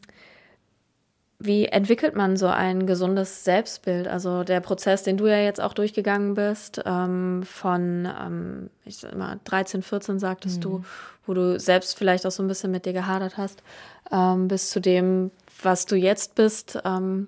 Wie 1.44 1.66
entwickelt 1.66 2.14
man 2.14 2.36
so 2.36 2.46
ein 2.46 2.86
gesundes 2.86 3.42
Selbstbild? 3.42 4.06
Also 4.06 4.44
der 4.44 4.60
Prozess, 4.60 5.02
den 5.02 5.16
du 5.16 5.26
ja 5.26 5.38
jetzt 5.38 5.60
auch 5.60 5.74
durchgegangen 5.74 6.34
bist, 6.34 6.80
ähm, 6.86 7.42
von 7.42 8.06
ähm, 8.06 8.70
ich 8.84 8.98
sag 8.98 9.16
mal 9.16 9.40
13, 9.42 9.82
14 9.82 10.20
sagtest 10.20 10.58
mhm. 10.58 10.60
du, 10.60 10.84
wo 11.26 11.34
du 11.34 11.58
selbst 11.58 11.98
vielleicht 11.98 12.24
auch 12.26 12.30
so 12.30 12.44
ein 12.44 12.48
bisschen 12.48 12.70
mit 12.70 12.86
dir 12.86 12.92
gehadert 12.92 13.38
hast, 13.38 13.64
ähm, 14.12 14.46
bis 14.46 14.70
zu 14.70 14.80
dem, 14.80 15.32
was 15.60 15.84
du 15.84 15.96
jetzt 15.96 16.36
bist. 16.36 16.78
Ähm, 16.84 17.26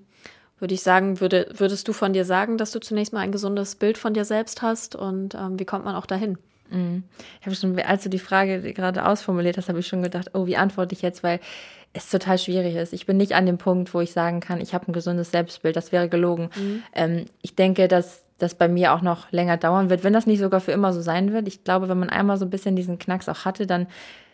würde 0.58 0.74
ich 0.74 0.82
sagen, 0.82 1.20
würde, 1.20 1.48
würdest 1.56 1.88
du 1.88 1.92
von 1.92 2.12
dir 2.12 2.24
sagen, 2.24 2.58
dass 2.58 2.72
du 2.72 2.80
zunächst 2.80 3.12
mal 3.12 3.20
ein 3.20 3.32
gesundes 3.32 3.74
Bild 3.74 3.98
von 3.98 4.14
dir 4.14 4.24
selbst 4.24 4.62
hast 4.62 4.94
und 4.94 5.34
ähm, 5.34 5.58
wie 5.58 5.64
kommt 5.64 5.84
man 5.84 5.96
auch 5.96 6.06
dahin? 6.06 6.38
Mhm. 6.70 7.04
Ich 7.40 7.46
habe 7.46 7.56
schon, 7.56 7.78
als 7.80 8.02
du 8.02 8.08
die 8.08 8.18
Frage 8.18 8.72
gerade 8.72 9.06
ausformuliert 9.06 9.56
hast, 9.56 9.68
habe 9.68 9.80
ich 9.80 9.86
schon 9.86 10.02
gedacht, 10.02 10.30
oh, 10.34 10.46
wie 10.46 10.56
antworte 10.56 10.94
ich 10.94 11.02
jetzt, 11.02 11.22
weil 11.22 11.40
es 11.92 12.10
total 12.10 12.38
schwierig 12.38 12.74
ist. 12.74 12.92
Ich 12.92 13.06
bin 13.06 13.16
nicht 13.16 13.34
an 13.34 13.46
dem 13.46 13.58
Punkt, 13.58 13.94
wo 13.94 14.00
ich 14.00 14.12
sagen 14.12 14.40
kann, 14.40 14.60
ich 14.60 14.74
habe 14.74 14.90
ein 14.90 14.92
gesundes 14.92 15.30
Selbstbild. 15.30 15.76
Das 15.76 15.92
wäre 15.92 16.08
gelogen. 16.08 16.50
Mhm. 16.56 16.82
Ähm, 16.92 17.24
ich 17.40 17.54
denke, 17.54 17.86
dass 17.88 18.24
das 18.38 18.54
bei 18.54 18.66
mir 18.66 18.94
auch 18.94 19.02
noch 19.02 19.30
länger 19.30 19.56
dauern 19.56 19.90
wird, 19.90 20.02
wenn 20.02 20.12
das 20.12 20.26
nicht 20.26 20.40
sogar 20.40 20.60
für 20.60 20.72
immer 20.72 20.92
so 20.92 21.00
sein 21.00 21.32
wird. 21.32 21.46
Ich 21.46 21.62
glaube, 21.62 21.88
wenn 21.88 21.98
man 21.98 22.10
einmal 22.10 22.36
so 22.36 22.44
ein 22.44 22.50
bisschen 22.50 22.74
diesen 22.74 22.98
Knacks 22.98 23.28
auch 23.28 23.44
hatte, 23.44 23.66
dann 23.66 23.86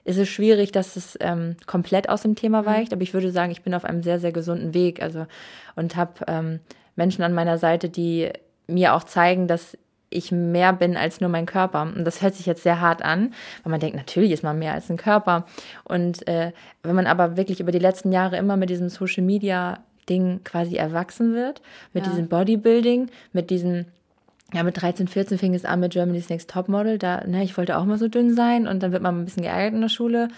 ist 0.05 0.19
es 0.19 0.29
schwierig, 0.29 0.73
dass 0.73 0.97
es 0.97 1.17
ähm, 1.21 1.57
komplett 1.67 2.09
aus 2.09 2.23
dem 2.23 2.35
Thema 2.35 2.63
mhm. 2.63 2.67
weicht. 2.67 2.93
Aber 2.93 3.03
ich 3.03 3.15
würde 3.15 3.31
sagen, 3.31 3.53
ich 3.53 3.63
bin 3.63 3.75
auf 3.75 3.85
einem 3.85 4.03
sehr, 4.03 4.21
sehr 4.21 4.33
gesunden 4.33 4.75
Weg. 4.75 5.03
Also 5.03 5.27
und 5.77 5.97
habe 5.97 6.13
ähm, 6.27 6.61
Menschen 6.97 7.23
an 7.23 7.33
meiner 7.33 7.59
Seite, 7.59 7.89
die 7.89 8.31
mir 8.67 8.95
auch 8.95 9.05
zeigen, 9.05 9.49
dass 9.49 9.77
ich 10.11 10.33
mehr 10.33 10.73
bin 10.73 10.97
als 10.97 11.21
nur 11.21 11.31
mein 11.31 11.47
Körper. 11.47 11.83
Und 11.83 12.05
das 12.05 12.21
hört 12.21 12.35
sich 12.35 12.47
jetzt 12.47 12.63
sehr 12.63 12.81
hart 12.81 13.03
an, 13.03 13.33
weil 13.63 13.71
man 13.71 13.81
denkt, 13.81 13.97
natürlich 13.97 14.33
ist 14.33 14.43
man 14.43 14.59
mehr 14.59 14.75
als 14.75 14.91
ein 14.91 14.97
Körper. 14.97 15.47
Und 15.85 16.27
äh, 16.27 16.53
wenn 16.83 16.97
man 16.97 17.07
aber 17.07 17.37
wirklich 17.37 17.61
über 17.61 17.73
die 17.73 17.79
letzten 17.79 18.11
Jahre 18.11 18.37
immer 18.37 18.57
mit 18.57 18.71
diesem 18.71 18.89
Social 18.89 19.23
Media 19.23 19.79
Ding 20.09 20.41
quasi 20.43 20.75
erwachsen 20.75 21.35
wird, 21.35 21.63
mit 21.93 22.05
ja. 22.05 22.11
diesem 22.11 22.29
Bodybuilding, 22.29 23.11
mit 23.33 23.51
diesem 23.51 23.87
ja, 24.53 24.63
mit 24.63 24.81
13, 24.81 25.09
14 25.09 25.39
fing 25.39 25.55
es 25.55 25.65
an 25.65 25.81
mit 25.81 25.93
Germany's 25.93 26.29
Next 26.29 26.51
Topmodel. 26.51 26.99
Da, 26.99 27.25
ne, 27.27 27.45
ich 27.45 27.57
wollte 27.57 27.79
auch 27.79 27.85
mal 27.85 27.99
so 27.99 28.09
dünn 28.09 28.35
sein 28.35 28.67
und 28.67 28.83
dann 28.83 28.93
wird 28.93 29.03
man 29.03 29.21
ein 29.21 29.25
bisschen 29.25 29.43
geärgert 29.43 29.75
in 29.75 29.81
der 29.81 29.89
Schule 29.89 30.29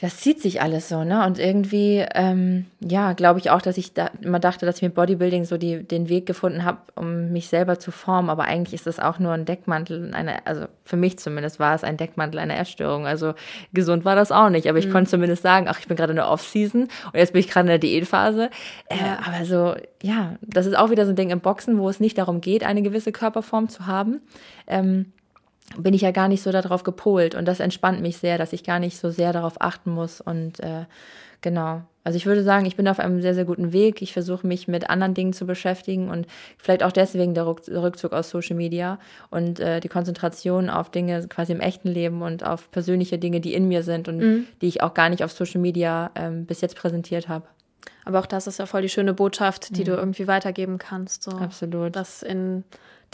das 0.00 0.16
zieht 0.16 0.42
sich 0.42 0.60
alles 0.60 0.88
so, 0.88 1.04
ne? 1.04 1.24
Und 1.24 1.38
irgendwie, 1.38 2.04
ähm, 2.14 2.66
ja, 2.80 3.12
glaube 3.12 3.38
ich 3.38 3.50
auch, 3.50 3.62
dass 3.62 3.78
ich 3.78 3.94
da 3.94 4.10
immer 4.20 4.40
dachte, 4.40 4.66
dass 4.66 4.76
ich 4.76 4.82
mit 4.82 4.94
Bodybuilding 4.94 5.44
so 5.44 5.56
die, 5.56 5.84
den 5.84 6.08
Weg 6.08 6.26
gefunden 6.26 6.64
habe, 6.64 6.78
um 6.96 7.30
mich 7.30 7.46
selber 7.46 7.78
zu 7.78 7.92
formen. 7.92 8.28
Aber 8.28 8.42
eigentlich 8.42 8.74
ist 8.74 8.88
das 8.88 8.98
auch 8.98 9.20
nur 9.20 9.32
ein 9.32 9.44
Deckmantel, 9.44 10.12
eine, 10.12 10.44
also 10.48 10.66
für 10.84 10.96
mich 10.96 11.20
zumindest 11.20 11.60
war 11.60 11.76
es 11.76 11.84
ein 11.84 11.96
Deckmantel 11.96 12.40
einer 12.40 12.58
Essstörung. 12.58 13.06
Also 13.06 13.34
gesund 13.72 14.04
war 14.04 14.16
das 14.16 14.32
auch 14.32 14.50
nicht. 14.50 14.68
Aber 14.68 14.78
ich 14.78 14.88
mhm. 14.88 14.92
konnte 14.92 15.10
zumindest 15.10 15.44
sagen, 15.44 15.66
ach, 15.68 15.78
ich 15.78 15.86
bin 15.86 15.96
gerade 15.96 16.10
in 16.10 16.16
der 16.16 16.28
Off-Season 16.28 16.82
und 16.82 17.14
jetzt 17.14 17.32
bin 17.32 17.40
ich 17.40 17.48
gerade 17.48 17.66
in 17.66 17.68
der 17.68 17.78
Diätphase. 17.78 18.50
Äh, 18.88 18.96
aber 19.24 19.44
so, 19.44 19.76
ja, 20.02 20.34
das 20.42 20.66
ist 20.66 20.76
auch 20.76 20.90
wieder 20.90 21.06
so 21.06 21.12
ein 21.12 21.16
Ding 21.16 21.30
im 21.30 21.40
Boxen, 21.40 21.78
wo 21.78 21.88
es 21.88 22.00
nicht 22.00 22.18
darum 22.18 22.40
geht, 22.40 22.64
eine 22.64 22.82
gewisse 22.82 23.12
Körperform 23.12 23.68
zu 23.68 23.86
haben. 23.86 24.22
Ähm, 24.66 25.12
bin 25.76 25.94
ich 25.94 26.02
ja 26.02 26.10
gar 26.10 26.28
nicht 26.28 26.42
so 26.42 26.52
darauf 26.52 26.82
gepolt 26.82 27.34
und 27.34 27.46
das 27.46 27.60
entspannt 27.60 28.00
mich 28.00 28.18
sehr, 28.18 28.38
dass 28.38 28.52
ich 28.52 28.64
gar 28.64 28.78
nicht 28.78 28.98
so 28.98 29.10
sehr 29.10 29.32
darauf 29.32 29.60
achten 29.60 29.90
muss 29.90 30.20
und 30.20 30.60
äh, 30.60 30.84
genau. 31.40 31.82
Also 32.04 32.18
ich 32.18 32.26
würde 32.26 32.42
sagen, 32.42 32.66
ich 32.66 32.76
bin 32.76 32.86
auf 32.86 33.00
einem 33.00 33.22
sehr, 33.22 33.34
sehr 33.34 33.46
guten 33.46 33.72
Weg. 33.72 34.02
Ich 34.02 34.12
versuche 34.12 34.46
mich 34.46 34.68
mit 34.68 34.90
anderen 34.90 35.14
Dingen 35.14 35.32
zu 35.32 35.46
beschäftigen 35.46 36.10
und 36.10 36.26
vielleicht 36.58 36.82
auch 36.82 36.92
deswegen 36.92 37.32
der 37.32 37.46
Rückzug 37.46 38.12
aus 38.12 38.28
Social 38.28 38.56
Media 38.56 38.98
und 39.30 39.58
äh, 39.58 39.80
die 39.80 39.88
Konzentration 39.88 40.68
auf 40.68 40.90
Dinge 40.90 41.26
quasi 41.28 41.52
im 41.52 41.60
echten 41.60 41.88
Leben 41.88 42.20
und 42.20 42.44
auf 42.44 42.70
persönliche 42.70 43.18
Dinge, 43.18 43.40
die 43.40 43.54
in 43.54 43.68
mir 43.68 43.82
sind 43.82 44.06
und 44.08 44.18
mhm. 44.18 44.46
die 44.60 44.68
ich 44.68 44.82
auch 44.82 44.92
gar 44.92 45.08
nicht 45.08 45.24
auf 45.24 45.32
Social 45.32 45.62
Media 45.62 46.10
ähm, 46.14 46.44
bis 46.44 46.60
jetzt 46.60 46.76
präsentiert 46.76 47.28
habe. 47.28 47.46
Aber 48.04 48.18
auch 48.18 48.26
das 48.26 48.46
ist 48.46 48.58
ja 48.58 48.66
voll 48.66 48.82
die 48.82 48.90
schöne 48.90 49.14
Botschaft, 49.14 49.74
die 49.74 49.80
mhm. 49.80 49.86
du 49.86 49.92
irgendwie 49.92 50.26
weitergeben 50.26 50.76
kannst. 50.76 51.22
So, 51.22 51.30
Absolut. 51.30 51.96
Dass 51.96 52.22
in 52.22 52.64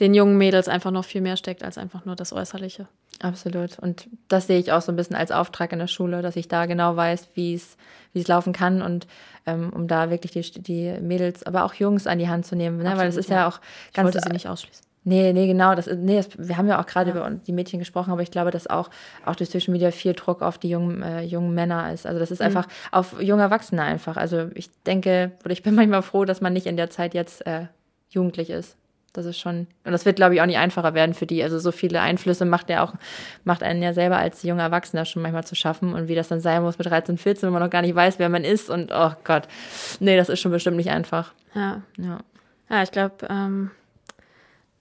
den 0.01 0.15
jungen 0.15 0.39
Mädels 0.39 0.69
einfach 0.69 0.91
noch 0.91 1.05
viel 1.05 1.21
mehr 1.21 1.37
steckt 1.37 1.63
als 1.63 1.79
einfach 1.79 2.05
nur 2.05 2.17
das 2.17 2.33
Äußerliche. 2.33 2.89
Absolut. 3.23 3.79
Und 3.79 4.09
das 4.29 4.47
sehe 4.47 4.59
ich 4.59 4.73
auch 4.73 4.81
so 4.81 4.91
ein 4.91 4.97
bisschen 4.97 5.17
als 5.17 5.31
Auftrag 5.31 5.73
in 5.73 5.79
der 5.79 5.87
Schule, 5.87 6.23
dass 6.23 6.37
ich 6.37 6.49
da 6.49 6.67
genau 6.67 6.97
weiß, 6.97 7.29
wie 7.35 7.55
es 7.55 7.77
wie 8.13 8.21
es 8.21 8.29
laufen 8.29 8.53
kann 8.53 8.83
und 8.83 9.07
ähm, 9.47 9.71
um 9.73 9.87
da 9.87 10.11
wirklich 10.11 10.33
die, 10.33 10.63
die 10.63 10.93
Mädels, 11.01 11.45
aber 11.45 11.65
auch 11.65 11.75
Jungs 11.75 12.07
an 12.07 12.19
die 12.19 12.29
Hand 12.29 12.45
zu 12.47 12.57
nehmen, 12.57 12.79
ne? 12.79 12.85
Absolut, 12.85 13.01
weil 13.01 13.09
es 13.09 13.17
ist 13.17 13.31
ja, 13.31 13.37
ja 13.37 13.49
auch 13.49 13.61
ganz. 13.95 14.09
Ich 14.09 14.15
wollte 14.15 14.21
sie 14.27 14.33
nicht 14.33 14.49
ausschließen. 14.49 14.85
Nee, 15.03 15.33
nee, 15.33 15.47
genau. 15.47 15.75
Das, 15.75 15.87
nee, 15.87 16.17
das, 16.17 16.29
wir 16.37 16.59
haben 16.59 16.69
ja 16.69 16.81
auch 16.81 16.87
gerade 16.87 17.11
ja. 17.11 17.17
über 17.17 17.31
die 17.31 17.53
Mädchen 17.53 17.79
gesprochen, 17.79 18.11
aber 18.11 18.21
ich 18.21 18.31
glaube, 18.31 18.51
dass 18.51 18.67
auch, 18.67 18.91
auch 19.25 19.35
durch 19.35 19.49
Social 19.49 19.73
Media 19.73 19.93
viel 19.93 20.13
Druck 20.13 20.43
auf 20.43 20.59
die 20.59 20.69
jungen, 20.69 21.03
äh, 21.03 21.23
jungen 21.23 21.55
Männer 21.55 21.91
ist. 21.93 22.07
Also 22.07 22.19
das 22.19 22.31
ist 22.31 22.41
mhm. 22.41 22.47
einfach 22.47 22.69
auf 22.91 23.21
junge 23.21 23.43
Erwachsene 23.43 23.83
einfach. 23.83 24.19
Also 24.19 24.49
ich 24.55 24.71
denke, 24.83 25.33
oder 25.43 25.53
ich 25.53 25.63
bin 25.63 25.75
manchmal 25.77 26.03
froh, 26.03 26.27
dass 26.27 26.43
man 26.43 26.53
nicht 26.53 26.67
in 26.67 26.77
der 26.77 26.91
Zeit 26.91 27.15
jetzt 27.15 27.47
äh, 27.47 27.67
jugendlich 28.11 28.51
ist. 28.51 28.77
Das 29.13 29.27
ist 29.27 29.41
schon, 29.41 29.67
und 29.85 29.91
das 29.91 30.05
wird, 30.05 30.17
glaube 30.17 30.35
ich, 30.35 30.41
auch 30.41 30.47
nicht 30.47 30.59
einfacher 30.59 30.95
werden 30.95 31.15
für 31.15 31.27
die. 31.27 31.43
Also 31.43 31.59
so 31.59 31.73
viele 31.73 32.01
Einflüsse 32.01 32.45
macht 32.45 32.71
er 32.71 32.85
auch, 32.85 32.95
macht 33.43 33.65
einen 33.65 33.83
ja 33.83 33.93
selber 33.93 34.19
als 34.19 34.45
junger 34.45 34.63
Erwachsener 34.63 35.05
schon 35.05 35.23
manchmal 35.23 35.45
zu 35.45 35.57
schaffen. 35.57 35.95
Und 35.95 36.07
wie 36.07 36.15
das 36.15 36.29
dann 36.29 36.41
sein 36.41 36.63
muss 36.63 36.79
mit 36.79 36.87
13, 36.87 37.19
14, 37.19 37.47
wenn 37.47 37.53
man 37.53 37.63
noch 37.63 37.71
gar 37.71 37.83
nicht 37.83 37.95
weiß, 37.95 38.21
wer 38.21 38.29
man 38.29 38.45
ist. 38.45 38.71
Und 38.71 38.93
oh 38.95 39.13
Gott, 39.25 39.49
nee, 39.99 40.17
das 40.17 40.29
ist 40.29 40.39
schon 40.41 40.53
bestimmt 40.53 40.77
nicht 40.77 40.91
einfach. 40.91 41.33
Ja. 41.55 41.83
Ja, 41.99 42.19
ja 42.69 42.83
ich 42.85 42.93
glaube, 42.93 43.27
ähm, 43.29 43.73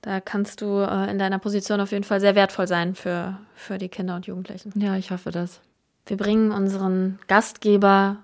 da 0.02 0.22
kannst 0.22 0.62
du 0.62 0.80
äh, 0.80 1.10
in 1.10 1.18
deiner 1.18 1.40
Position 1.40 1.82
auf 1.82 1.92
jeden 1.92 2.04
Fall 2.04 2.20
sehr 2.20 2.36
wertvoll 2.36 2.68
sein 2.68 2.94
für, 2.94 3.38
für 3.56 3.80
die 3.80 3.90
Kinder 3.90 4.16
und 4.16 4.28
Jugendlichen. 4.28 4.72
Ja, 4.76 4.96
ich 4.96 5.10
hoffe 5.10 5.32
das. 5.32 5.60
Wir 6.06 6.18
bringen 6.18 6.52
unseren 6.52 7.18
Gastgeber 7.28 8.18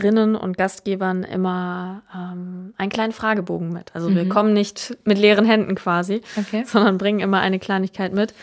Rinnen 0.00 0.36
und 0.36 0.56
Gastgebern 0.56 1.22
immer 1.22 2.02
ähm, 2.14 2.72
einen 2.78 2.90
kleinen 2.90 3.12
Fragebogen 3.12 3.72
mit. 3.72 3.94
Also 3.94 4.08
mhm. 4.08 4.16
wir 4.16 4.28
kommen 4.28 4.52
nicht 4.52 4.96
mit 5.04 5.18
leeren 5.18 5.44
Händen 5.44 5.74
quasi, 5.74 6.22
okay. 6.36 6.64
sondern 6.66 6.98
bringen 6.98 7.20
immer 7.20 7.40
eine 7.40 7.58
Kleinigkeit 7.58 8.12
mit. 8.14 8.34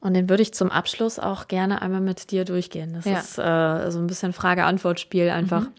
Und 0.00 0.14
den 0.14 0.30
würde 0.30 0.42
ich 0.42 0.54
zum 0.54 0.70
Abschluss 0.70 1.18
auch 1.18 1.48
gerne 1.48 1.82
einmal 1.82 2.00
mit 2.00 2.30
dir 2.30 2.44
durchgehen. 2.44 2.94
Das 2.94 3.04
ja. 3.04 3.18
ist 3.18 3.38
äh, 3.38 3.90
so 3.90 3.98
ein 3.98 4.06
bisschen 4.06 4.32
Frage-Antwort-Spiel 4.32 5.28
einfach. 5.28 5.62
Mhm. 5.62 5.72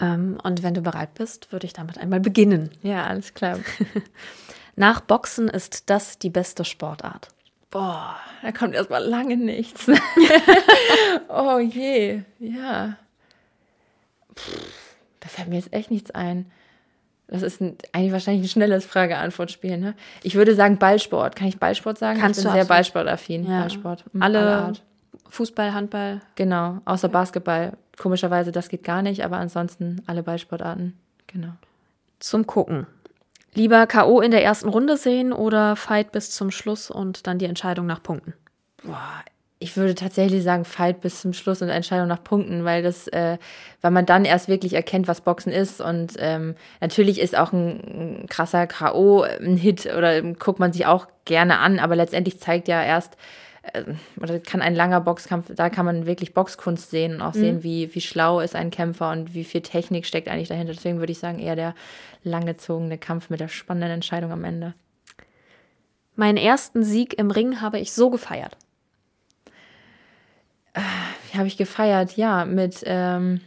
Ähm, 0.00 0.38
und 0.42 0.62
wenn 0.62 0.74
du 0.74 0.82
bereit 0.82 1.14
bist, 1.14 1.52
würde 1.52 1.66
ich 1.66 1.72
damit 1.72 1.98
einmal 1.98 2.20
beginnen. 2.20 2.70
Ja, 2.82 3.04
alles 3.04 3.32
klar. 3.34 3.58
Nach 4.76 5.00
Boxen 5.00 5.48
ist 5.48 5.88
das 5.88 6.18
die 6.18 6.30
beste 6.30 6.64
Sportart. 6.64 7.28
Boah, 7.70 8.16
da 8.42 8.50
kommt 8.50 8.74
erstmal 8.74 9.04
lange 9.04 9.36
nichts. 9.36 9.86
oh 11.28 11.58
je, 11.58 12.22
ja 12.40 12.96
da 15.20 15.28
fällt 15.28 15.48
mir 15.48 15.56
jetzt 15.56 15.72
echt 15.72 15.90
nichts 15.90 16.10
ein. 16.10 16.50
Das 17.28 17.42
ist 17.42 17.60
ein, 17.60 17.76
eigentlich 17.92 18.12
wahrscheinlich 18.12 18.44
ein 18.44 18.48
schnelles 18.48 18.84
Frage-Antwort-Spiel. 18.84 19.76
Ne? 19.78 19.94
Ich 20.22 20.34
würde 20.34 20.54
sagen 20.56 20.78
Ballsport. 20.78 21.36
Kann 21.36 21.46
ich 21.46 21.58
Ballsport 21.58 21.96
sagen? 21.96 22.18
Kannst 22.18 22.40
ich 22.40 22.44
bin 22.44 22.52
sehr 22.52 22.64
Ballsportaffin. 22.64 23.48
Ja. 23.48 23.60
Ballsport. 23.60 24.04
Mhm, 24.12 24.22
alle, 24.22 24.38
alle 24.40 24.72
Fußball, 25.28 25.72
Handball. 25.72 26.20
Genau, 26.34 26.78
außer. 26.84 27.08
Basketball. 27.08 27.74
Komischerweise, 27.96 28.50
das 28.50 28.68
geht 28.68 28.82
gar 28.82 29.02
nicht, 29.02 29.24
aber 29.24 29.36
ansonsten 29.36 30.02
alle 30.06 30.22
Ballsportarten. 30.24 30.98
Genau. 31.28 31.52
Zum 32.18 32.46
Gucken. 32.46 32.86
Lieber 33.54 33.86
K.O. 33.86 34.20
in 34.20 34.30
der 34.30 34.42
ersten 34.42 34.68
Runde 34.68 34.96
sehen 34.96 35.32
oder 35.32 35.76
Fight 35.76 36.12
bis 36.12 36.30
zum 36.30 36.50
Schluss 36.50 36.90
und 36.90 37.26
dann 37.26 37.38
die 37.38 37.46
Entscheidung 37.46 37.86
nach 37.86 38.02
Punkten? 38.02 38.34
Boah, 38.82 39.24
ich 39.62 39.76
würde 39.76 39.94
tatsächlich 39.94 40.42
sagen, 40.42 40.64
Fight 40.64 41.02
bis 41.02 41.20
zum 41.20 41.34
Schluss 41.34 41.60
und 41.60 41.68
Entscheidung 41.68 42.08
nach 42.08 42.24
Punkten, 42.24 42.64
weil 42.64 42.82
das, 42.82 43.06
äh, 43.08 43.36
weil 43.82 43.90
man 43.90 44.06
dann 44.06 44.24
erst 44.24 44.48
wirklich 44.48 44.72
erkennt, 44.72 45.06
was 45.06 45.20
Boxen 45.20 45.52
ist. 45.52 45.82
Und 45.82 46.14
ähm, 46.18 46.54
natürlich 46.80 47.20
ist 47.20 47.36
auch 47.36 47.52
ein, 47.52 48.22
ein 48.22 48.26
krasser 48.26 48.66
K.O. 48.66 49.20
ein 49.22 49.58
Hit 49.58 49.84
oder 49.94 50.22
guckt 50.22 50.60
man 50.60 50.72
sich 50.72 50.86
auch 50.86 51.06
gerne 51.26 51.58
an, 51.58 51.78
aber 51.78 51.94
letztendlich 51.94 52.40
zeigt 52.40 52.68
ja 52.68 52.82
erst, 52.82 53.18
äh, 53.74 53.82
oder 54.18 54.38
kann 54.38 54.62
ein 54.62 54.74
langer 54.74 55.02
Boxkampf, 55.02 55.54
da 55.54 55.68
kann 55.68 55.84
man 55.84 56.06
wirklich 56.06 56.32
Boxkunst 56.32 56.88
sehen 56.90 57.16
und 57.16 57.20
auch 57.20 57.34
mhm. 57.34 57.40
sehen, 57.40 57.62
wie, 57.62 57.94
wie 57.94 58.00
schlau 58.00 58.40
ist 58.40 58.56
ein 58.56 58.70
Kämpfer 58.70 59.10
und 59.10 59.34
wie 59.34 59.44
viel 59.44 59.60
Technik 59.60 60.06
steckt 60.06 60.28
eigentlich 60.28 60.48
dahinter. 60.48 60.72
Deswegen 60.72 61.00
würde 61.00 61.12
ich 61.12 61.18
sagen, 61.18 61.38
eher 61.38 61.54
der 61.54 61.74
langgezogene 62.24 62.96
Kampf 62.96 63.28
mit 63.28 63.40
der 63.40 63.48
spannenden 63.48 63.90
Entscheidung 63.90 64.32
am 64.32 64.42
Ende. 64.42 64.72
Meinen 66.16 66.38
ersten 66.38 66.82
Sieg 66.82 67.18
im 67.18 67.30
Ring 67.30 67.60
habe 67.60 67.78
ich 67.78 67.92
so 67.92 68.08
gefeiert 68.08 68.56
wie 70.74 71.38
habe 71.38 71.48
ich 71.48 71.56
gefeiert? 71.56 72.16
Ja, 72.16 72.44
mit, 72.44 72.82
ähm, 72.84 73.40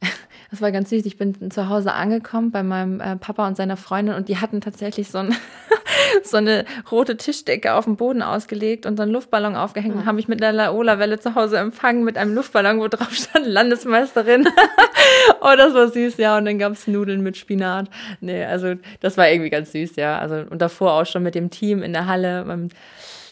das 0.50 0.60
war 0.60 0.72
ganz 0.72 0.90
süß. 0.90 1.06
Ich 1.06 1.16
bin 1.16 1.50
zu 1.50 1.68
Hause 1.68 1.92
angekommen 1.92 2.50
bei 2.50 2.62
meinem 2.62 3.00
äh, 3.00 3.16
Papa 3.16 3.46
und 3.46 3.56
seiner 3.56 3.76
Freundin 3.76 4.14
und 4.14 4.28
die 4.28 4.38
hatten 4.38 4.60
tatsächlich 4.60 5.10
so, 5.10 5.18
ein, 5.18 5.34
so 6.22 6.36
eine 6.36 6.64
rote 6.90 7.16
Tischdecke 7.16 7.74
auf 7.74 7.84
dem 7.84 7.96
Boden 7.96 8.22
ausgelegt 8.22 8.86
und 8.86 8.96
so 8.96 9.02
einen 9.02 9.12
Luftballon 9.12 9.56
aufgehängt 9.56 9.94
und 9.94 10.04
haben 10.04 10.16
mich 10.16 10.28
mit 10.28 10.42
einer 10.42 10.52
Laola-Welle 10.52 11.18
zu 11.20 11.34
Hause 11.34 11.58
empfangen 11.58 12.04
mit 12.04 12.18
einem 12.18 12.34
Luftballon, 12.34 12.80
wo 12.80 12.88
drauf 12.88 13.12
stand 13.12 13.46
Landesmeisterin. 13.46 14.46
oh, 15.40 15.54
das 15.56 15.74
war 15.74 15.88
süß, 15.88 16.18
ja. 16.18 16.36
Und 16.36 16.44
dann 16.44 16.58
gab's 16.58 16.86
Nudeln 16.86 17.22
mit 17.22 17.36
Spinat. 17.36 17.88
Nee, 18.20 18.44
also 18.44 18.74
das 19.00 19.16
war 19.16 19.28
irgendwie 19.28 19.50
ganz 19.50 19.72
süß, 19.72 19.96
ja. 19.96 20.18
Also 20.18 20.44
und 20.50 20.60
davor 20.60 20.92
auch 20.92 21.06
schon 21.06 21.22
mit 21.22 21.34
dem 21.34 21.50
Team 21.50 21.82
in 21.82 21.94
der 21.94 22.06
Halle. 22.06 22.68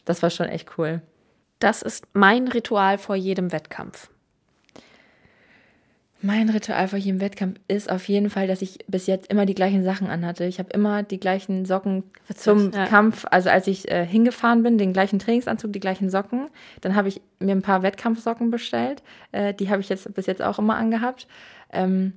Das 0.05 0.23
war 0.23 0.31
schon 0.31 0.47
echt 0.47 0.79
cool. 0.79 1.03
Das 1.59 1.83
ist 1.83 2.07
mein 2.13 2.49
Ritual 2.49 2.99
vor 2.99 3.17
jedem 3.17 3.53
Wettkampf. 3.53 4.11
Mein 6.23 6.49
Ritual 6.49 6.89
vor 6.89 6.99
jedem 6.99 7.21
Wettkampf 7.21 7.61
ist 7.69 7.91
auf 7.91 8.09
jeden 8.09 8.31
Fall, 8.31 8.47
dass 8.47 8.63
ich 8.63 8.79
bis 8.89 9.07
jetzt 9.07 9.31
immer 9.31 9.45
die 9.45 9.55
gleichen 9.55 9.85
Sachen 9.85 10.09
anhatte. 10.09 10.45
Ich 10.45 10.59
habe 10.59 10.71
immer 10.71 11.03
die 11.03 11.21
gleichen 11.21 11.67
Socken 11.67 12.05
zum 12.35 12.73
ja. 12.73 12.87
Kampf. 12.87 13.27
Also 13.31 13.51
als 13.51 13.67
ich 13.67 13.91
äh, 13.91 14.05
hingefahren 14.07 14.63
bin, 14.63 14.79
den 14.79 14.93
gleichen 14.93 15.19
Trainingsanzug, 15.19 15.73
die 15.73 15.81
gleichen 15.81 16.09
Socken. 16.09 16.49
Dann 16.81 16.97
habe 16.97 17.09
ich 17.09 17.21
mir 17.39 17.53
ein 17.53 17.63
paar 17.63 17.83
Wettkampfsocken 17.83 18.51
bestellt. 18.51 19.03
Äh, 19.31 19.53
die 19.53 19.69
habe 19.71 19.83
ich 19.83 19.89
jetzt 19.89 20.13
bis 20.15 20.27
jetzt 20.27 20.43
auch 20.43 20.59
immer 20.59 20.77
angehabt. 20.77 21.29
Ähm, 21.73 22.15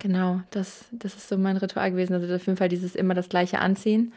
genau, 0.00 0.40
das, 0.50 0.86
das 0.90 1.14
ist 1.14 1.28
so 1.28 1.38
mein 1.38 1.56
Ritual 1.56 1.92
gewesen. 1.92 2.14
Also 2.14 2.34
auf 2.34 2.46
jeden 2.46 2.58
Fall 2.58 2.68
dieses 2.68 2.96
immer 2.96 3.14
das 3.14 3.28
gleiche 3.28 3.60
anziehen. 3.60 4.12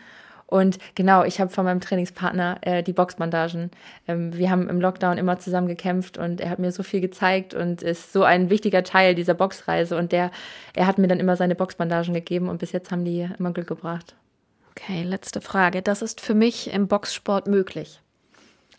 Und 0.48 0.78
genau, 0.94 1.24
ich 1.24 1.42
habe 1.42 1.50
von 1.50 1.66
meinem 1.66 1.82
Trainingspartner 1.82 2.60
äh, 2.62 2.84
die 2.84 2.94
Boxbandagen. 2.94 3.72
Ähm, 4.08 4.38
wir 4.38 4.52
haben 4.52 4.70
im 4.70 4.80
Lockdown 4.80 5.18
immer 5.18 5.40
zusammen 5.40 5.68
gekämpft 5.68 6.18
und 6.18 6.40
er 6.40 6.50
hat 6.52 6.60
mir 6.60 6.72
so 6.72 6.84
viel 6.84 7.02
gezeigt 7.02 7.54
und 7.54 7.82
ist 7.82 8.14
so 8.14 8.24
ein 8.24 8.50
wichtiger 8.50 8.84
Teil 8.84 9.16
dieser 9.16 9.34
Boxreise. 9.34 9.98
Und 9.98 10.12
der, 10.12 10.32
er 10.76 10.86
hat 10.86 10.98
mir 11.00 11.08
dann 11.08 11.20
immer 11.20 11.36
seine 11.36 11.56
Boxbandagen 11.56 12.14
gegeben 12.14 12.50
und 12.50 12.60
bis 12.60 12.72
jetzt 12.74 12.92
haben 12.92 13.06
die 13.06 13.28
immer 13.40 13.54
Glück 13.54 13.68
gebracht. 13.68 14.16
Okay, 14.72 15.04
letzte 15.04 15.42
Frage. 15.42 15.82
Das 15.82 16.02
ist 16.02 16.22
für 16.22 16.36
mich 16.36 16.72
im 16.72 16.88
Boxsport 16.88 17.48
möglich. 17.48 18.02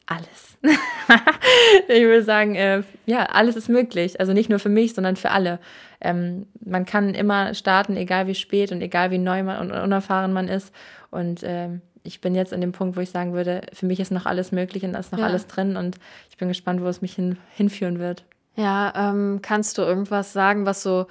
Alles. 0.06 0.56
ich 1.88 2.02
würde 2.02 2.22
sagen, 2.22 2.54
äh, 2.54 2.82
ja, 3.06 3.24
alles 3.24 3.56
ist 3.56 3.68
möglich. 3.68 4.20
Also 4.20 4.32
nicht 4.32 4.48
nur 4.48 4.60
für 4.60 4.68
mich, 4.68 4.94
sondern 4.94 5.16
für 5.16 5.30
alle. 5.30 5.58
Ähm, 6.00 6.46
man 6.64 6.84
kann 6.84 7.14
immer 7.14 7.54
starten, 7.54 7.96
egal 7.96 8.28
wie 8.28 8.36
spät 8.36 8.70
und 8.70 8.82
egal 8.82 9.10
wie 9.10 9.18
neu 9.18 9.42
man 9.42 9.58
und 9.58 9.72
unerfahren 9.72 10.32
man 10.32 10.46
ist. 10.46 10.72
Und 11.10 11.40
ähm, 11.42 11.82
ich 12.02 12.20
bin 12.20 12.34
jetzt 12.34 12.52
an 12.52 12.60
dem 12.60 12.72
Punkt, 12.72 12.96
wo 12.96 13.00
ich 13.00 13.10
sagen 13.10 13.32
würde, 13.32 13.62
für 13.72 13.86
mich 13.86 14.00
ist 14.00 14.12
noch 14.12 14.26
alles 14.26 14.52
möglich 14.52 14.84
und 14.84 14.92
da 14.92 15.00
ist 15.00 15.12
noch 15.12 15.18
ja. 15.18 15.26
alles 15.26 15.46
drin 15.46 15.76
und 15.76 15.96
ich 16.30 16.36
bin 16.36 16.48
gespannt, 16.48 16.80
wo 16.82 16.86
es 16.86 17.02
mich 17.02 17.14
hin, 17.14 17.36
hinführen 17.54 17.98
wird. 17.98 18.24
Ja, 18.54 18.92
ähm, 18.96 19.40
kannst 19.42 19.76
du 19.78 19.82
irgendwas 19.82 20.32
sagen, 20.32 20.64
was 20.64 20.82
so 20.82 21.06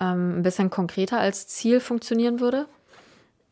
ähm, 0.00 0.38
ein 0.38 0.42
bisschen 0.42 0.70
konkreter 0.70 1.18
als 1.18 1.48
Ziel 1.48 1.80
funktionieren 1.80 2.40
würde? 2.40 2.66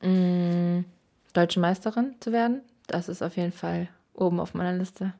Mm, 0.02 0.84
Deutsche 1.32 1.58
Meisterin 1.58 2.14
zu 2.20 2.30
werden, 2.32 2.60
das 2.86 3.08
ist 3.08 3.22
auf 3.22 3.36
jeden 3.36 3.52
Fall 3.52 3.88
oben 4.14 4.38
auf 4.38 4.54
meiner 4.54 4.76
Liste. 4.76 5.14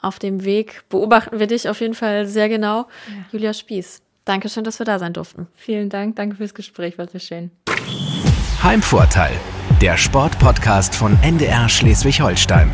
Auf 0.00 0.18
dem 0.18 0.44
Weg 0.44 0.84
beobachten 0.88 1.38
wir 1.38 1.46
dich 1.46 1.68
auf 1.68 1.80
jeden 1.80 1.94
Fall 1.94 2.26
sehr 2.26 2.48
genau. 2.48 2.88
Ja. 3.08 3.24
Julia 3.32 3.52
Spieß, 3.52 4.02
danke 4.24 4.48
schön, 4.48 4.64
dass 4.64 4.80
wir 4.80 4.86
da 4.86 4.98
sein 4.98 5.12
durften. 5.12 5.46
Vielen 5.54 5.90
Dank, 5.90 6.16
danke 6.16 6.36
fürs 6.36 6.54
Gespräch, 6.54 6.96
war 6.98 7.06
sehr 7.06 7.20
schön. 7.20 7.50
Heimvorteil, 8.62 9.32
der 9.80 9.96
Sportpodcast 9.96 10.94
von 10.94 11.18
NDR 11.20 11.68
Schleswig-Holstein. 11.68 12.70